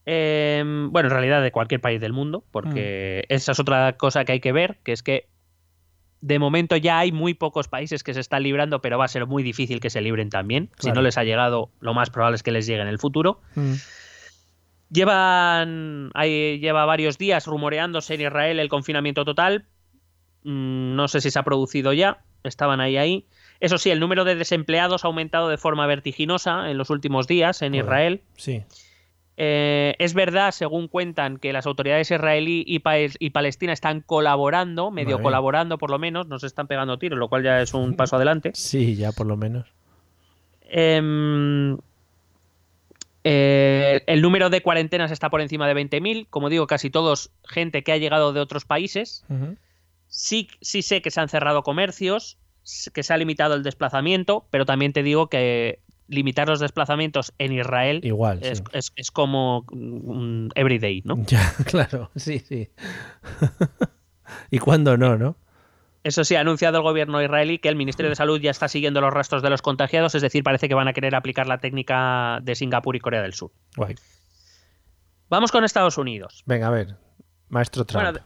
[0.05, 4.31] Eh, bueno, en realidad de cualquier país del mundo, porque esa es otra cosa que
[4.31, 5.27] hay que ver, que es que
[6.21, 9.25] de momento ya hay muy pocos países que se están librando, pero va a ser
[9.25, 10.69] muy difícil que se libren también.
[10.77, 13.41] Si no les ha llegado, lo más probable es que les llegue en el futuro.
[13.55, 13.73] Mm.
[14.91, 19.65] Llevan, hay, lleva varios días rumoreándose en Israel el confinamiento total.
[20.43, 22.21] Mm, No sé si se ha producido ya.
[22.43, 23.25] Estaban ahí, ahí.
[23.59, 27.61] Eso sí, el número de desempleados ha aumentado de forma vertiginosa en los últimos días
[27.61, 27.75] en.
[27.75, 28.21] Israel.
[28.37, 28.63] Sí.
[29.41, 34.91] Eh, es verdad, según cuentan, que las autoridades israelí y, pa- y Palestina están colaborando,
[34.91, 35.23] medio Vale.
[35.23, 38.17] colaborando por lo menos, no se están pegando tiros, lo cual ya es un paso
[38.17, 38.51] adelante.
[38.55, 39.65] Sí, ya por lo menos.
[40.69, 41.77] Em,
[43.23, 46.27] eh, el número de cuarentenas está por encima de 20.000.
[46.29, 49.23] Como digo, casi todos gente que ha llegado de otros países.
[50.07, 52.37] Sí, sí sé que se han cerrado comercios.
[52.93, 55.79] que se ha limitado el desplazamiento, pero también te digo que
[56.09, 58.63] limitar los desplazamientos en Israel Igual, es, sí.
[58.73, 59.65] es- es como
[60.55, 61.15] everyday, ¿no?
[61.27, 62.69] Ya, claro, sí, sí.
[64.51, 65.35] ¿Y cuándo no, no?
[66.03, 69.01] Eso sí, ha anunciado el gobierno israelí que el Ministerio de Salud ya está siguiendo
[69.01, 72.39] los rastros de los contagiados, es decir, parece que van a querer aplicar la técnica
[72.41, 73.51] de Singapur y Corea del Sur.
[73.75, 73.95] Guay.
[75.29, 76.43] Vamos con Estados Unidos.
[76.45, 76.95] Venga, a ver.
[77.49, 78.03] Maestro Trump.
[78.03, 78.19] Bueno,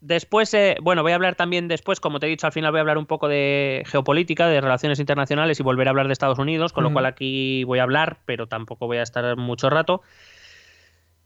[0.00, 2.78] después, eh, bueno, voy a hablar también después, como te he dicho, al final voy
[2.78, 6.38] a hablar un poco de geopolítica, de relaciones internacionales y volver a hablar de Estados
[6.38, 10.02] Unidos, con lo cual aquí voy a hablar, pero tampoco voy a estar mucho rato.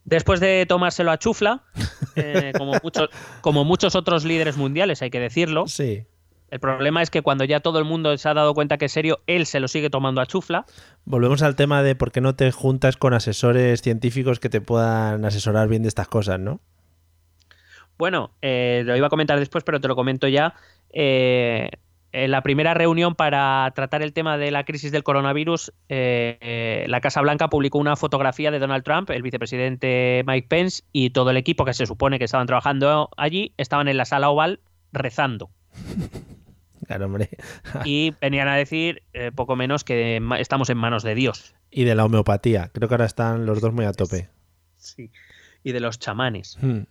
[0.04, 1.62] Después de tomárselo a chufla,
[2.16, 3.08] eh, como, muchos,
[3.40, 6.04] como muchos otros líderes mundiales, hay que decirlo, sí.
[6.50, 8.92] el problema es que cuando ya todo el mundo se ha dado cuenta que es
[8.92, 10.66] serio, él se lo sigue tomando a chufla.
[11.06, 15.24] Volvemos al tema de por qué no te juntas con asesores científicos que te puedan
[15.24, 16.60] asesorar bien de estas cosas, ¿no?
[17.98, 20.54] Bueno, eh, lo iba a comentar después, pero te lo comento ya.
[20.90, 21.70] Eh,
[22.12, 27.00] en la primera reunión para tratar el tema de la crisis del coronavirus, eh, la
[27.00, 31.36] Casa Blanca publicó una fotografía de Donald Trump, el vicepresidente Mike Pence y todo el
[31.36, 34.60] equipo que se supone que estaban trabajando allí, estaban en la sala oval
[34.92, 35.50] rezando.
[36.86, 37.30] Claro, hombre.
[37.84, 41.54] Y venían a decir eh, poco menos que estamos en manos de Dios.
[41.70, 42.70] Y de la homeopatía.
[42.72, 44.28] Creo que ahora están los dos muy a tope.
[44.76, 45.10] Sí.
[45.62, 46.58] Y de los chamanes.
[46.60, 46.82] Hmm.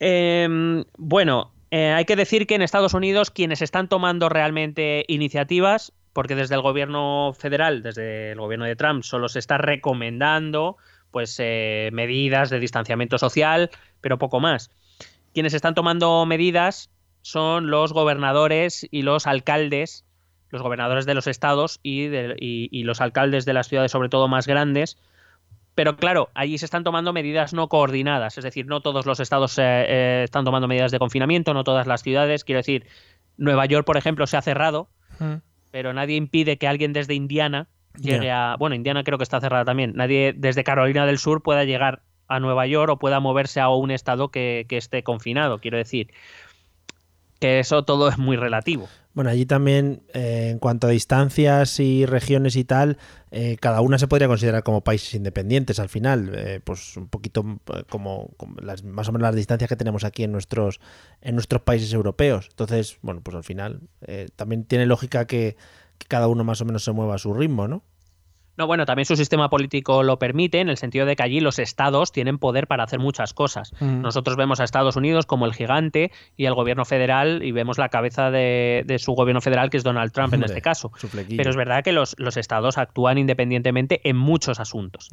[0.00, 5.92] Eh, bueno, eh, hay que decir que en Estados Unidos quienes están tomando realmente iniciativas,
[6.12, 10.76] porque desde el gobierno federal, desde el gobierno de Trump, solo se está recomendando
[11.10, 13.70] pues eh, medidas de distanciamiento social,
[14.00, 14.70] pero poco más.
[15.32, 16.90] Quienes están tomando medidas
[17.22, 20.04] son los gobernadores y los alcaldes,
[20.50, 24.98] los gobernadores de los estados y los alcaldes de las ciudades, sobre todo más grandes,
[25.76, 29.56] pero claro, allí se están tomando medidas no coordinadas, es decir, no todos los estados
[29.58, 32.42] eh, eh, están tomando medidas de confinamiento, no todas las ciudades.
[32.42, 32.86] Quiero decir,
[33.36, 35.36] Nueva York, por ejemplo, se ha cerrado, Hmm.
[35.70, 37.68] pero nadie impide que alguien desde Indiana
[37.98, 38.56] llegue a.
[38.58, 39.92] Bueno, Indiana creo que está cerrada también.
[39.94, 43.90] Nadie desde Carolina del Sur pueda llegar a Nueva York o pueda moverse a un
[43.90, 45.60] estado que, que esté confinado.
[45.60, 46.12] Quiero decir
[47.40, 48.88] que eso todo es muy relativo.
[49.16, 52.98] Bueno, allí también, eh, en cuanto a distancias y regiones y tal,
[53.30, 56.32] eh, cada una se podría considerar como países independientes al final.
[56.34, 57.42] eh, pues un poquito
[57.74, 58.28] eh, como,
[58.60, 60.80] las, más o menos las distancias que tenemos aquí en nuestros,
[61.22, 62.48] en nuestros países europeos.
[62.50, 63.80] Entonces, bueno, pues al final
[64.36, 65.56] también tiene lógica que
[66.08, 67.84] cada uno más o menos se mueva a su ritmo, ¿no?
[68.56, 71.58] No, bueno, también su sistema político lo permite, en el sentido de que allí los
[71.58, 73.72] estados tienen poder para hacer muchas cosas.
[73.80, 74.00] Mm.
[74.00, 77.88] Nosotros vemos a Estados Unidos como el gigante y al gobierno federal y vemos la
[77.88, 80.90] cabeza de, de su gobierno federal, que es Donald Trump en Hombre, este caso.
[81.36, 85.08] Pero es verdad que los, los estados actúan independientemente en muchos asuntos.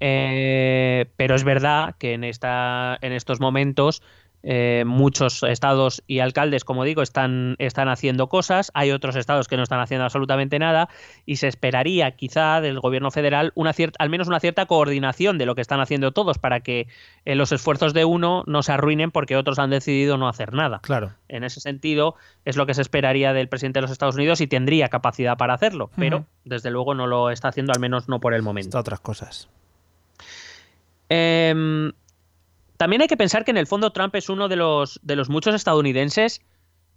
[0.00, 4.02] Eh, pero es verdad que en, esta, en estos momentos
[4.42, 8.70] eh, muchos estados y alcaldes, como digo, están, están haciendo cosas.
[8.74, 10.88] Hay otros estados que no están haciendo absolutamente nada
[11.26, 15.46] y se esperaría quizá del gobierno federal una cierta, al menos una cierta coordinación de
[15.46, 16.86] lo que están haciendo todos para que
[17.24, 20.80] eh, los esfuerzos de uno no se arruinen porque otros han decidido no hacer nada.
[20.82, 21.12] Claro.
[21.28, 22.14] En ese sentido,
[22.44, 25.54] es lo que se esperaría del presidente de los Estados Unidos y tendría capacidad para
[25.54, 28.68] hacerlo, pero desde luego no lo está haciendo, al menos no por el momento.
[28.68, 29.48] Está otras cosas.
[31.08, 31.92] Em,
[32.78, 35.28] también hay que pensar que en el fondo Trump es uno de los, de los
[35.28, 36.40] muchos estadounidenses,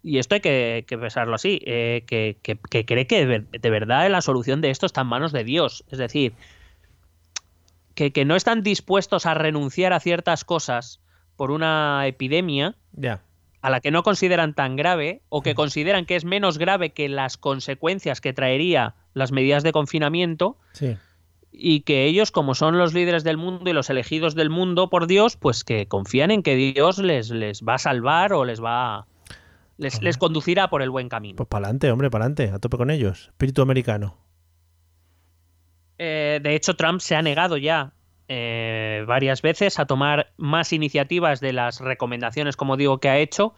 [0.04, 3.50] y esto hay que, que pensarlo así, eh, que, que- que cree que de, ver-
[3.50, 5.84] de verdad la solución de esto está en manos de Dios.
[5.92, 6.34] Es decir,
[7.96, 11.02] que, no están dispuestos a renunciar a ciertas cosas
[11.36, 12.76] por una epidemia
[13.62, 17.10] a la que no consideran tan grave o que consideran que es menos grave que
[17.10, 20.98] las consecuencias que traería las medidas de confinamiento Sí.
[21.52, 25.08] Y que ellos, como son los líderes del mundo y los elegidos del mundo por
[25.08, 29.06] Dios, pues que confían en que Dios les, les va a salvar o les va
[29.78, 31.38] les, les conducirá por el buen camino.
[31.38, 32.54] Pues para adelante, hombre, para adelante.
[32.54, 33.28] A tope con ellos.
[33.30, 34.18] Espíritu americano.
[35.98, 37.94] Eh, de hecho, Trump se ha negado ya
[38.28, 43.54] eh, varias veces a tomar más iniciativas de las recomendaciones, como digo, que ha hecho,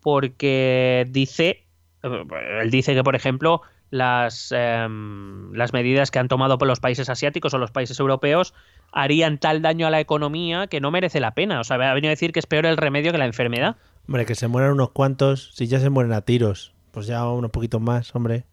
[0.00, 1.66] porque dice,
[2.02, 2.24] eh,
[2.60, 3.62] él dice que, por ejemplo,
[3.94, 8.52] las, em, las medidas que han tomado por los países asiáticos o los países europeos
[8.92, 11.60] harían tal daño a la economía que no merece la pena.
[11.60, 13.76] O sea, ha venido a decir que es peor el remedio que la enfermedad.
[14.08, 15.52] Hombre, que se mueran unos cuantos.
[15.54, 18.46] Si ya se mueren a tiros, pues ya unos poquitos más, hombre.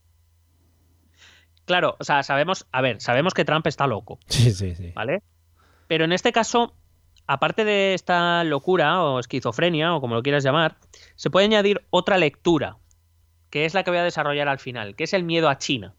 [1.65, 4.19] Claro, o sea, sabemos, a ver, sabemos que Trump está loco.
[4.27, 4.91] Sí, sí, sí.
[4.95, 5.23] ¿vale?
[5.87, 6.75] Pero en este caso,
[7.25, 10.77] aparte de esta locura o esquizofrenia o como lo quieras llamar,
[11.15, 12.77] se puede añadir otra lectura,
[13.51, 15.93] que es la que voy a desarrollar al final, que es el miedo a China.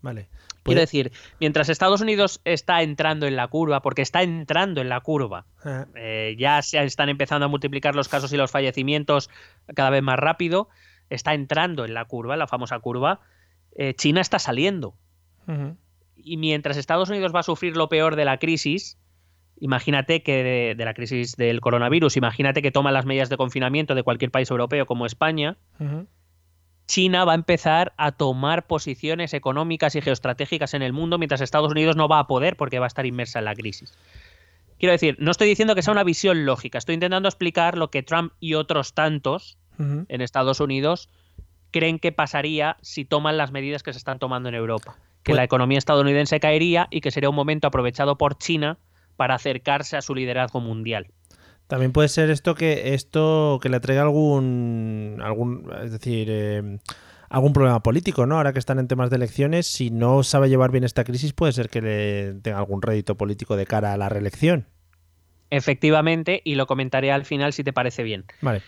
[0.00, 0.28] Vale.
[0.62, 4.88] Quiero Puede- decir, mientras Estados Unidos está entrando en la curva, porque está entrando en
[4.88, 5.46] la curva,
[5.96, 9.28] eh, ya se están empezando a multiplicar los casos y los fallecimientos
[9.74, 10.68] cada vez más rápido.
[11.10, 13.20] está entrando en la curva, en la famosa curva,
[13.76, 14.94] eh, China está saliendo.
[16.16, 18.98] Y mientras Estados Unidos va a sufrir lo peor de la crisis,
[19.60, 24.02] imagínate que de, la crisis del coronavirus, imagínate que toma las medidas de confinamiento de
[24.04, 25.58] cualquier país europeo como España,
[26.86, 31.70] China va a empezar a tomar posiciones económicas y geoestratégicas en el mundo mientras Estados
[31.70, 33.96] Unidos no va a poder porque va a estar inmersa en la crisis.
[34.78, 38.02] Quiero decir, no estoy diciendo que sea una visión lógica, estoy intentando explicar lo que
[38.02, 41.08] Trump y otros tantos en Estados Unidos
[41.72, 44.96] creen que pasaría si toman las medidas que se están tomando en Europa.
[45.24, 48.78] Que pues la economía estadounidense caería y que sería un momento aprovechado por China
[49.16, 51.08] para acercarse a su liderazgo mundial.
[51.72, 56.78] También puede ser esto que esto que le traiga algún algún es decir eh,
[57.30, 58.36] algún problema político, ¿no?
[58.36, 61.52] Ahora que están en temas de elecciones, si no sabe llevar bien esta crisis, puede
[61.52, 64.66] ser que le tenga algún rédito político de cara a la reelección.
[65.48, 68.26] Efectivamente, y lo comentaré al final si te parece bien.
[68.42, 68.60] Vale.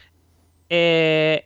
[0.70, 1.44] Eh,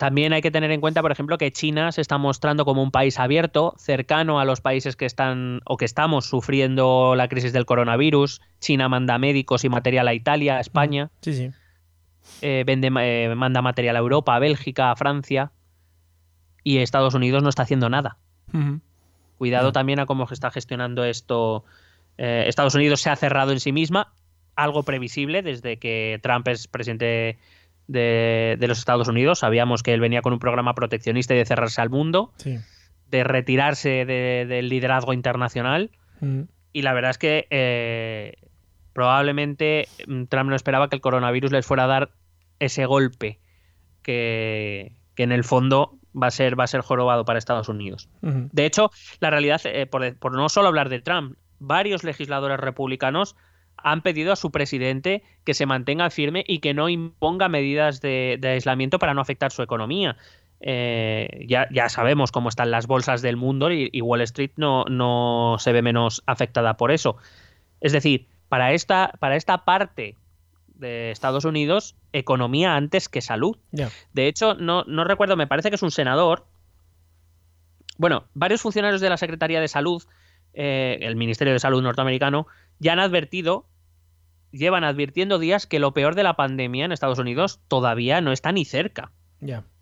[0.00, 2.90] también hay que tener en cuenta, por ejemplo, que China se está mostrando como un
[2.90, 7.66] país abierto, cercano a los países que están o que estamos sufriendo la crisis del
[7.66, 8.40] coronavirus.
[8.60, 11.10] China manda médicos y material a Italia, a España.
[11.20, 11.50] Sí, sí.
[12.40, 15.52] Eh, vende, eh, manda material a Europa, a Bélgica, a Francia.
[16.64, 18.16] Y Estados Unidos no está haciendo nada.
[19.36, 21.66] Cuidado también a cómo se está gestionando esto.
[22.16, 24.14] Eh, Estados Unidos se ha cerrado en sí misma,
[24.56, 27.38] algo previsible desde que Trump es presidente
[27.90, 29.40] de, los Estados Unidos.
[29.40, 34.04] Sabíamos que él venía con un programa proteccionista y de cerrarse al mundo, de retirarse
[34.04, 35.90] del liderazgo internacional.
[36.20, 36.42] Mm.
[36.72, 38.34] Y la verdad es que eh,
[38.92, 42.10] probablemente mm, Trump no esperaba que el coronavirus les fuera a dar
[42.60, 43.40] ese golpe
[44.02, 48.08] que, en el fondo va a ser, va a ser jorobado para Estados Unidos.
[48.22, 53.36] De hecho, la realidad, eh, por, por no solo hablar de Trump, varios legisladores republicanos
[53.82, 58.38] han pedido a su presidente que se mantenga firme y que no imponga medidas de,
[58.42, 60.16] aislamiento para no afectar su economía.
[60.60, 65.56] Eh, ya, ya, sabemos cómo están las bolsas del mundo y, Wall Street no, no,
[65.58, 67.16] se ve menos afectada por eso.
[67.80, 70.16] Es decir, para esta, para esta parte
[70.80, 73.56] de Estados Unidos, economía antes que salud.
[74.12, 76.46] De hecho, no, no recuerdo, me parece que es un senador.
[77.96, 80.02] Bueno, varios funcionarios de la Secretaría de Salud,
[80.54, 82.46] eh, el Ministerio de Salud norteamericano,
[82.78, 83.66] ya han advertido
[84.52, 88.52] llevan advirtiendo días que lo peor de la pandemia en Estados Unidos todavía no está
[88.52, 89.12] ni cerca.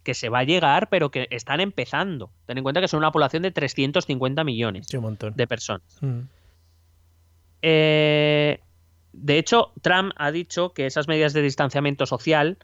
[0.05, 2.31] Que se va a llegar, pero que están empezando.
[2.47, 4.87] Ten en cuenta que son una población de 350 millones
[5.35, 5.99] de personas.
[6.01, 6.21] Mm.
[7.62, 8.61] Eh,
[9.12, 12.59] de hecho, Trump ha dicho que esas medidas de distanciamiento social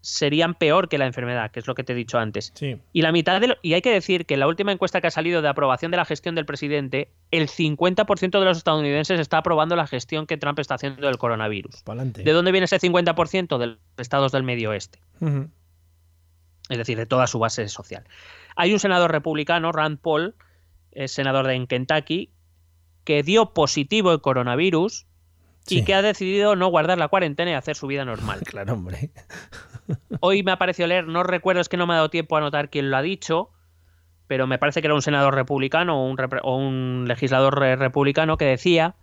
[0.00, 2.52] serían peor que la enfermedad, que es lo que te he dicho antes.
[2.92, 5.42] Y la mitad de y hay que decir que la última encuesta que ha salido
[5.42, 9.86] de aprobación de la gestión del presidente, el 50% de los estadounidenses está aprobando la
[9.86, 11.84] gestión que Trump está haciendo del coronavirus.
[12.24, 15.00] ¿De dónde viene ese 50% de los estados del medio oeste?
[16.68, 18.04] Es decir, de toda su base social.
[18.56, 20.34] Hay un senador republicano, Rand Paul,
[20.92, 22.30] es senador de Kentucky,
[23.04, 25.06] que dio positivo el coronavirus
[25.68, 28.40] y que ha decidido no guardar la cuarentena y hacer su vida normal.
[28.44, 29.10] Claro, hombre.
[30.20, 32.38] Hoy me ha parecido leer, no recuerdo, es que no me ha dado tiempo a
[32.38, 33.50] anotar quién lo ha dicho,
[34.26, 38.94] pero me parece que era un senador republicano o un, legislador republicano que decía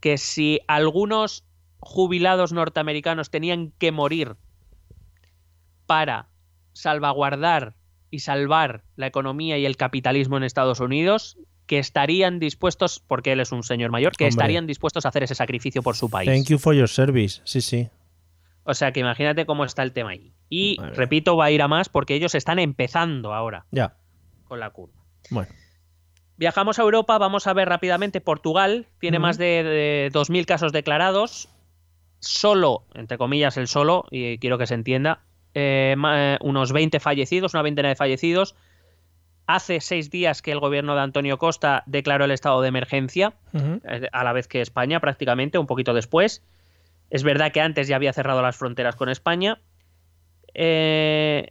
[0.00, 1.44] que si algunos
[1.78, 4.36] jubilados norteamericanos tenían que morir
[5.86, 6.26] para
[6.72, 7.74] salvaguardar
[8.10, 13.40] y salvar la economía y el capitalismo en Estados Unidos, que estarían dispuestos, porque él
[13.40, 16.28] es un señor mayor, que estarían dispuestos a hacer ese sacrificio por su país.
[16.28, 17.88] Thank you for your service, sí, sí.
[18.64, 20.32] O sea que imagínate cómo está el tema ahí.
[20.48, 23.66] Y repito, va a ir a más porque ellos están empezando ahora.
[23.70, 23.94] Ya.
[24.44, 25.02] Con la curva.
[25.30, 25.50] Bueno.
[26.36, 28.20] Viajamos a Europa, vamos a ver rápidamente.
[28.20, 31.48] Portugal tiene más de, 2.000 casos declarados.
[32.18, 35.20] Solo, entre comillas, el solo, y quiero que se entienda,
[35.54, 38.54] eh, eh, unos 20 fallecidos, una veintena de fallecidos.
[39.46, 44.08] Hace seis días que el gobierno de Antonio Costa declaró el estado de emergencia, eh,
[44.12, 46.42] a la vez que España, prácticamente, un poquito después.
[47.10, 49.60] Es verdad que antes ya había cerrado las fronteras con España.
[50.54, 51.50] Eh,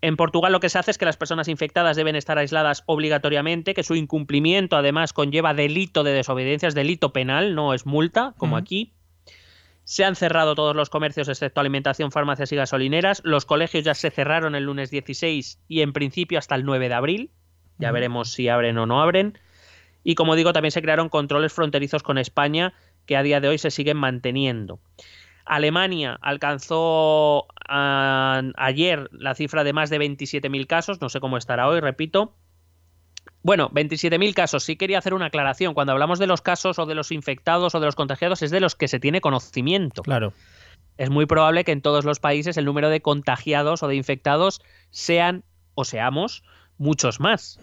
[0.00, 3.74] en Portugal lo que se hace es que las personas infectadas deben estar aisladas obligatoriamente,
[3.74, 8.56] que su incumplimiento además conlleva delito de desobediencia, es delito penal, no es multa, como
[8.56, 8.92] aquí.
[9.84, 13.20] Se han cerrado todos los comercios excepto alimentación, farmacias y gasolineras.
[13.24, 16.94] Los colegios ya se cerraron el lunes 16 y en principio hasta el 9 de
[16.94, 17.30] abril.
[17.78, 19.38] Ya veremos si abren o no abren.
[20.02, 22.72] Y como digo, también se crearon controles fronterizos con España
[23.06, 24.80] que a día de hoy se siguen manteniendo.
[25.44, 31.80] Alemania alcanzó ayer la cifra de más de 27.000 casos, no sé cómo estará hoy,
[31.80, 32.34] repito.
[33.42, 34.64] Bueno, 27.000 casos.
[34.64, 35.74] Sí quería hacer una aclaración.
[35.74, 38.60] Cuando hablamos de los casos o de los infectados o de los contagiados es de
[38.60, 40.02] los que se tiene conocimiento.
[40.02, 40.32] Claro.
[40.96, 44.62] es muy probable que en todos los países el número de contagiados o de infectados
[44.90, 45.44] sean
[45.74, 46.42] o seamos
[46.78, 47.58] muchos más.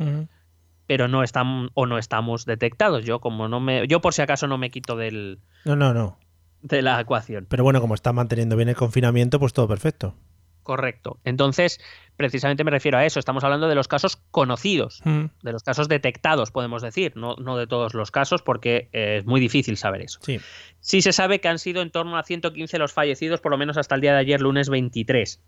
[0.87, 3.05] Pero no están o no estamos detectados.
[3.05, 6.17] Yo como no me yo por si acaso no me quito del No, no, no.
[6.61, 7.45] de la ecuación.
[7.49, 10.15] Pero bueno, como está manteniendo bien el confinamiento, pues todo perfecto.
[10.63, 11.17] Correcto.
[11.23, 11.79] Entonces,
[12.17, 13.19] precisamente me refiero a eso.
[13.19, 17.65] Estamos hablando de los casos conocidos, de los casos detectados, podemos decir, no, no de
[17.65, 20.19] todos los casos, porque eh, es muy difícil saber eso.
[20.21, 20.39] Sí.
[20.79, 23.77] Sí se sabe que han sido en torno a 115 los fallecidos, por lo menos
[23.77, 25.41] hasta el día de ayer, lunes 23.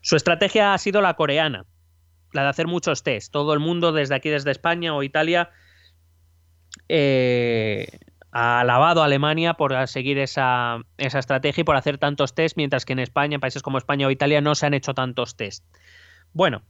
[0.00, 1.66] Su estrategia ha sido la coreana,
[2.34, 3.32] la de hacer muchos test.
[3.32, 5.50] Todo el mundo, desde aquí, desde España o Italia,
[6.88, 7.86] eh,
[8.32, 12.84] ha alabado a Alemania por seguir esa, esa, estrategia y por hacer tantos test, mientras
[12.84, 15.64] que en España, en países como España o Italia, no se han hecho tantos test.
[16.32, 16.62] Bueno,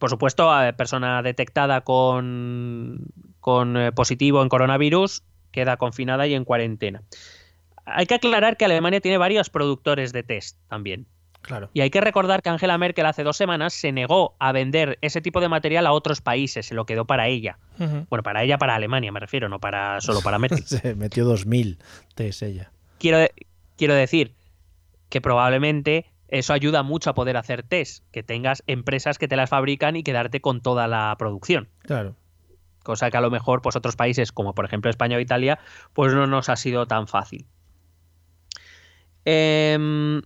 [0.00, 3.06] por supuesto, persona detectada con,
[3.40, 7.02] con eh, positivo en coronavirus queda confinada y en cuarentena.
[7.84, 11.06] Hay que aclarar que Alemania tiene varios productores de test también.
[11.42, 11.70] Claro.
[11.72, 15.20] Y hay que recordar que Angela Merkel hace dos semanas se negó a vender ese
[15.20, 17.58] tipo de material a otros países, se lo quedó para ella.
[17.78, 18.06] Uh -huh.
[18.10, 20.62] Bueno, para ella, para Alemania, me refiero, no para solo para Merkel.
[20.66, 21.78] se metió 2000
[22.14, 22.70] test ella.
[22.98, 23.26] Quiero,
[23.76, 24.34] quiero decir
[25.08, 29.48] que probablemente eso ayuda mucho a poder hacer test, que tengas empresas que te las
[29.48, 31.68] fabrican y quedarte con toda la producción.
[31.82, 32.16] Claro.
[32.82, 35.58] Cosa que a lo mejor pues otros países, como por ejemplo España o Italia,
[35.94, 37.46] pues no nos ha sido tan fácil.
[39.24, 40.20] Eh,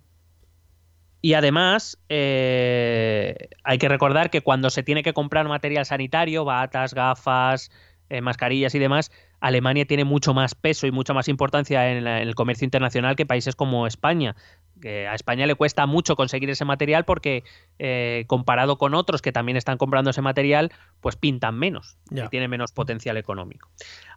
[1.22, 6.94] y además, eh, hay que recordar que cuando se tiene que comprar material sanitario, batas,
[6.94, 7.70] gafas,
[8.12, 9.10] eh, mascarillas y demás,
[9.40, 13.16] Alemania tiene mucho más peso y mucha más importancia en, la, en el comercio internacional
[13.16, 14.36] que países como España.
[14.84, 17.44] A España le cuesta mucho conseguir ese material porque
[17.78, 22.48] eh, comparado con otros que también están comprando ese material, pues pintan menos y tiene
[22.48, 23.68] menos potencial económico.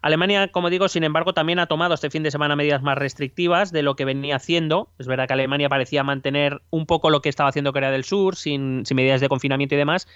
[0.01, 3.71] Alemania, como digo, sin embargo, también ha tomado este fin de semana medidas más restrictivas
[3.71, 4.89] de lo que venía haciendo.
[4.97, 8.35] Es verdad que Alemania parecía mantener un poco lo que estaba haciendo Corea del Sur,
[8.35, 10.07] sin, sin medidas de confinamiento y demás,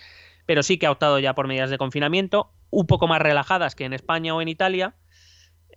[0.50, 3.86] pero sí que ha optado ya por medidas de confinamiento, un poco más relajadas que
[3.86, 4.95] en España o en Italia,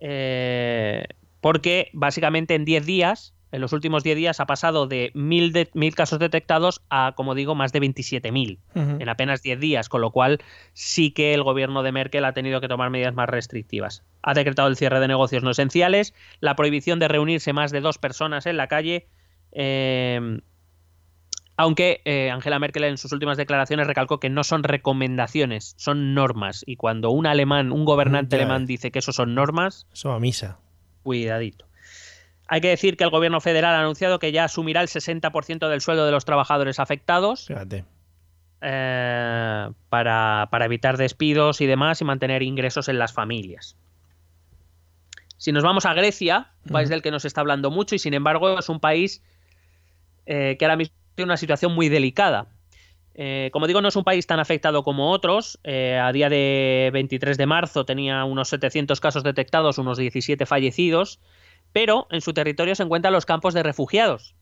[0.01, 1.05] eh,
[1.41, 5.69] porque básicamente en 10 días, en los últimos 10 días, ha pasado de 1.000 de,
[5.75, 8.97] mil casos detectados a, como digo, más de 27.000 Ujú.
[8.99, 10.39] en apenas 10 días, con lo cual
[10.73, 14.03] sí que el gobierno de Merkel ha tenido que tomar medidas más restrictivas.
[14.23, 17.99] Ha decretado el cierre de negocios no esenciales, la prohibición de reunirse más de dos
[17.99, 19.05] personas en la calle,
[19.51, 20.39] eh,
[21.55, 26.63] aunque eh, Angela Merkel en sus últimas declaraciones recalcó que no son recomendaciones, son normas.
[26.65, 30.57] Y cuando un alemán, un gobernante alemán dice que eso son normas, Eso a misa.
[31.03, 31.65] cuidadito.
[32.47, 35.81] Hay que decir que el gobierno federal ha anunciado que ya asumirá el 60% del
[35.81, 37.85] sueldo de los trabajadores afectados Fíjate.
[38.61, 43.77] eh, para, para evitar despidos y demás y mantener ingresos en las familias.
[45.37, 48.13] Si nos vamos a Grecia, un país del que nos está hablando mucho y sin
[48.13, 49.21] embargo es un país
[50.25, 52.47] eh, que ahora mismo tiene una situación muy delicada.
[53.15, 55.59] Eh, como digo, no es un país tan afectado como otros.
[55.63, 61.19] Eh, a día de 23 de marzo tenía unos 700 casos detectados, unos 17 fallecidos,
[61.71, 64.35] pero en su territorio se encuentran los campos de refugiados,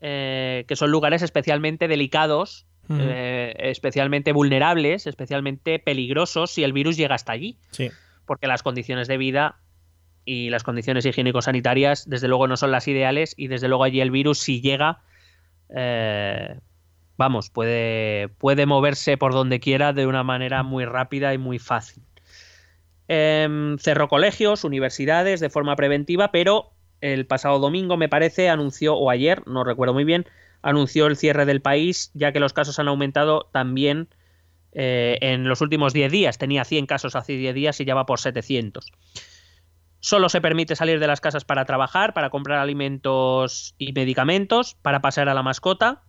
[0.00, 7.32] eh, que son lugares especialmente delicados especialmente vulnerables, especialmente peligrosos si el virus llega hasta
[7.32, 7.90] allí, Sí.
[8.24, 9.56] porque las condiciones de vida
[10.24, 14.10] y las condiciones higiénico-sanitarias desde luego no son las ideales y desde luego allí el
[14.10, 15.02] virus si llega,
[15.74, 16.58] eh,
[17.16, 22.02] vamos, puede, puede moverse por donde quiera de una manera muy rápida y muy fácil.
[23.08, 29.10] Em, cerró colegios, universidades de forma preventiva, pero el pasado domingo, me parece, anunció, o
[29.10, 30.26] ayer, no recuerdo muy bien,
[30.62, 34.08] anunció el cierre del país, ya que los casos han aumentado también
[34.72, 36.38] eh, en los últimos 10 días.
[36.38, 38.92] Tenía 100 casos hace 10 días y ya va por 700.
[40.00, 45.00] Solo se permite salir de las casas para trabajar, para comprar alimentos y medicamentos, para
[45.00, 46.02] pasear a la mascota,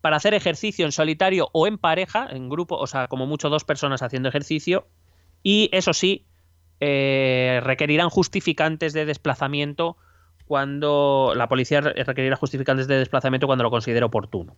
[0.00, 3.64] para hacer ejercicio en solitario o en pareja, en grupo, o sea, como mucho dos
[3.64, 4.88] personas haciendo ejercicio.
[5.42, 6.26] Y eso sí,
[6.80, 9.96] eh, requerirán justificantes de desplazamiento
[10.46, 14.56] cuando la policía re- requerirá justificantes de desplazamiento cuando lo considere oportuno.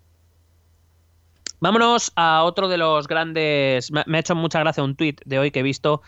[1.60, 3.90] Vámonos a otro de los grandes.
[3.90, 6.02] Me ha hecho mucha gracia un tuit de hoy que he visto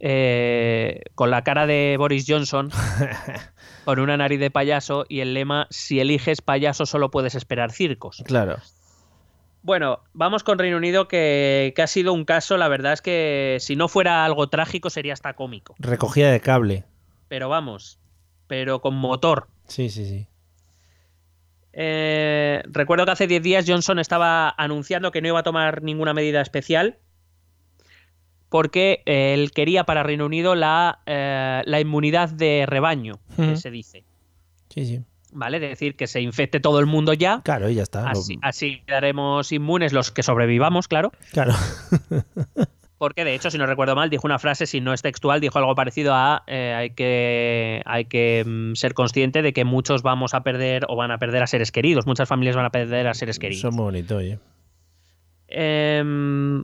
[0.00, 2.70] eh, con la cara de Boris Johnson,
[3.84, 8.22] con una nariz de payaso y el lema: Si eliges payaso, solo puedes esperar circos.
[8.26, 8.56] Claro.
[9.62, 13.58] Bueno, vamos con Reino Unido, que, que ha sido un caso, la verdad es que
[13.60, 15.74] si no fuera algo trágico sería hasta cómico.
[15.78, 16.84] Recogida de cable.
[17.28, 18.00] Pero vamos,
[18.46, 19.48] pero con motor.
[19.66, 20.26] Sí, sí, sí.
[21.72, 26.14] Eh, recuerdo que hace 10 días Johnson estaba anunciando que no iba a tomar ninguna
[26.14, 26.98] medida especial
[28.50, 33.70] porque eh, él quería para Reino Unido la, eh, la inmunidad de rebaño, que se
[33.70, 34.04] dice.
[34.68, 35.00] Sí, sí.
[35.32, 35.56] ¿vale?
[35.56, 37.40] Es decir, que se infecte todo el mundo ya.
[37.42, 38.08] Claro, y ya está.
[38.10, 41.12] Así, así quedaremos inmunes los que sobrevivamos, claro.
[41.32, 41.54] Claro.
[42.98, 45.58] Porque de hecho, si no recuerdo mal, dijo una frase, si no es textual, dijo
[45.58, 50.34] algo parecido a eh, hay que, hay que mm, ser consciente de que muchos vamos
[50.34, 53.14] a perder o van a perder a seres queridos, muchas familias van a perder a
[53.14, 53.60] seres queridos.
[53.60, 54.38] Eso es muy bonito, oye.
[55.48, 56.62] Em,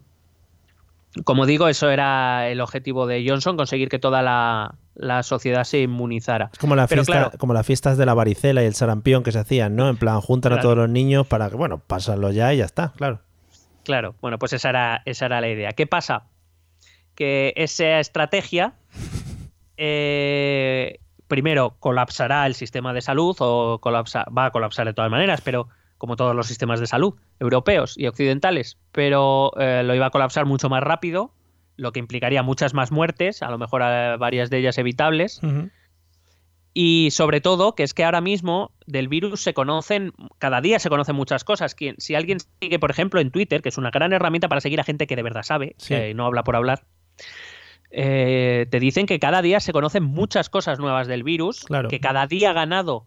[1.25, 5.81] como digo, eso era el objetivo de Johnson, conseguir que toda la, la sociedad se
[5.81, 6.51] inmunizara.
[6.53, 9.33] Es como, la fiesta, claro- como las fiestas de la varicela y el sarampión que
[9.33, 9.89] se hacían, ¿no?
[9.89, 12.93] En plan, juntan a todos los niños para que, bueno, pásalo ya y ya está,
[12.97, 13.21] claro.
[13.85, 15.73] Claro, bueno, pues esa era, esa era la idea.
[15.73, 16.25] ¿Qué pasa?
[17.15, 18.75] Que esa estrategia,
[19.77, 20.99] eh,
[21.29, 25.69] primero, colapsará el sistema de salud, o colapsa, va a colapsar de todas maneras, pero
[25.99, 30.45] como todos los sistemas de salud europeos y occidentales, pero eh, lo iba a colapsar
[30.47, 31.33] mucho más rápido,
[31.77, 35.41] lo que implicaría muchas más muertes, a lo mejor eh, varias de ellas evitables.
[36.79, 40.91] Y sobre todo, que es que ahora mismo del virus se conocen, cada día se
[40.91, 41.75] conocen muchas cosas.
[41.75, 44.79] Quien, si alguien sigue, por ejemplo, en Twitter, que es una gran herramienta para seguir
[44.81, 45.95] a gente que de verdad sabe, Sí.
[45.95, 46.85] que no habla por hablar,
[47.91, 51.89] eh, te dicen que cada día se conocen muchas cosas nuevas del virus, Claro.
[51.89, 53.07] que cada día ganado,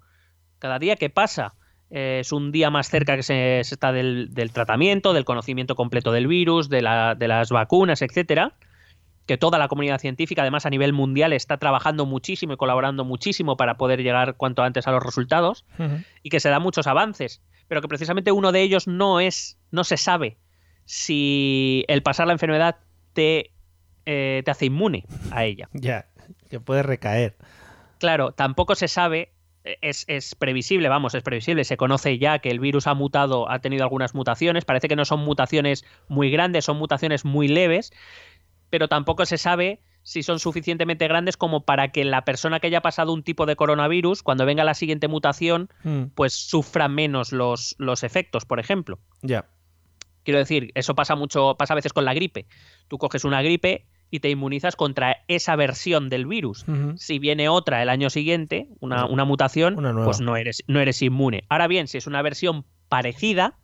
[0.57, 1.53] cada día que pasa,
[1.91, 5.75] eh, es un día más cerca que se, se está del, del tratamiento, del conocimiento
[5.75, 8.53] completo del virus, de, la- de las vacunas, etcétera
[9.25, 13.57] que toda la comunidad científica, además a nivel mundial, está trabajando muchísimo y colaborando muchísimo
[13.57, 15.65] para poder llegar cuanto antes a los resultados
[16.23, 19.83] y que se dan muchos avances, pero que precisamente uno de ellos no es, no
[19.83, 20.39] se sabe
[20.93, 22.77] si el pasar la enfermedad
[23.13, 23.51] te,
[24.07, 25.69] eh, te hace inmune a ella.
[25.73, 26.07] Ya,
[26.49, 27.37] que puede recaer.
[27.99, 29.31] Claro, tampoco se sabe,
[29.63, 33.59] es, es previsible, vamos, es previsible, se conoce ya que el virus ha mutado, ha
[33.59, 37.91] tenido algunas mutaciones, parece que no son mutaciones muy grandes, son mutaciones muy leves,
[38.69, 42.81] pero tampoco se sabe si son suficientemente grandes como para que la persona que haya
[42.81, 47.75] pasado un tipo de coronavirus, cuando venga la siguiente mutación, Mm, pues sufra menos los,
[47.77, 48.99] los efectos, por ejemplo.
[49.21, 49.49] Ya.
[50.23, 52.47] Quiero decir, eso pasa mucho, pasa a veces con la gripe.
[52.87, 56.65] Tú coges una gripe y te inmunizas contra esa versión del virus.
[56.95, 61.01] Si viene otra el año siguiente, una, una mutación, Una pues no eres, no eres
[61.01, 61.43] inmune.
[61.49, 63.55] Ahora bien, si es una versión parecida,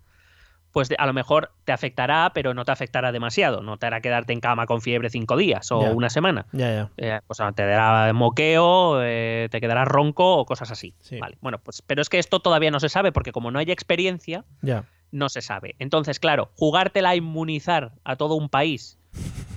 [0.76, 3.62] pues a lo mejor te afectará, pero no te afectará demasiado.
[3.62, 6.48] No te hará quedarte en cama con fiebre cinco días o una semana.
[6.52, 6.92] Ya, ya.
[6.98, 10.94] Eh, pues te dará moqueo, eh, te quedará ronco o cosas así.
[11.00, 11.18] Sí.
[11.18, 11.38] Vale.
[11.40, 14.44] Bueno, pues, pero es que esto todavía no se sabe porque como no hay experiencia,
[15.12, 15.76] no se sabe.
[15.80, 19.00] Entonces, claro, jugártela a inmunizar a todo un país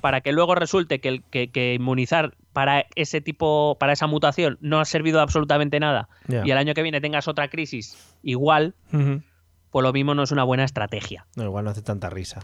[0.01, 4.80] para que luego resulte que, que, que inmunizar para ese tipo, para esa mutación, no
[4.80, 9.22] ha servido de absolutamente nada y el año que viene tengas otra crisis igual, Ujú.
[9.70, 11.26] pues lo mismo no es una buena estrategia.
[11.36, 12.40] No, igual no hace tanta risa.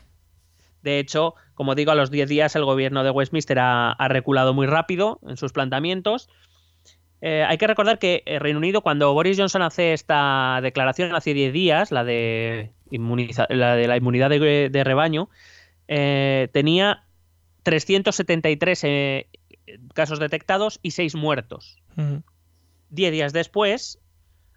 [0.83, 4.53] De hecho, como digo, a los 10 días el gobierno de Westminster ha, ha reculado
[4.53, 6.29] muy rápido en sus planteamientos.
[7.23, 11.33] Eh, hay que recordar que el Reino Unido, cuando Boris Johnson hace esta declaración hace
[11.33, 15.31] 10 días, la de, inmuniza- la, de la inmunidad de, de rebaño,
[15.89, 17.04] eh, tenía
[17.65, 19.29] 373 eh,
[19.95, 21.83] casos detectados y 6 muertos.
[21.97, 22.23] Ujú.
[22.91, 23.99] 10 días después,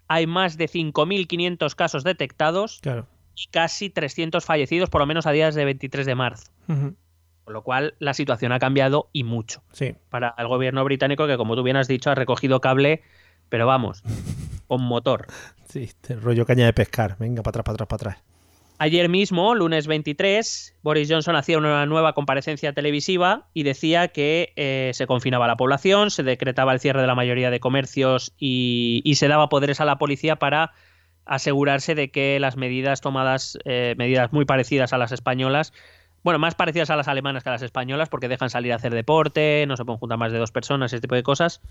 [0.06, 3.06] hay más de 5.500 casos detectados Claro.
[3.34, 6.52] y casi 300 fallecidos, por lo menos a días de 23 de marzo.
[6.66, 9.94] Con lo cual, la situación ha cambiado y mucho Sí.
[10.10, 13.02] para el gobierno británico, que como tú bien has dicho, ha recogido cable,
[13.48, 14.02] pero vamos,
[14.68, 15.26] con motor.
[15.68, 17.16] Sí, este rollo caña de pescar.
[17.18, 18.24] Venga, para atrás, para atrás, para atrás.
[18.80, 24.92] Ayer mismo, lunes 23, Boris Johnson hacía una nueva comparecencia televisiva y decía que eh,
[24.94, 29.26] se confinaba la población, se decretaba el cierre de la mayoría de comercios y, se
[29.26, 30.74] daba poderes a la policía para
[31.26, 35.72] asegurarse de que las medidas tomadas, eh, medidas muy parecidas a las españolas,
[36.22, 38.94] bueno, más parecidas a las alemanas que a las españolas, porque dejan salir a hacer
[38.94, 41.62] deporte, no se pueden juntar más de dos personas, ese tipo de cosas,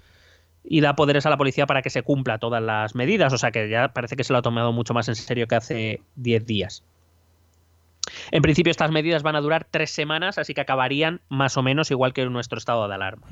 [0.62, 3.51] y da poderes a la policía para que se cumpla todas las medidas, o sea
[3.51, 6.45] que ya parece que se lo ha tomado mucho más en serio que hace 10
[6.45, 6.84] días.
[8.32, 11.91] En principio estas medidas van a durar tres semanas, así que acabarían más o menos
[11.91, 13.28] igual que nuestro estado de alarma.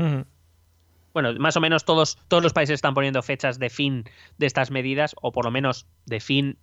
[1.14, 4.04] Bueno, más o menos todos, todos los países están poniendo fechas de fin
[4.38, 6.58] de estas medidas, o por lo menos de fin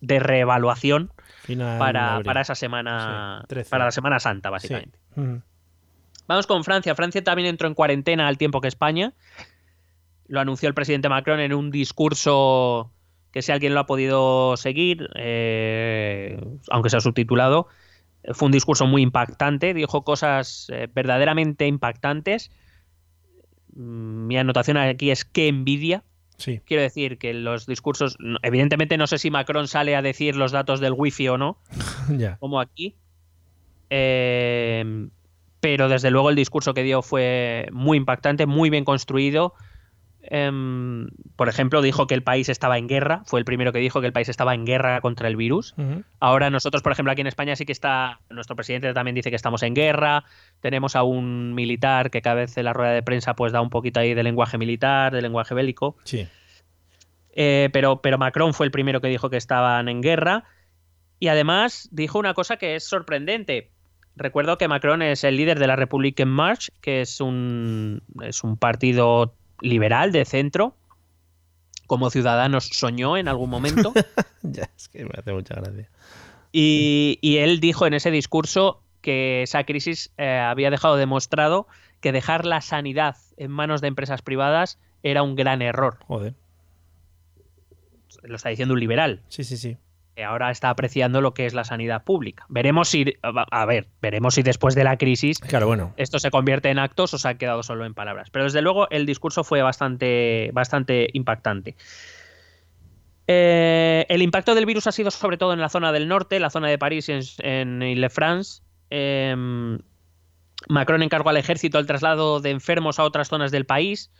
[0.00, 1.12] de reevaluación
[1.78, 3.70] para, para esa semana, Sí, 13.
[3.70, 4.52] para la Semana Santa, Sí.
[4.52, 4.98] básicamente.
[6.26, 6.94] Vamos con Francia.
[6.94, 9.12] Francia también entró en cuarentena al tiempo que España.
[10.26, 12.90] Lo anunció el presidente Macron en un discurso
[13.32, 17.66] que si alguien lo ha podido seguir, eh, aunque sea subtitulado,
[18.22, 22.50] eh, fue un discurso muy impactante, dijo cosas eh, verdaderamente impactantes.
[23.74, 26.04] Mm, Mi anotación aquí es que envidia.
[26.36, 26.60] Sí.
[26.64, 30.80] Quiero decir que los discursos, evidentemente no sé si Macron sale a decir los datos
[30.80, 31.58] del wifi o no,
[32.40, 32.96] como aquí.
[33.90, 35.08] Eh,
[35.60, 39.54] pero desde luego el discurso que dio fue muy impactante, muy bien construido.
[40.34, 43.22] Em, por ejemplo, dijo que el país estaba en guerra.
[43.26, 45.74] Fue el primero que dijo que el país estaba en guerra contra el virus.
[46.20, 49.36] Ahora nosotros, por ejemplo, aquí en España sí que está, nuestro presidente también dice que
[49.36, 50.24] estamos en guerra,
[50.60, 53.68] tenemos a un militar que cada vez en la rueda de prensa pues da un
[53.68, 56.26] poquito ahí de lenguaje militar, de lenguaje bélico, Sí.
[57.34, 60.44] Eh, pero, pero Macron fue el primero que dijo que estaban en guerra
[61.18, 63.70] y además dijo una cosa que es sorprendente.
[64.16, 68.56] Recuerdo que Macron es el líder de la Republican March, que es un, es un
[68.56, 70.74] partido liberal de centro,
[71.86, 73.92] como Ciudadanos soñó en algún momento.
[74.44, 75.88] Ya, es que me hace mucha gracia.
[76.50, 81.68] Y, y él dijo en ese discurso que esa crisis eh, había dejado demostrado
[82.00, 85.98] que dejar la sanidad en manos de empresas privadas era un gran error.
[86.06, 86.34] Joder.
[88.22, 89.76] Lo está diciendo un liberal, Sí, sí, sí.
[90.14, 92.44] Que ahora está apreciando lo que es la sanidad pública.
[92.48, 95.94] Veremos si, a ver, veremos si después de la crisis Claro, bueno.
[95.96, 98.30] esto se convierte en actos o se ha quedado solo en palabras.
[98.30, 101.76] Pero desde luego el discurso fue bastante, bastante impactante.
[103.26, 106.50] Eh, el impacto del virus ha sido sobre todo en la zona del norte, la
[106.50, 108.62] zona de París y en, en Ile-France.
[108.90, 109.78] Eh,
[110.68, 114.12] Macron encargó al ejército el traslado de enfermos a otras zonas del país,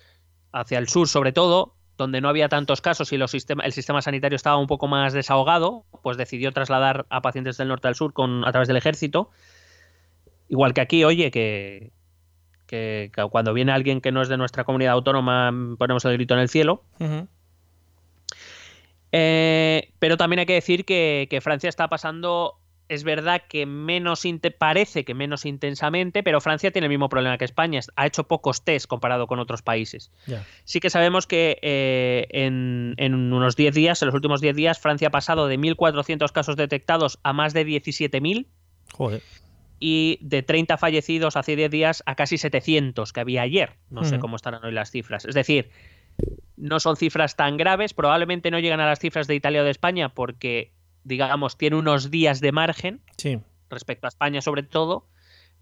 [0.53, 4.01] hacia el sur sobre todo, donde no había tantos casos y los sistema- el sistema
[4.03, 8.13] sanitario estaba un poco más desahogado, pues decidió trasladar a pacientes del norte al sur
[8.13, 9.31] con, a través del ejército.
[10.49, 11.93] Igual que aquí, oye, que,
[12.67, 16.35] que- que cuando viene alguien que no es de nuestra comunidad autónoma ponemos el grito
[16.35, 16.83] en el cielo.
[19.13, 22.59] Eh, pero también hay que decir que, que Francia está pasando,
[22.93, 24.25] es verdad que menos,
[24.59, 28.65] parece que menos intensamente, pero Francia tiene el mismo problema que España, ha hecho pocos
[28.65, 30.11] test comparado con otros países.
[30.65, 34.79] Sí que sabemos que eh, en, en unos 10 días, en los últimos 10 días,
[34.79, 38.47] Francia ha pasado de 1.400 casos detectados a más de 17.000
[38.93, 39.23] Joder.
[39.81, 43.73] y de 30 fallecidos hace 10 días a casi 700 que había ayer.
[43.89, 45.25] No sé cómo estarán hoy las cifras.
[45.25, 45.71] Es decir,
[46.57, 49.71] no son cifras tan graves, probablemente no llegan a las cifras de Italia o de
[49.71, 50.73] España porque,
[51.05, 53.39] digamos, tiene unos días de margen Sí.
[53.71, 55.07] respecto a España sobre todo,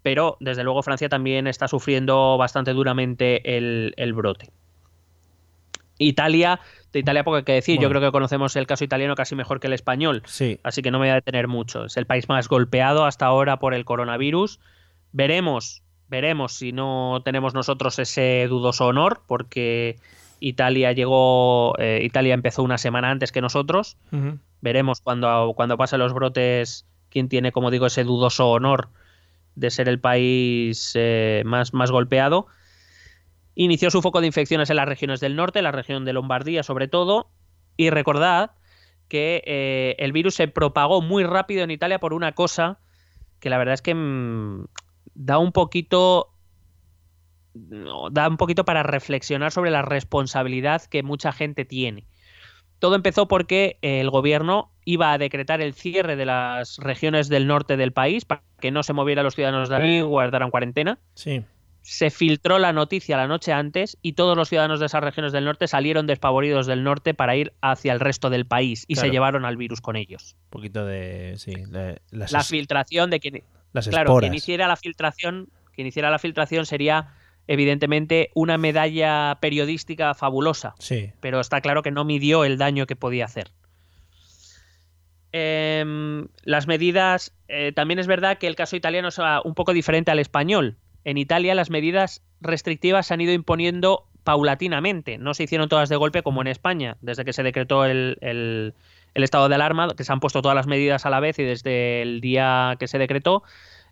[0.03, 4.49] pero desde luego Francia también está sufriendo bastante duramente el, el brote.
[5.97, 6.59] Italia,
[6.93, 9.59] de Italia poco hay que decir, yo creo que conocemos el caso italiano casi mejor
[9.59, 10.23] que el español.
[10.25, 10.59] Sí.
[10.63, 11.85] Así que no me voy a detener mucho.
[11.85, 14.59] Es el país más golpeado hasta ahora por el coronavirus.
[15.11, 19.97] Veremos, veremos si no tenemos nosotros ese dudoso honor, porque
[20.41, 23.95] Italia llegó, eh, Italia empezó una semana antes que nosotros.
[24.59, 28.89] Veremos cuando, cuando pasen los brotes quién tiene, como digo, ese dudoso honor
[29.55, 32.47] de ser el país eh, más, más golpeado.
[33.53, 36.87] Inició su foco de infecciones en las regiones del norte, la región de Lombardía sobre
[36.87, 37.29] todo,
[37.77, 38.51] y recordad
[39.07, 42.79] que eh, el virus se propagó muy rápido en Italia por una cosa
[43.39, 44.65] que la verdad es que mm,
[45.13, 46.30] da un poquito
[47.53, 52.05] da un poquito para reflexionar sobre la responsabilidad que mucha gente tiene.
[52.79, 57.45] Todo empezó porque eh, el gobierno iba a decretar el cierre de las regiones del
[57.45, 60.97] norte del país para que no se movieran los ciudadanos de ahí, guardaran cuarentena.
[61.13, 61.43] Sí.
[61.83, 65.45] Se filtró la noticia la noche antes y todos los ciudadanos de esas regiones del
[65.45, 69.07] norte salieron despavoridos del norte para ir hacia el resto del país y Claro.
[69.07, 70.35] se llevaron al virus con ellos.
[70.45, 71.35] Un poquito de.
[71.37, 71.53] Sí.
[71.67, 73.43] de- las, La filtración de quien,
[73.73, 77.13] las claro, quien hiciera la filtración, quien hiciera la filtración sería
[77.47, 81.11] evidentemente una medalla periodística fabulosa, Sí.
[81.19, 83.51] pero está claro que no midió el daño que podía hacer.
[85.33, 89.73] Em, las medidas, eh, también es verdad que el caso italiano es ah, un poco
[89.73, 90.77] diferente al español.
[91.05, 95.95] En Italia las medidas restrictivas se han ido imponiendo paulatinamente, no se hicieron todas de
[95.95, 98.73] golpe como en España, desde que se decretó el, el-
[99.13, 101.43] el estado de alarma, que se han puesto todas las medidas a la vez y
[101.43, 103.43] desde el día que se decretó,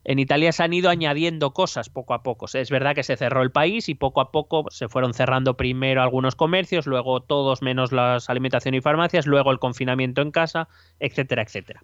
[0.03, 2.45] en Italia se han ido añadiendo cosas poco a poco.
[2.53, 6.01] Es verdad que se cerró el país y poco a poco se fueron cerrando primero
[6.01, 10.67] algunos comercios, luego todos menos las alimentación y farmacias, luego el confinamiento en casa,
[10.99, 11.83] etcétera, etcétera.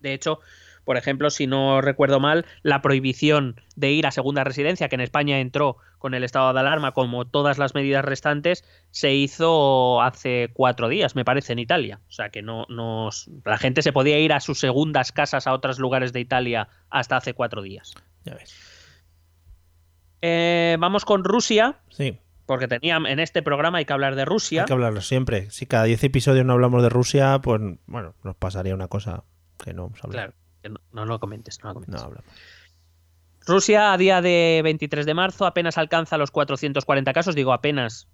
[0.00, 0.40] De hecho,
[0.84, 5.00] por ejemplo, si no recuerdo mal, la prohibición de ir a segunda residencia, que en
[5.00, 10.50] España entró con el estado de alarma, como todas las medidas restantes, se hizo hace
[10.52, 12.00] cuatro días, me parece, en Italia.
[12.08, 13.08] O sea que no, no
[13.44, 17.16] la gente se podía ir a sus segundas casas a otros lugares de Italia hasta
[17.16, 17.94] hace cuatro días.
[18.24, 18.54] Ya ves.
[20.22, 22.18] Eh, vamos con Rusia, Sí.
[22.46, 24.62] porque tenía en este programa hay que hablar de Rusia.
[24.62, 25.50] Hay que hablarlo siempre.
[25.50, 29.24] Si cada 10 episodios no hablamos de Rusia, pues bueno, nos pasaría una cosa
[29.62, 30.12] que no hemos hablado.
[30.12, 32.00] Claro, que no, no lo comentes, no lo comentes.
[32.00, 32.30] No hablamos.
[33.46, 38.08] Rusia a día de 23 de marzo apenas alcanza los 440 casos, digo apenas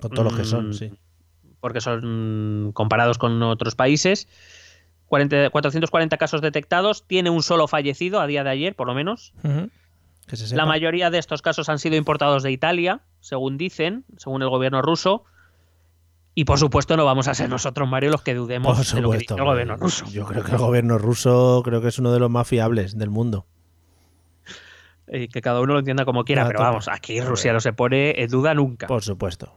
[0.00, 0.90] Con todos los que son, Mm, sí.
[1.60, 4.28] porque son comparados con otros países.
[5.06, 9.32] 40 440 casos detectados, tiene un solo fallecido a día de ayer, por lo menos.
[9.42, 9.70] Ujú.
[10.26, 14.42] Que se La mayoría de estos casos han sido importados de Italia, según dicen, según
[14.42, 15.24] el gobierno ruso.
[16.38, 19.10] Y por supuesto no vamos a ser nosotros, Mario, los que dudemos Por de lo
[19.10, 19.36] que dice supuesto.
[19.38, 20.06] el gobierno ruso.
[20.06, 23.10] Yo creo que el gobierno ruso creo que es uno de los más fiables del
[23.10, 23.44] mundo.
[25.08, 26.68] Y que cada uno lo entienda como quiera, pero tope.
[26.68, 28.86] vamos, aquí Rusia no se pone en duda nunca.
[28.86, 29.52] Por supuesto.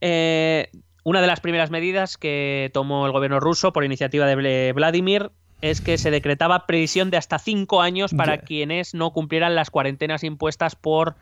[0.00, 0.70] Eh,
[1.04, 5.82] una de las primeras medidas que tomó el gobierno ruso por iniciativa de Vladimir es
[5.82, 10.76] que se decretaba previsión de hasta cinco años para quienes no cumplieran las cuarentenas impuestas
[10.76, 11.14] por eh,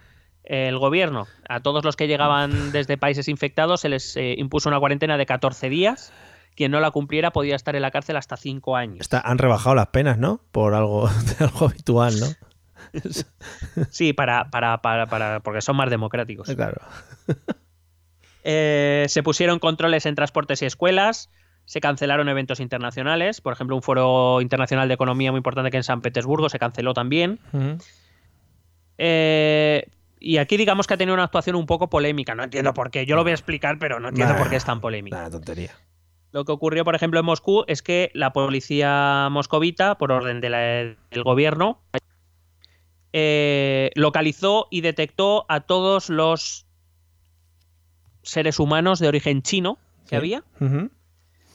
[0.49, 1.27] el gobierno.
[1.49, 5.27] A todos los que llegaban desde países infectados se les eh, impuso una cuarentena de
[5.27, 6.13] 14 días.
[6.57, 8.99] Quien no la cumpliera podía estar en la cárcel hasta cinco años.
[9.03, 10.41] Está- han rebajado las penas, ¿no?
[10.51, 11.09] Por algo,
[11.61, 12.27] habitual, ¿no?
[13.91, 16.49] Sí, para, para, para, para- porque son más democráticos.
[16.55, 16.81] Claro.
[18.51, 21.29] Eh, se pusieron controles en transportes y escuelas,
[21.67, 25.83] se cancelaron eventos internacionales, por ejemplo, un foro internacional de economía muy importante que en
[25.83, 27.41] San Petersburgo se canceló también.
[28.97, 29.87] Eh,
[30.21, 33.07] y aquí digamos que ha tenido una actuación un poco polémica, no entiendo por qué,
[33.07, 34.39] yo lo voy a explicar, pero no entiendo Nah.
[34.39, 35.23] por qué es tan polémica.
[35.23, 35.73] Nah, tontería.
[36.33, 40.51] Lo que ocurrió, por ejemplo, en Moscú es que la policía moscovita, por orden de
[40.51, 41.81] la- del gobierno,
[43.13, 46.67] eh, localizó y detectó a todos los
[48.23, 50.17] seres humanos de origen chino que Sí.
[50.17, 50.43] había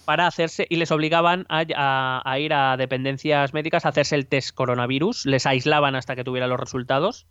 [0.06, 4.26] para hacerse y les obligaban a, a- a ir a dependencias médicas a hacerse el
[4.28, 7.26] test coronavirus, les aislaban hasta que tuvieran los resultados.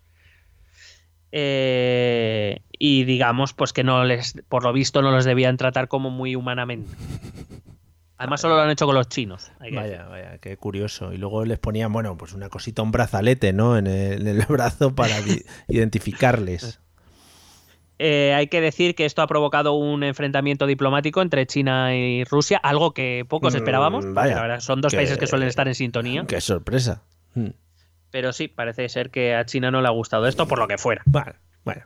[1.32, 6.10] Eh, y digamos, pues que no les, por lo visto, no los debían tratar como
[6.10, 6.94] muy humanamente.
[8.18, 9.50] Además, solo lo han hecho con los chinos.
[9.58, 9.98] hay que decir.
[9.98, 11.12] Vaya, vaya, qué curioso.
[11.12, 13.76] Y luego les ponían, bueno, pues una cosita, un brazalete, ¿no?
[13.76, 15.16] En el, en el brazo para
[15.68, 16.78] identificarles.
[17.98, 22.58] Eh, hay que decir que esto ha provocado un enfrentamiento diplomático entre China y Rusia,
[22.58, 24.04] algo que pocos Mm, esperábamos.
[24.04, 26.24] porque vaya, la verdad, son dos que- países que suelen estar en sintonía.
[26.26, 27.02] Qué sorpresa.
[27.34, 27.48] Mm.
[28.12, 30.78] Pero sí, parece ser que a China no le ha gustado esto, por lo que
[30.78, 31.02] fuera.
[31.06, 31.32] Bueno,
[31.64, 31.82] bueno.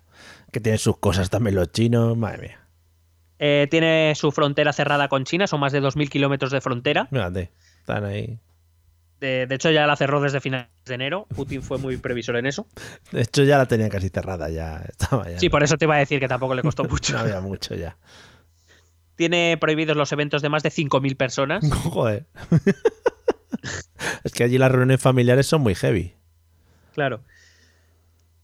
[0.53, 2.61] Que tienen sus cosas también los chinos, madre mía.
[3.39, 7.07] Eh, tiene su frontera cerrada con China, son más de 2.000 kilómetros de frontera.
[7.07, 8.39] Fíjate, están ahí.
[9.21, 11.27] De, de hecho, ya la cerró desde finales de enero.
[11.35, 12.67] Putin fue muy previsor en eso.
[13.13, 15.39] De hecho, ya la tenían casi cerrada, ya estaba ya.
[15.39, 17.15] Sí, por eso te iba a decir que tampoco le costó mucho.
[17.15, 17.97] No había mucho ya.
[19.15, 21.71] Tiene prohibidos los eventos de más de 5.000 personas.
[21.85, 22.27] Joder.
[24.25, 26.15] Es que allí las reuniones familiares son muy heavy.
[26.95, 27.21] Claro.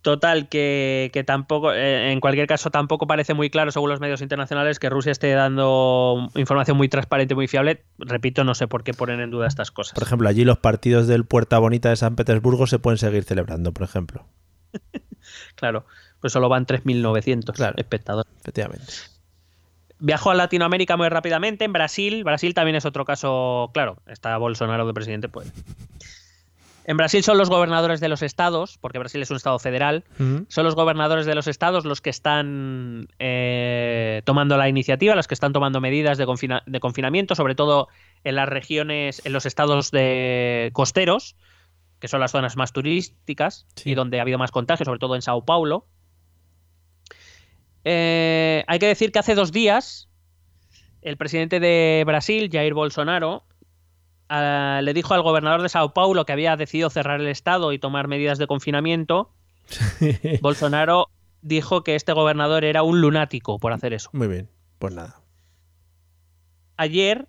[0.02, 4.20] Total, que, que tampoco, eh, en cualquier caso, tampoco parece muy claro, según los medios
[4.20, 7.84] internacionales, que Rusia esté dando información muy transparente, muy fiable.
[7.98, 9.94] Repito, no sé por qué ponen en duda estas cosas.
[9.94, 13.72] Por ejemplo, allí los partidos del Puerta Bonita de San Petersburgo se pueden seguir celebrando,
[13.72, 14.26] por ejemplo.
[15.55, 15.86] Claro,
[16.20, 17.74] pues solo van 3.900 Claro.
[17.78, 18.30] espectadores.
[18.40, 18.84] Efectivamente.
[20.05, 22.24] Viajó a Latinoamérica muy rápidamente, en Brasil.
[22.24, 25.53] Brasil también es otro caso, claro, está Bolsonaro de presidente, pues.
[26.85, 30.03] En Brasil son los gobernadores de los estados, porque Brasil es un estado federal,
[30.49, 35.35] son los gobernadores de los estados los que están eh, tomando la iniciativa, los que
[35.35, 37.87] están tomando medidas de, confina- de confinamiento, sobre todo
[38.24, 41.37] en las regiones, en los estados de costeros,
[42.01, 43.91] que son las zonas más turísticas Sí.
[43.91, 45.87] y donde ha habido más contagios, sobre todo en Sao Paulo.
[47.85, 50.09] Eh, hay que decir que hace dos días
[51.03, 53.45] el presidente de Brasil, Jair Bolsonaro,
[54.29, 57.79] ah, le dijo al gobernador de Sao Paulo que había decidido cerrar el estado y
[57.79, 59.33] tomar medidas de confinamiento.
[60.41, 61.09] Bolsonaro
[61.43, 64.11] dijo que este gobernador era un lunático por hacer eso.
[64.13, 64.49] Muy bien,
[64.79, 65.21] pues nada.
[66.77, 67.29] Ayer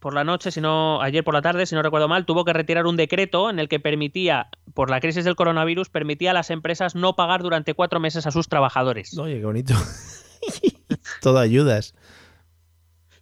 [0.00, 2.52] por la noche, si no, ayer por la tarde, si no recuerdo mal, tuvo que
[2.52, 6.50] retirar un decreto en el que permitía, por la crisis del coronavirus, permitía a las
[6.50, 9.18] empresas no pagar durante cuatro meses a sus trabajadores.
[9.18, 9.74] Oye, qué bonito.
[11.20, 11.94] Todo ayudas.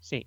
[0.01, 0.27] Sí.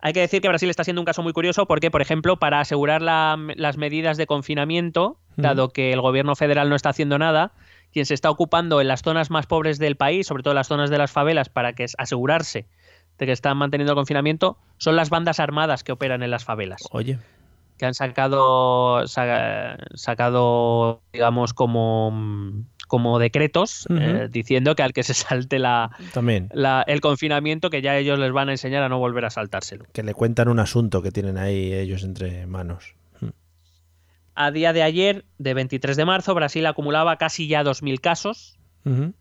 [0.00, 2.60] Hay que decir que Brasil está siendo un caso muy curioso porque, por ejemplo, para
[2.60, 7.52] asegurar la- las medidas de confinamiento, dado que el gobierno federal no está haciendo nada,
[7.92, 10.68] quien se está ocupando en las zonas más pobres del país, sobre todo en las
[10.68, 12.66] zonas de las favelas, para que asegurarse
[13.18, 16.82] de que están manteniendo el confinamiento, son las bandas armadas que operan en las favelas,
[16.90, 17.18] Oye,
[17.78, 25.14] que han sacado, sa- sacado digamos, como, como decretos eh, diciendo que al que se
[25.14, 26.48] salte la, también.
[26.52, 29.86] la- el confinamiento, que ya ellos les van a enseñar a no volver a saltárselo.
[29.92, 32.94] Que le cuentan un asunto que tienen ahí ellos entre manos.
[34.36, 38.58] A día de ayer, de 23 de marzo, Brasil acumulaba casi ya 2.000 casos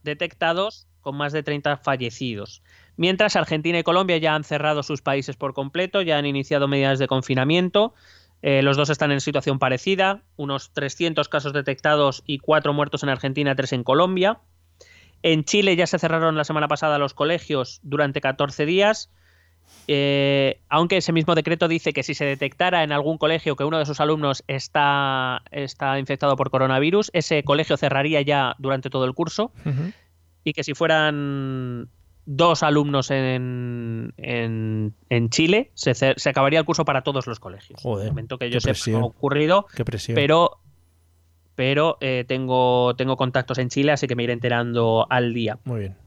[0.04, 2.64] detectados con más de 30 fallecidos.
[2.98, 7.00] Mientras Argentina y Colombia ya han cerrado sus países por completo, ya han iniciado medidas
[7.00, 7.94] de confinamiento.
[8.46, 13.08] Eh, los dos están en situación parecida, unos 300 casos detectados y 4 muertos en
[13.08, 14.40] Argentina, 3 en Colombia.
[15.22, 19.10] En Chile ya se cerraron la semana pasada los colegios durante 14 días.
[19.88, 23.80] Eh, aunque ese mismo decreto dice que si se detectara en algún colegio que uno
[23.80, 29.14] de sus alumnos está, está infectado por coronavirus, ese colegio cerraría ya durante todo el
[29.14, 29.54] curso.
[30.44, 31.88] Y que si fueran
[32.26, 37.82] dos alumnos en, en, en Chile, se, se acabaría el curso para todos los colegios.
[37.82, 40.16] Joder, De momento que yo sepa no ha ocurrido, Qué presión.
[40.16, 40.60] pero,
[41.56, 45.60] pero eh, tengo, tengo contactos en Chile, así que me iré enterando al día.
[45.66, 45.98] Muy bien.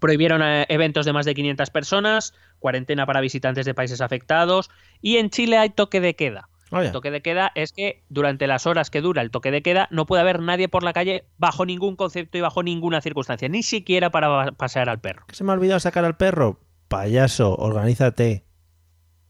[0.00, 4.70] Prohibieron eh, eventos de más de 500 personas, cuarentena para visitantes de países afectados
[5.02, 6.48] y en Chile hay toque de queda.
[6.70, 9.60] Vaya, El toque de queda es que durante las horas que dura el toque de
[9.62, 13.48] queda no puede haber nadie por la calle bajo ningún concepto y bajo ninguna circunstancia,
[13.48, 15.24] ni siquiera para pa- pasear al perro.
[15.26, 16.60] ¿que se me ha olvidado sacar al perro?
[16.88, 18.44] Payaso, organízate.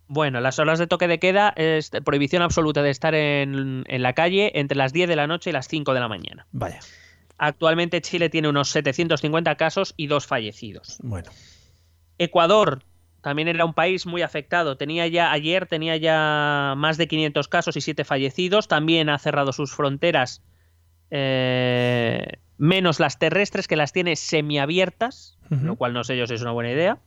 [0.07, 4.13] Bueno, las horas de toque de queda es prohibición absoluta de estar en, en la
[4.13, 6.47] calle entre las 10 de la noche y las 5 de la mañana.
[6.53, 6.81] Vaya,
[7.39, 10.99] Actualmente Chile tiene unos 750 casos y dos fallecidos.
[11.03, 11.31] bueno.
[12.19, 12.83] Ecuador
[13.23, 14.77] también era un país muy afectado.
[14.77, 18.69] Tenía ya ayer tenía ya más de 500 casos y 7 fallecidos.
[18.69, 20.43] También ha cerrado sus fronteras
[21.11, 26.43] eh, menos las terrestres que las tiene semiabiertas, lo cual no sé yo si es
[26.43, 26.99] una buena idea.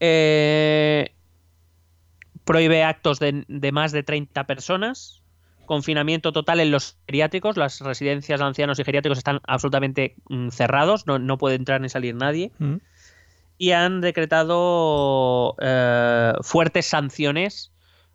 [0.00, 1.12] Eh,
[2.44, 5.22] prohíbe actos de, de más de 30 personas.
[5.66, 7.56] Confinamiento total en los geriátricos.
[7.56, 11.06] Las residencias de ancianos y geriátricos están absolutamente mm, cerrados.
[11.06, 12.50] No, no puede entrar ni salir nadie.
[13.56, 17.72] Y han decretado eh, fuertes sanciones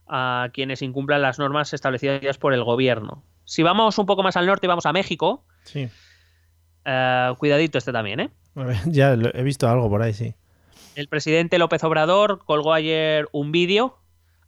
[0.07, 3.23] a quienes incumplan las normas establecidas por el gobierno.
[3.45, 5.87] Si vamos un poco más al norte y vamos a México, Sí.
[6.85, 8.29] eh, cuidadito este también, ¿eh?
[8.85, 10.35] Ya he visto algo por ahí, sí.
[10.95, 13.97] El presidente López Obrador colgó ayer un vídeo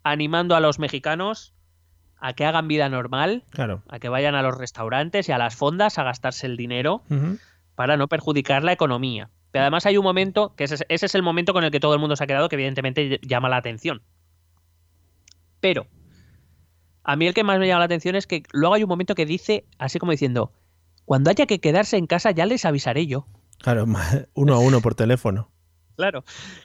[0.03, 1.53] animando a los mexicanos
[2.19, 3.81] a que hagan vida normal, Claro.
[3.87, 7.01] a que vayan a los restaurantes y a las fondas a gastarse el dinero
[7.75, 9.29] para no perjudicar la economía.
[9.51, 11.79] Pero además hay un momento, que ese, es- ese es el momento con el que
[11.79, 14.01] todo el mundo se ha quedado, que evidentemente llama la atención.
[15.59, 15.87] Pero
[17.03, 19.15] a mí el que más me llama la atención es que luego hay un momento
[19.15, 20.53] que dice, así como diciendo,
[21.05, 23.27] cuando haya que quedarse en casa ya les avisaré yo.
[23.59, 23.85] Claro,
[24.33, 25.51] uno a uno por teléfono.
[25.97, 26.23] Claro,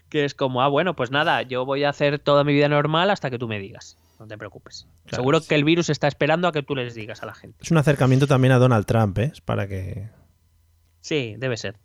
[0.08, 3.10] que es como, ah, bueno, pues nada, yo voy a hacer toda mi vida normal
[3.10, 3.98] hasta que tú me digas.
[4.18, 4.86] No te preocupes.
[5.04, 5.48] Claro, Seguro sí.
[5.48, 7.58] que el virus está esperando a que tú les digas a la gente.
[7.60, 9.30] Es un acercamiento también a Donald Trump, ¿eh?
[9.34, 10.08] Es para que...
[11.02, 11.76] Sí, debe ser.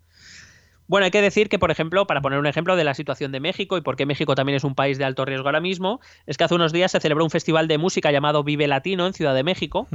[0.92, 3.40] Bueno, hay que decir que, por ejemplo, para poner un ejemplo de la situación de
[3.40, 6.36] México y por qué México también es un país de alto riesgo ahora mismo, es
[6.36, 9.34] que hace unos días se celebró un festival de música llamado Vive Latino en Ciudad
[9.34, 9.88] de México,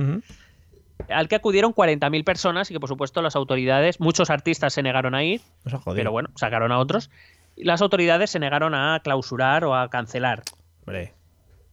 [1.10, 5.14] al que acudieron 40.000 personas y que, por supuesto, las autoridades, muchos artistas se negaron
[5.14, 5.42] a ir,
[5.84, 7.10] pero bueno, sacaron a otros,
[7.56, 10.44] y las autoridades se negaron a clausurar o a cancelar.
[10.86, 11.12] Hombre,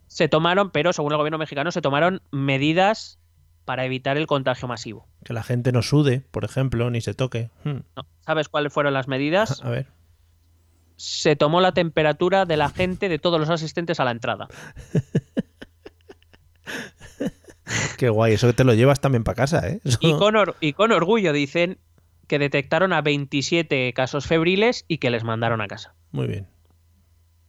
[0.08, 3.20] Se tomaron, pero según el gobierno mexicano, se tomaron medidas
[3.64, 5.08] para evitar el contagio masivo.
[5.24, 7.50] Que la gente no sude, por ejemplo, ni se toque.
[7.64, 7.80] Hmm.
[7.96, 8.06] ¿no?
[8.26, 9.62] ¿Sabes cuáles fueron las medidas?
[9.64, 9.88] A ver.
[10.96, 14.48] se tomó la temperatura de la gente, de todos los asistentes a la entrada.
[17.98, 19.80] Qué guay, eso que te lo llevas también para casa, ¿eh?
[19.84, 21.78] Eso- Y con, or- y con orgullo dicen
[22.28, 25.94] que detectaron a 27 casos febriles y que les mandaron a casa.
[26.12, 26.48] Muy bien.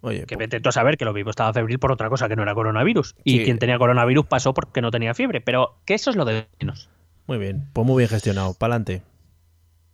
[0.01, 2.29] Oye, Que pues, vete tú a saber que lo mismo estaba febril por otra cosa
[2.29, 3.15] que no era coronavirus.
[3.25, 5.41] Y quien tenía coronavirus pasó porque no tenía fiebre.
[5.41, 6.91] Pero que eso es lo de menos.
[7.27, 7.69] Muy bien.
[7.73, 8.55] Pues muy bien gestionado.
[8.55, 9.03] Pa'lante.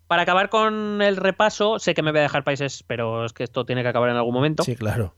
[0.07, 3.45] Para acabar con el repaso, sé que me voy a dejar países, pero es que
[3.45, 4.65] esto tiene que acabar en algún momento.
[4.65, 5.15] Sí, claro.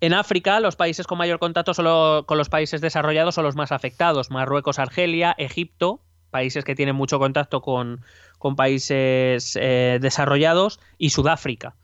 [0.00, 3.72] En África, los países con mayor contacto solo con los países desarrollados son los más
[3.72, 4.30] afectados.
[4.30, 8.02] Marruecos, Argelia, Egipto, países que tienen mucho contacto con,
[8.38, 11.74] con países eh, desarrollados, y Sudáfrica.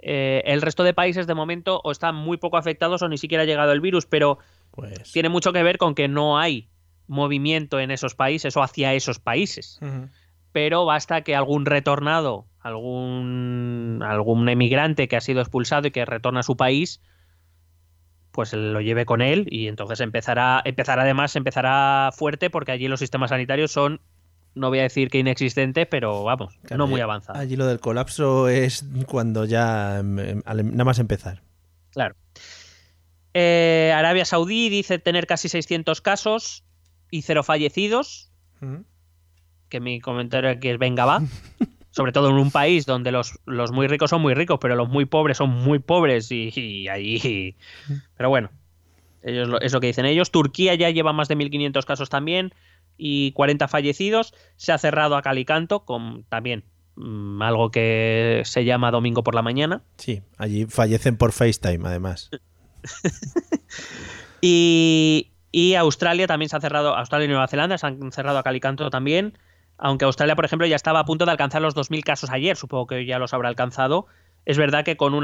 [0.00, 3.42] Eh, el resto de países de momento o están muy poco afectados o ni siquiera
[3.42, 4.38] ha llegado el virus, pero
[4.72, 5.12] Pues.
[5.12, 6.68] tiene mucho que ver con que no hay
[7.08, 9.80] movimiento en esos países o hacia esos países.
[10.52, 16.40] Pero basta que algún retornado, algún, algún emigrante que ha sido expulsado y que retorna
[16.40, 17.00] a su país,
[18.32, 23.00] pues lo lleve con él y entonces empezará, empezará además, empezará fuerte porque allí los
[23.00, 24.00] sistemas sanitarios son,
[24.54, 27.40] no voy a decir que inexistentes, pero vamos, Claro, no muy avanzados.
[27.40, 29.98] Allí lo del colapso es cuando ya.
[29.98, 31.42] em, em, al- Nada más empezar.
[31.90, 32.14] Claro.
[33.34, 36.64] Eh, Arabia Saudí dice tener casi 600 casos
[37.10, 38.30] y cero fallecidos,
[39.68, 41.22] que mi comentario aquí es venga va.
[41.90, 44.88] Sobre todo en un país donde los, los muy ricos son muy ricos, pero los
[44.88, 47.56] muy pobres son muy pobres y, y allí...
[48.16, 48.50] Pero bueno,
[49.22, 50.30] ellos lo- es lo que dicen ellos.
[50.30, 52.52] Turquía ya lleva más de 1.500 casos también
[52.98, 54.32] y 40 fallecidos.
[54.56, 56.62] Se ha cerrado a Calicanto con también
[56.96, 59.82] mm, algo que se llama domingo por la mañana.
[59.96, 62.30] Sí, allí fallecen por FaceTime, además.
[64.40, 68.42] Y, y Australia también se ha cerrado, Australia y Nueva Zelanda se han cerrado a
[68.42, 69.38] Calicanto también,
[69.78, 72.88] aunque Australia, por ejemplo, ya estaba a punto de alcanzar los 2.000 casos ayer, supongo
[72.88, 74.06] que ya los habrá alcanzado.
[74.44, 75.22] Es verdad que con un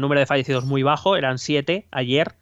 [0.00, 2.34] número de fallecidos muy bajo, eran siete ayer,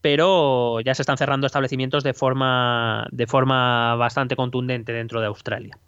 [0.00, 5.78] pero ya se están cerrando establecimientos de forma, de forma bastante contundente dentro de Australia.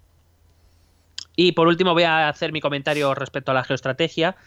[1.35, 4.37] Y por último voy a hacer mi comentario respecto a la geoestrategia.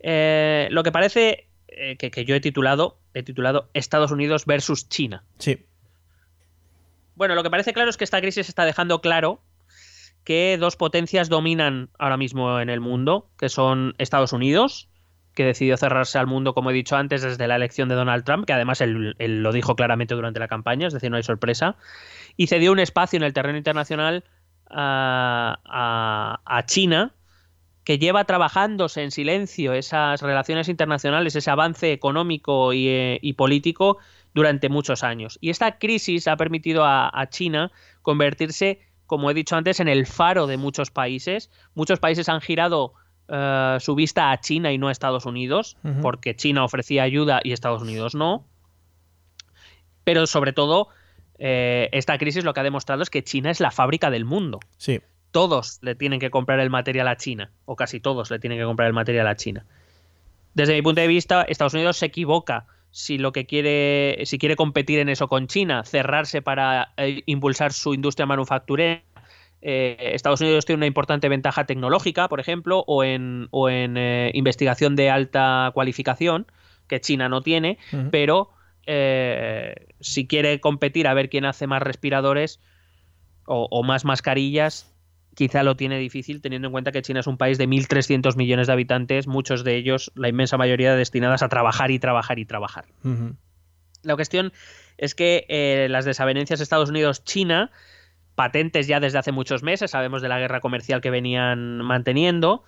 [0.00, 1.45] Eh, lo que parece
[1.76, 5.24] eh, que, yo he titulado, he titulado Estados Unidos versus China.
[5.38, 5.64] Sí.
[7.14, 9.42] Bueno, lo que parece claro es que esta crisis está dejando claro
[10.24, 14.88] que dos potencias dominan ahora mismo en el mundo, que son Estados Unidos,
[15.34, 18.46] que decidió cerrarse al mundo, como he dicho antes, desde la elección de Donald Trump,
[18.46, 21.76] que además él, lo dijo claramente durante la campaña, es decir, no hay sorpresa,
[22.36, 24.24] y cedió un espacio en el terreno internacional
[24.68, 27.12] a, a China,
[27.86, 33.98] que lleva trabajándose en silencio esas relaciones internacionales, ese avance económico eh, y, político
[34.34, 35.38] durante muchos años.
[35.40, 37.70] Y esta crisis ha permitido a, China
[38.02, 41.48] convertirse, como he dicho antes, en el faro de muchos países.
[41.76, 42.94] Muchos países han girado
[43.28, 47.52] eh, su vista a China y no a Estados Unidos, porque China ofrecía ayuda y
[47.52, 48.48] Estados Unidos no.
[50.02, 50.88] Pero sobre todo,
[51.38, 54.58] eh, esta crisis lo que ha demostrado es que China es la fábrica del mundo.
[54.76, 55.00] Sí
[55.30, 58.64] todos le tienen que comprar el material a China, o casi todos le tienen que
[58.64, 59.66] comprar el material a China.
[60.54, 64.56] Desde mi punto de vista, Estados Unidos se equivoca si lo que quiere, si quiere
[64.56, 69.02] competir en eso con China, cerrarse para eh, impulsar su industria manufacturera.
[69.60, 74.30] Eh, Estados Unidos tiene una importante ventaja tecnológica, por ejemplo, o en, o en eh,
[74.32, 76.46] investigación de alta cualificación,
[76.88, 77.78] que China no tiene,
[78.10, 78.50] pero
[80.00, 82.60] si quiere competir a ver quién hace más respiradores
[83.44, 84.95] o más mascarillas,
[85.36, 88.66] quizá lo tiene difícil teniendo en cuenta que China es un país de 1.300 millones
[88.66, 92.86] de habitantes, muchos de ellos, la inmensa mayoría, destinadas a trabajar y trabajar y trabajar.
[94.02, 94.52] La cuestión
[94.96, 97.70] es que eh, las desavenencias Estados Unidos-China,
[98.34, 102.64] patentes ya desde hace muchos meses, sabemos de la guerra comercial que venían manteniendo,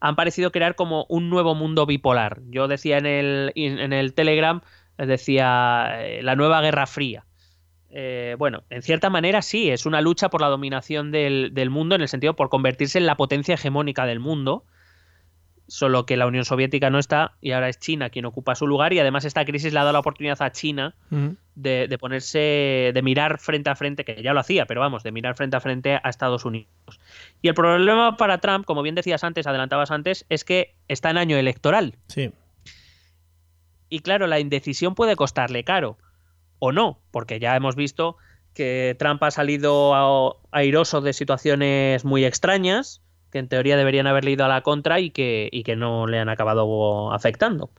[0.00, 2.40] han parecido crear como un nuevo mundo bipolar.
[2.48, 4.62] Yo decía en el, en el Telegram,
[4.96, 7.25] decía eh, la nueva guerra fría
[7.98, 12.02] eh, bueno, en cierta manera sí, es una lucha por la dominación del, mundo, en
[12.02, 14.66] el sentido por convertirse en la potencia hegemónica del mundo,
[15.66, 18.92] solo que la Unión Soviética no está y ahora es China quien ocupa su lugar
[18.92, 20.94] y además esta crisis le ha dado la oportunidad a China
[21.54, 25.34] de, ponerse, de mirar frente a frente, que ya lo hacía, pero vamos, de mirar
[25.34, 27.00] frente a frente a Estados Unidos.
[27.40, 31.16] Y el problema para Trump, como bien decías antes, adelantabas antes, es que está en
[31.16, 31.94] año electoral.
[32.08, 32.30] Sí.
[33.88, 35.96] Y claro, la indecisión puede costarle caro
[36.58, 38.16] o no, porque ya hemos visto
[38.54, 44.44] que Trump ha salido airoso de situaciones muy extrañas, que en teoría deberían haberle ido
[44.44, 47.70] a la contra y que, y que no le han acabado afectando.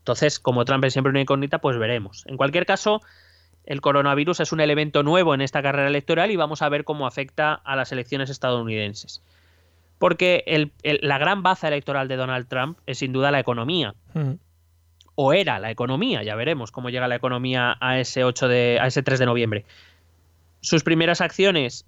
[0.00, 2.24] Entonces, como Trump es siempre una incógnita, pues veremos.
[2.26, 3.00] En cualquier caso,
[3.64, 7.06] el coronavirus es un elemento nuevo en esta carrera electoral y vamos a ver cómo
[7.06, 9.22] afecta a las elecciones estadounidenses.
[9.98, 13.94] Porque la gran baza electoral de Donald Trump es sin duda la economía.
[15.20, 16.22] O era la economía.
[16.22, 19.64] Ya veremos cómo llega la economía a ese 8 de, a ese 3 de noviembre.
[20.60, 21.86] Sus primeras acciones,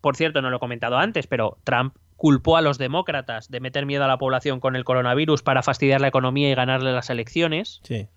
[0.00, 3.84] por cierto, no lo he comentado antes, pero Trump culpó a los demócratas de meter
[3.84, 7.80] miedo a la población con el coronavirus para fastidiar la economía y ganarle las elecciones.
[7.82, 8.08] Sí.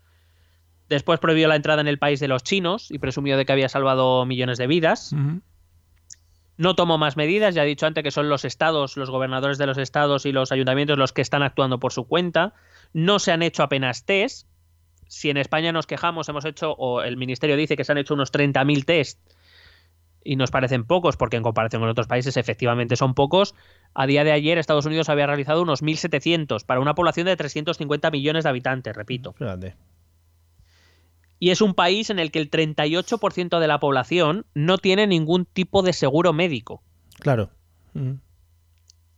[0.88, 3.68] Después prohibió la entrada en el país de los chinos y presumió de que había
[3.68, 5.14] salvado millones de vidas.
[6.56, 9.66] No tomó más medidas, ya he dicho antes que son los estados, los gobernadores de
[9.66, 12.54] los estados y los ayuntamientos los que están actuando por su cuenta.
[12.92, 14.46] No se han hecho apenas test.
[15.08, 18.14] Si en España nos quejamos, hemos hecho, o el ministerio dice que se han hecho
[18.14, 19.20] unos 30.000 test
[20.22, 23.54] y nos parecen pocos, porque en comparación con otros países efectivamente son pocos.
[23.94, 28.10] A día de ayer Estados Unidos había realizado unos 1.700 para una población de 350
[28.10, 29.34] millones de habitantes, repito.
[31.38, 35.46] Y es un país en el que el 38% de la población no tiene ningún
[35.46, 36.82] tipo de seguro médico.
[37.18, 37.50] Claro.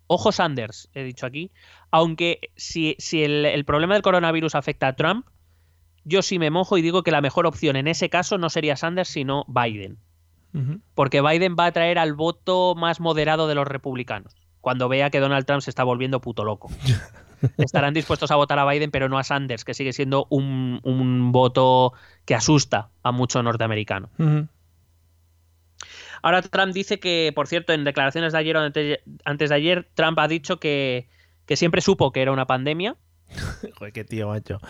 [0.06, 1.50] Ojo Sanders, he dicho aquí.
[1.90, 5.26] Aunque si, el, problema del coronavirus afecta a Trump,
[6.04, 8.76] yo sí me mojo y digo que la mejor opción en ese caso no sería
[8.76, 9.98] Sanders, sino Biden.
[10.94, 14.34] Porque Biden va a traer al voto más moderado de los republicanos.
[14.60, 16.70] Cuando vea que Donald Trump se está volviendo puto loco.
[17.56, 21.94] Estarán dispuestos a votar a Biden, pero no a Sanders, que sigue siendo un, voto
[22.26, 24.10] que asusta a mucho norteamericano.
[26.22, 30.18] Ahora Trump dice que, por cierto, en declaraciones de ayer o antes, de ayer, Trump
[30.20, 31.08] ha dicho que,
[31.48, 32.96] siempre supo que era una pandemia.
[33.78, 34.60] Joder, qué tío, macho.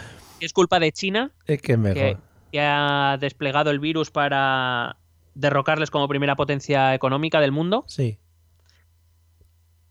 [0.40, 1.30] Es culpa de China.
[1.46, 2.18] Es que mejor.
[2.50, 4.96] Que, ha desplegado el virus para
[5.34, 7.84] derrocarles como primera potencia económica del mundo.
[7.86, 8.18] Sí.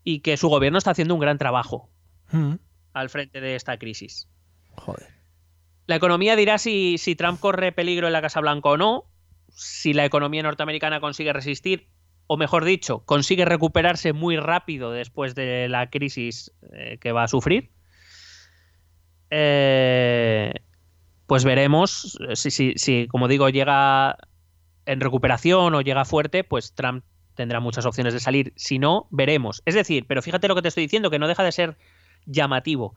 [0.04, 1.88] Y que su gobierno está haciendo un gran trabajo
[2.32, 2.54] mm.
[2.92, 4.28] al frente de esta crisis.
[4.76, 5.08] Joder.
[5.86, 9.06] La economía dirá si, si Trump corre peligro en la Casa Blanca o no
[9.54, 11.88] si la economía norteamericana consigue resistir,
[12.26, 17.28] o mejor dicho, consigue recuperarse muy rápido después de la crisis eh, que va a
[17.28, 17.70] sufrir.
[19.30, 20.52] eh,
[21.26, 24.18] pues veremos si, si, si, como digo, llega
[24.86, 27.04] en recuperación o llega fuerte, pues Trump
[27.34, 28.52] tendrá muchas opciones de salir.
[28.56, 29.62] Si no, veremos.
[29.64, 31.76] Es decir, pero fíjate lo que te estoy diciendo, que no deja de ser
[32.26, 32.96] llamativo.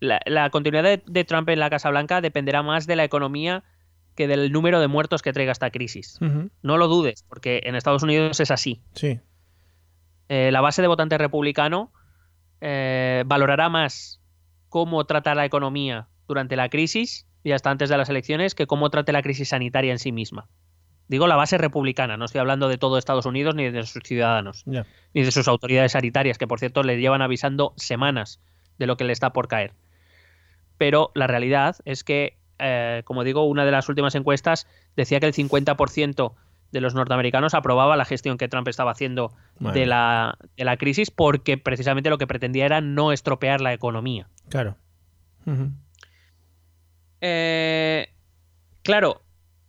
[0.00, 3.64] La, la continuidad de, de, Trump en la Casa Blanca dependerá más de la economía
[4.14, 6.18] que del número de muertos que traiga esta crisis.
[6.20, 6.50] Uh -huh.
[6.62, 8.80] No lo dudes, porque en Estados Unidos es así.
[8.94, 9.20] Sí.
[10.28, 11.92] Eh, la base de votante republicano
[12.60, 14.20] eh, valorará más
[14.68, 18.88] cómo trata la economía durante la crisis y hasta antes de las elecciones que cómo
[18.90, 20.48] trate la crisis sanitaria en sí misma.
[21.08, 24.64] Digo la base republicana, no estoy hablando de todo Estados Unidos ni de sus ciudadanos,
[24.64, 24.86] yeah.
[25.12, 28.40] ni de sus autoridades sanitarias, que por cierto le llevan avisando semanas
[28.78, 29.74] de lo que le está por caer.
[30.78, 34.66] Pero la realidad es que, eh, como digo, una de las últimas encuestas
[34.96, 36.34] decía que el 50%
[36.70, 41.10] de los norteamericanos aprobaba la gestión que Trump estaba haciendo de la, de la crisis
[41.10, 44.28] porque precisamente lo que pretendía era no estropear la economía.
[44.48, 44.76] Claro.
[45.44, 45.72] Uh -huh.
[47.20, 48.08] eh,
[48.82, 49.20] claro,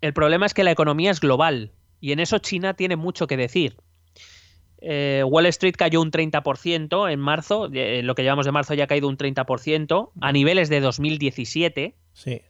[0.02, 3.38] el problema es que la economía es global y en eso China tiene mucho que
[3.38, 3.76] decir.
[4.86, 8.84] Eh, Wall Street cayó un 30% en marzo, eh, lo que llevamos de marzo ya
[8.84, 11.96] ha caído un 30%, a niveles de 2017.
[12.12, 12.42] Sí.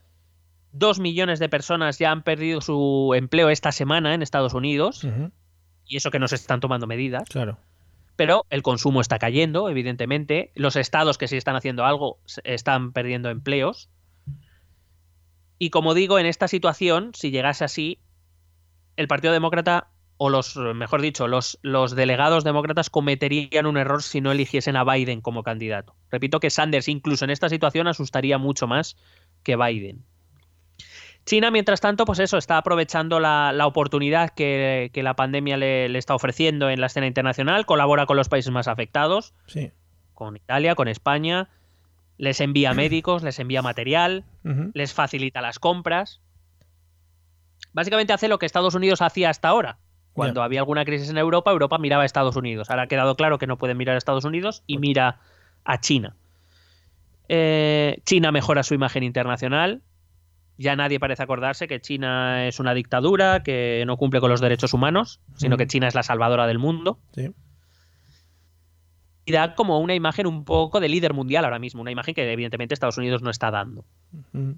[0.74, 5.08] Dos millones de personas ya han perdido su empleo esta semana en Estados Unidos, Uh
[5.08, 5.32] -huh.
[5.86, 7.24] y eso que no se están tomando medidas.
[7.30, 7.58] Claro.
[8.16, 10.52] Pero el consumo está cayendo, evidentemente.
[10.56, 13.90] Los estados que sí están haciendo algo están perdiendo empleos.
[15.60, 18.00] Y como digo, en esta situación, si llegase así,
[18.98, 19.88] el Partido Demócrata,
[20.18, 24.84] o los, mejor dicho, los, los delegados demócratas cometerían un error si no eligiesen a
[24.84, 25.96] Biden como candidato.
[26.12, 28.96] Repito que Sanders, incluso en esta situación, asustaría mucho más
[29.44, 30.06] que Biden.
[31.26, 35.88] China, mientras tanto, pues eso, está aprovechando la, la oportunidad que, que, la pandemia le,
[35.88, 39.72] le, está ofreciendo en la escena internacional, colabora con los países más afectados, sí.
[40.14, 41.50] con Italia, con España,
[42.18, 44.72] les envía médicos, les envía material, uh -huh.
[44.74, 46.20] les facilita las compras.
[47.72, 49.78] Básicamente hace lo que Estados Unidos hacía hasta ahora.
[50.14, 50.46] Cuando yeah.
[50.46, 52.70] había alguna crisis en Europa, Europa miraba a Estados Unidos.
[52.70, 55.20] Ahora ha quedado claro que no pueden mirar a Estados Unidos y mira
[55.64, 56.16] a China.
[57.30, 59.82] Eh, China mejora su imagen internacional,
[60.58, 64.74] ya nadie parece acordarse que China es una dictadura, que no cumple con los derechos
[64.74, 67.00] humanos, sino que China es la salvadora del mundo.
[67.14, 67.32] Sí.
[69.26, 72.30] Y da como una imagen un poco de líder mundial ahora mismo, una imagen que
[72.30, 73.86] evidentemente Estados Unidos no está dando.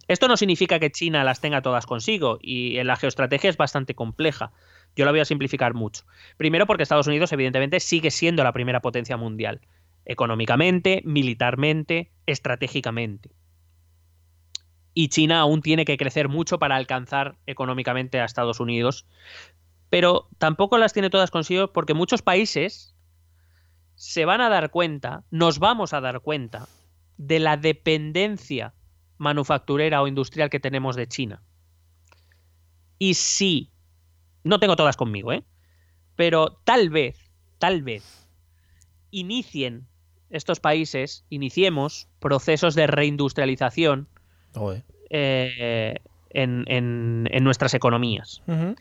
[0.08, 4.52] Esto no significa que China las tenga todas consigo, y la geoestrategia es bastante compleja.
[4.96, 6.04] Yo la voy a simplificar mucho.
[6.36, 9.62] Primero porque Estados Unidos evidentemente sigue siendo la primera potencia mundial,
[10.04, 13.30] económicamente, militarmente, estratégicamente
[14.96, 19.06] y China aún tiene que crecer mucho para alcanzar económicamente a Estados Unidos.
[19.90, 22.96] Pero tampoco las tiene todas consigo porque muchos países
[23.96, 26.68] se van a dar cuenta, nos vamos a dar cuenta
[27.18, 28.74] de la dependencia
[29.18, 31.44] manufacturera o industrial que tenemos de China.
[32.98, 33.74] Y sí,
[34.44, 35.44] no tengo todas conmigo, ¿eh?
[36.16, 37.20] Pero tal vez,
[37.58, 38.30] tal vez,
[39.12, 39.88] inicien
[40.30, 44.08] estos países, iniciemos procesos de reindustrialización
[45.10, 45.96] eh,
[46.30, 48.42] en, en, en, nuestras economías.
[48.48, 48.76] Uh -huh.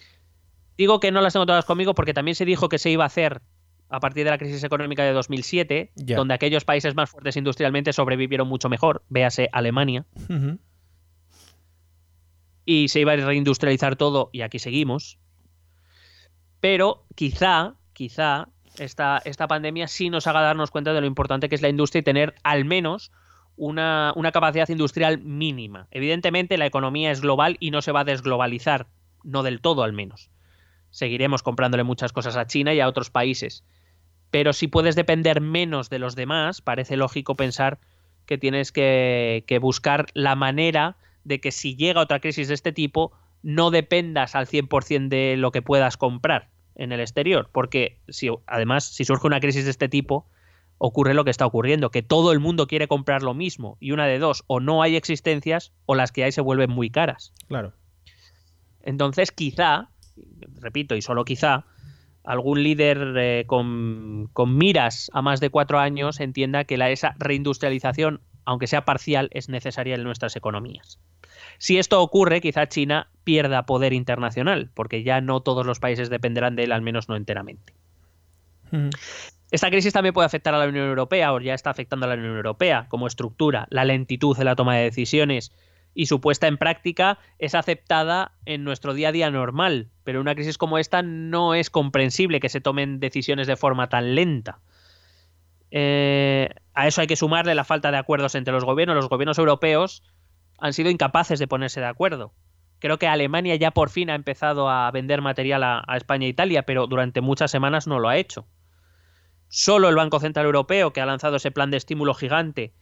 [0.77, 3.07] Digo que no las tengo todas conmigo porque también se dijo que se iba a
[3.07, 3.43] hacer
[3.89, 6.17] a partir de la crisis económica de 2007, yeah.
[6.17, 10.59] donde aquellos países más fuertes industrialmente sobrevivieron mucho mejor, véase Alemania, uh -huh.
[12.65, 15.19] y se iba a reindustrializar todo y aquí seguimos.
[16.61, 18.49] Pero quizá, quizá
[18.79, 22.01] esta, esta pandemia sí nos haga darnos cuenta de lo importante que es la industria
[22.01, 23.13] y tener al menos
[23.57, 25.87] una, capacidad industrial mínima.
[25.91, 28.87] Evidentemente la economía es global y no se va a desglobalizar,
[29.23, 30.31] no del todo al menos.
[30.91, 33.65] Seguiremos comprándole muchas cosas a China y a otros países.
[34.31, 37.79] Pero si puedes depender menos de los demás, parece lógico pensar
[38.27, 42.73] que tienes que, que buscar la manera de que si llega otra crisis de este
[42.73, 43.13] tipo,
[43.43, 47.51] no dependas al 100% de lo que puedas comprar en el exterior.
[47.53, 50.27] Porque si, además, si surge una crisis de este tipo,
[50.79, 54.07] ocurre lo que está ocurriendo, que todo el mundo quiere comprar lo mismo y una
[54.07, 57.33] de dos, o no hay existencias o las que hay se vuelven muy caras.
[57.49, 57.73] Claro.
[58.83, 59.89] Entonces, quizá,
[60.61, 61.65] repito, y solo quizá,
[62.23, 67.15] algún líder eh, con, con, miras a más de cuatro años entienda que la, esa
[67.19, 70.99] reindustrialización, aunque sea parcial, es necesaria en nuestras economías.
[71.59, 76.57] Si esto ocurre, quizá China pierda poder internacional, porque ya no todos los países dependerán
[76.57, 77.75] de él, al menos no enteramente.
[79.51, 82.15] Esta crisis también puede afectar a la Unión Europea, o ya está afectando a la
[82.17, 83.67] Unión Europea como estructura.
[83.71, 85.53] La lentitud en la toma de decisiones
[85.95, 90.23] y su puesta en práctica es aceptada en nuestro día a día normal, pero en
[90.23, 94.59] una crisis como esta no es comprensible que se tomen decisiones de forma tan lenta.
[95.71, 98.97] Eh, a eso hay que sumarle la falta de acuerdos entre los gobiernos.
[98.97, 100.03] Los gobiernos europeos
[100.59, 102.33] han sido incapaces de ponerse de acuerdo.
[102.79, 106.65] Creo que Alemania ya por fin ha empezado a vender material a, España e Italia,
[106.65, 108.47] pero durante muchas semanas no lo ha hecho.
[109.57, 112.73] Solo el Banco Central Europeo, que ha lanzado ese plan de estímulo gigante,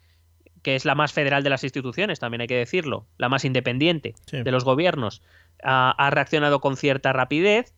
[0.62, 4.14] que es la más federal de las instituciones, también hay que decirlo, la más independiente
[4.30, 5.20] de los gobiernos,
[5.62, 7.74] ha, reaccionado con cierta rapidez.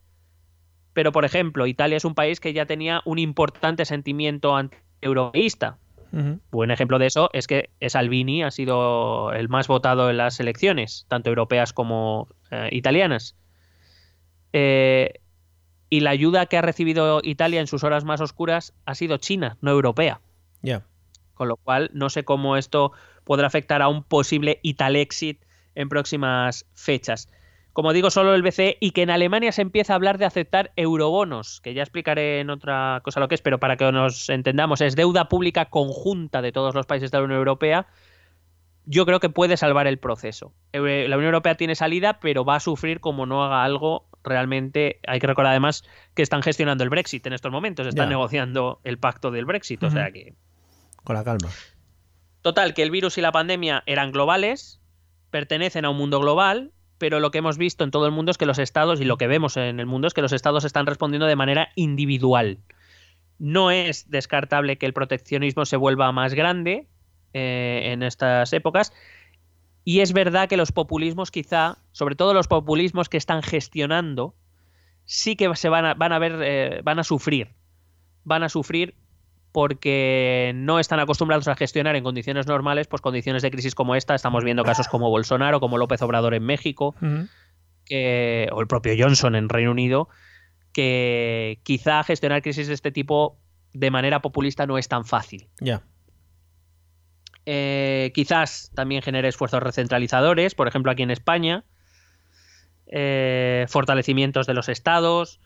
[0.93, 5.79] Pero, por ejemplo, Italia es un país que ya tenía un importante sentimiento anti-europeísta.
[6.53, 11.05] Buen ejemplo de eso es que Salvini ha sido el más votado en las elecciones,
[11.09, 13.35] tanto europeas como eh, italianas.
[14.53, 15.15] Eh,
[15.95, 19.59] y la ayuda que ha recibido Italia en sus horas más oscuras ha sido China,
[19.61, 20.21] no europea.
[20.61, 20.83] Ya.
[21.35, 22.91] Con lo cual, no sé cómo esto
[23.23, 25.41] podrá afectar a un posible Italexit
[25.77, 27.29] en próximas fechas
[27.75, 30.71] como digo, solo el BCE y que en Alemania se empieza a hablar de aceptar
[30.77, 34.81] eurobonos, que ya explicaré en otra cosa lo que es, pero para que nos entendamos,
[34.81, 37.89] es deuda pública conjunta de todos los países de la Unión Europea.
[38.87, 40.53] Yo creo que puede salvar el proceso.
[40.73, 45.01] La Unión Europea tiene salida, pero va a sufrir como no haga algo realmente.
[45.07, 45.85] Hay que recordar además
[46.15, 49.91] que están gestionando el Brexit en estos momentos, están negociando el pacto del Brexit, o
[49.91, 50.35] sea que.
[51.03, 51.49] Con la calma.
[52.43, 54.83] Total, que el virus y la pandemia eran globales,
[55.31, 58.39] pertenecen a un mundo global, pero lo que hemos visto en todo el mundo es
[58.39, 60.85] que los estados, y lo que vemos en el mundo es que los estados están
[60.85, 62.59] respondiendo de manera individual.
[63.39, 66.87] No es descartable que el proteccionismo se vuelva más grande
[67.35, 68.93] eh, en estas épocas.
[69.85, 74.35] Y es verdad que los populismos quizá, sobre todo los populismos que están gestionando,
[75.05, 77.51] sí que se van a, van a ver, eh, van a sufrir.
[78.25, 78.95] Van a sufrir
[79.53, 84.15] porque no están acostumbrados a gestionar en condiciones normales, pues condiciones de crisis como esta.
[84.15, 86.95] Estamos viendo casos como Bolsonaro, como López Obrador en México,
[87.85, 90.09] que, o el propio Johnson en Reino Unido,
[90.73, 93.39] que quizá gestionar crisis de este tipo
[93.73, 95.47] de manera populista no es tan fácil.
[95.61, 95.83] Ya.
[97.47, 101.65] Eh, quizás también genere esfuerzos recentralizadores, por ejemplo aquí en España,
[102.87, 105.41] eh, fortalecimientos de los estados,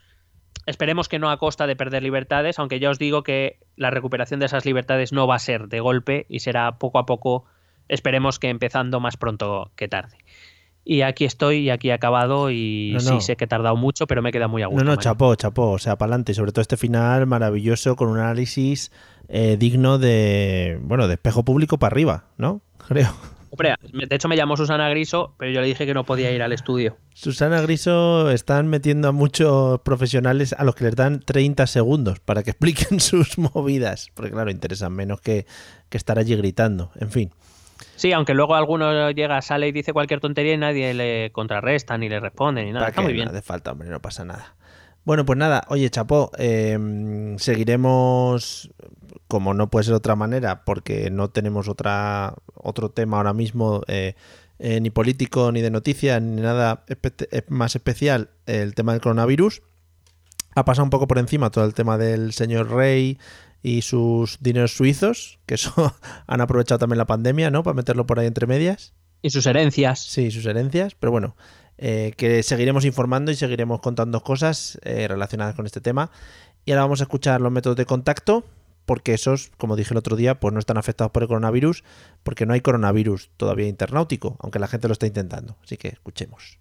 [0.66, 4.38] Esperemos que no a costa de perder libertades, aunque ya os digo que la recuperación
[4.38, 7.46] de esas libertades no va a ser de golpe y será poco a poco,
[7.88, 10.18] esperemos que empezando más pronto que tarde.
[10.84, 14.20] Y aquí estoy y aquí he acabado y sí sé que he tardado mucho, pero
[14.20, 14.84] me queda muy a gusto.
[14.84, 16.34] No, no, chapó, chapó, o sea, para adelante.
[16.34, 18.90] Sobre todo este final maravilloso con un análisis
[19.28, 22.62] eh, digno de, bueno, de espejo público para arriba, ¿no?
[22.88, 23.12] Creo.
[23.50, 26.42] Hombre, de hecho me llamó Susana Griso, pero yo le dije que no podía ir
[26.42, 26.98] al estudio.
[27.14, 32.42] Susana Griso están metiendo a muchos profesionales a los que les dan 30 segundos para
[32.42, 35.46] que expliquen sus movidas, porque claro, interesan menos que,
[35.90, 37.30] estar allí gritando, en fin.
[37.96, 42.08] Sí, aunque luego alguno llega, sale y dice cualquier tontería y nadie le contrarresta ni
[42.08, 42.88] le responde ni nada.
[42.88, 43.24] Está muy bien.
[43.26, 44.54] No hace falta, hombre, no pasa nada.
[45.04, 48.70] Bueno, pues nada, oye, Chapo, em, seguiremos
[49.28, 53.82] como no puede ser de otra manera, porque no tenemos otra, otro tema ahora mismo,
[53.86, 54.14] eh,
[54.58, 59.62] eh, ni político, ni de noticias, ni nada eh, más especial, el tema del coronavirus.
[60.54, 63.18] Ha pasado un poco por encima todo el tema del señor Rey
[63.62, 65.94] y sus dineros suizos, que eso
[66.26, 67.62] han aprovechado también la pandemia, ¿no?
[67.62, 68.94] Para meterlo por ahí entre medias.
[69.20, 70.00] Y sus herencias.
[70.00, 71.36] Sí, sus herencias, pero bueno,
[71.76, 76.10] que seguiremos informando y seguiremos contando cosas relacionadas con este tema.
[76.64, 78.44] Y ahora vamos a escuchar los métodos de contacto
[78.88, 81.84] porque esos, como dije el otro día, pues no están afectados por el coronavirus,
[82.22, 85.58] porque no hay coronavirus todavía internautico, aunque la gente lo está intentando.
[85.62, 86.58] Así que escuchemos.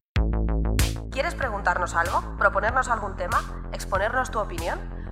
[1.10, 2.36] ¿Quieres preguntarnos algo?
[2.38, 3.70] ¿Proponernos algún tema?
[3.72, 4.97] ¿Exponernos tu opinión?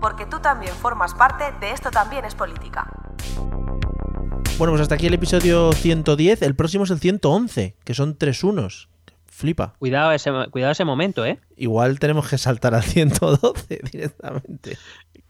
[0.00, 2.90] Porque tú también formas parte de esto también es política.
[4.58, 6.42] Bueno, pues hasta aquí el episodio 110.
[6.42, 8.88] El próximo es el 111, que son tres unos.
[9.26, 9.74] Flipa.
[9.78, 11.38] Cuidado ese, cuidado ese momento, ¿eh?
[11.58, 14.78] Igual tenemos que saltar al 112 directamente.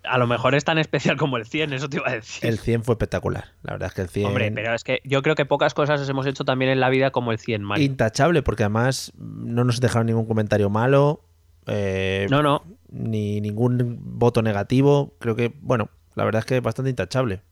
[0.04, 2.48] A lo mejor es tan especial como el 100, eso te iba a decir.
[2.48, 3.46] El 100 fue espectacular.
[3.64, 4.26] La verdad es que el 100.
[4.28, 7.10] Hombre, pero es que yo creo que pocas cosas hemos hecho también en la vida
[7.10, 7.82] como el 100 mal.
[7.82, 11.24] Intachable, porque además no nos dejaron ningún comentario malo.
[11.66, 12.62] Eh, no, no.
[12.96, 15.14] Ni ningún voto negativo.
[15.18, 17.42] Creo que, bueno, la verdad es que es bastante intachable.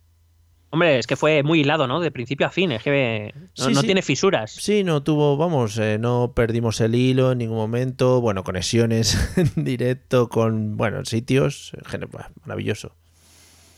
[0.74, 2.00] Hombre, es que fue muy hilado, ¿no?
[2.00, 4.50] De principio a fin, es que no, tiene fisuras.
[4.50, 8.20] Sí, no tuvo, vamos, eh, no perdimos el hilo en ningún momento.
[8.20, 11.70] Bueno, conexiones en directo con, bueno, sitios,
[12.44, 12.90] maravilloso.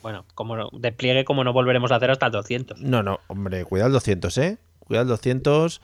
[0.00, 2.80] Bueno, como despliegue como no volveremos a hacer hasta el 200.
[2.80, 4.58] No, no, hombre, cuidado el 200, ¿eh?
[4.78, 5.82] Cuidado el 200,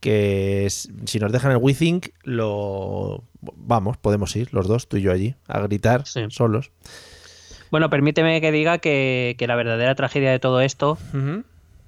[0.00, 3.22] que si nos dejan el WeThink, lo...
[3.40, 6.22] Vamos, podemos ir los dos, tú y yo allí, a gritar Sí.
[6.30, 6.70] solos.
[7.70, 10.96] Bueno, permíteme que diga que, que la verdadera tragedia de todo esto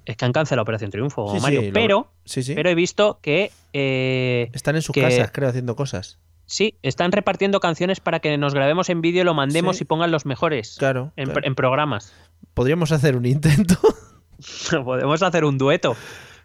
[0.05, 1.61] es que han cancelado Operación Triunfo, Sí, Mario.
[1.73, 2.11] pero,
[2.55, 6.19] pero he visto que eh, Están en sus que- casas, creo, haciendo cosas.
[6.45, 9.83] sí, están repartiendo canciones para que nos grabemos en vídeo lo mandemos Sí.
[9.83, 11.11] y pongan los mejores Claro.
[11.15, 11.41] en, claro.
[11.43, 12.13] en programas.
[12.53, 13.75] Podríamos hacer un intento.
[14.83, 15.95] Podemos hacer un dueto.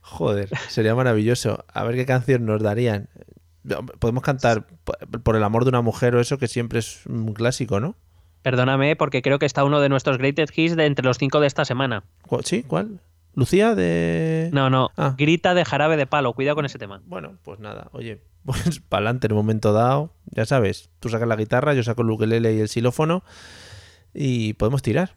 [0.09, 1.65] Joder, sería maravilloso.
[1.73, 3.09] A ver qué canción nos darían.
[3.99, 4.65] Podemos cantar
[5.25, 7.97] por el amor de una mujer o eso, que siempre es un clásico, ¿no?
[8.43, 11.49] Perdóname, porque creo que está uno de nuestros greatest hits de entre los cinco de
[11.49, 12.05] esta semana.
[12.29, 12.63] ¿Cu- ¿Sí?
[12.63, 13.01] ¿Cuál?
[13.35, 14.49] ¿Lucía de...?
[14.53, 14.91] No, no.
[14.97, 15.15] Ah.
[15.19, 16.33] Grita de jarabe de palo.
[16.35, 17.03] Cuidado con ese tema.
[17.07, 21.27] Bueno, pues nada, oye, pues para adelante en un momento dado, ya sabes, tú sacas
[21.27, 23.25] la guitarra, yo saco el ukelele y el xilófono
[24.19, 25.11] y podemos tirar.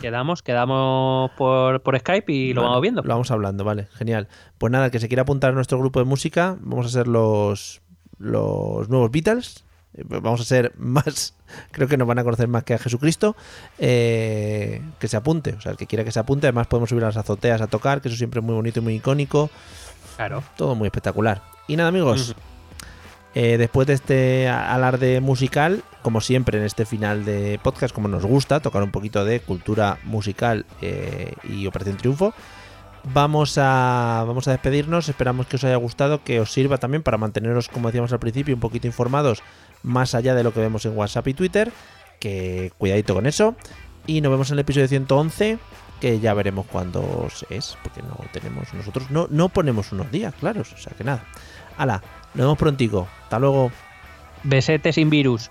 [0.00, 3.02] Quedamos, quedamos por, por Skype y lo vamos viendo.
[3.02, 4.28] Lo vamos hablando, vale, genial.
[4.58, 7.82] Pues nada, que se quiera apuntar a nuestro grupo de música, vamos a ser los,
[8.18, 9.64] los nuevos Beatles.
[9.94, 11.34] Eh, Vamos a ser más,
[11.72, 13.34] creo que nos van a conocer más que a Jesucristo.
[13.78, 16.46] eh, que se apunte, o sea, el que quiera que se apunte.
[16.46, 18.82] Además, podemos subir a las azoteas a tocar, que eso siempre es muy bonito y
[18.82, 19.50] muy icónico.
[20.16, 20.44] Claro.
[20.56, 21.42] Todo muy espectacular.
[21.66, 22.36] Y nada, amigos.
[23.40, 28.26] Eh, después de este alarde musical, como siempre en este final de podcast, como nos
[28.26, 32.34] gusta, tocar un poquito de cultura musical eh, y Operación Triunfo,
[33.04, 35.08] vamos a, vamos a despedirnos.
[35.08, 38.56] Esperamos que os haya gustado, que os sirva también para manteneros, como decíamos al principio,
[38.56, 39.44] un poquito informados
[39.84, 41.70] más allá de lo que vemos en WhatsApp y Twitter.
[42.18, 43.54] Que cuidadito con eso.
[44.04, 45.58] Y nos vemos en el episodio 111
[46.00, 50.72] que ya veremos cuándo es, porque no tenemos nosotros, no, no ponemos unos días, claros,
[50.72, 51.24] o sea que nada.
[51.76, 52.02] Hala,
[52.38, 53.72] nos vemos prontico, hasta luego.
[54.44, 55.50] Besete sin virus.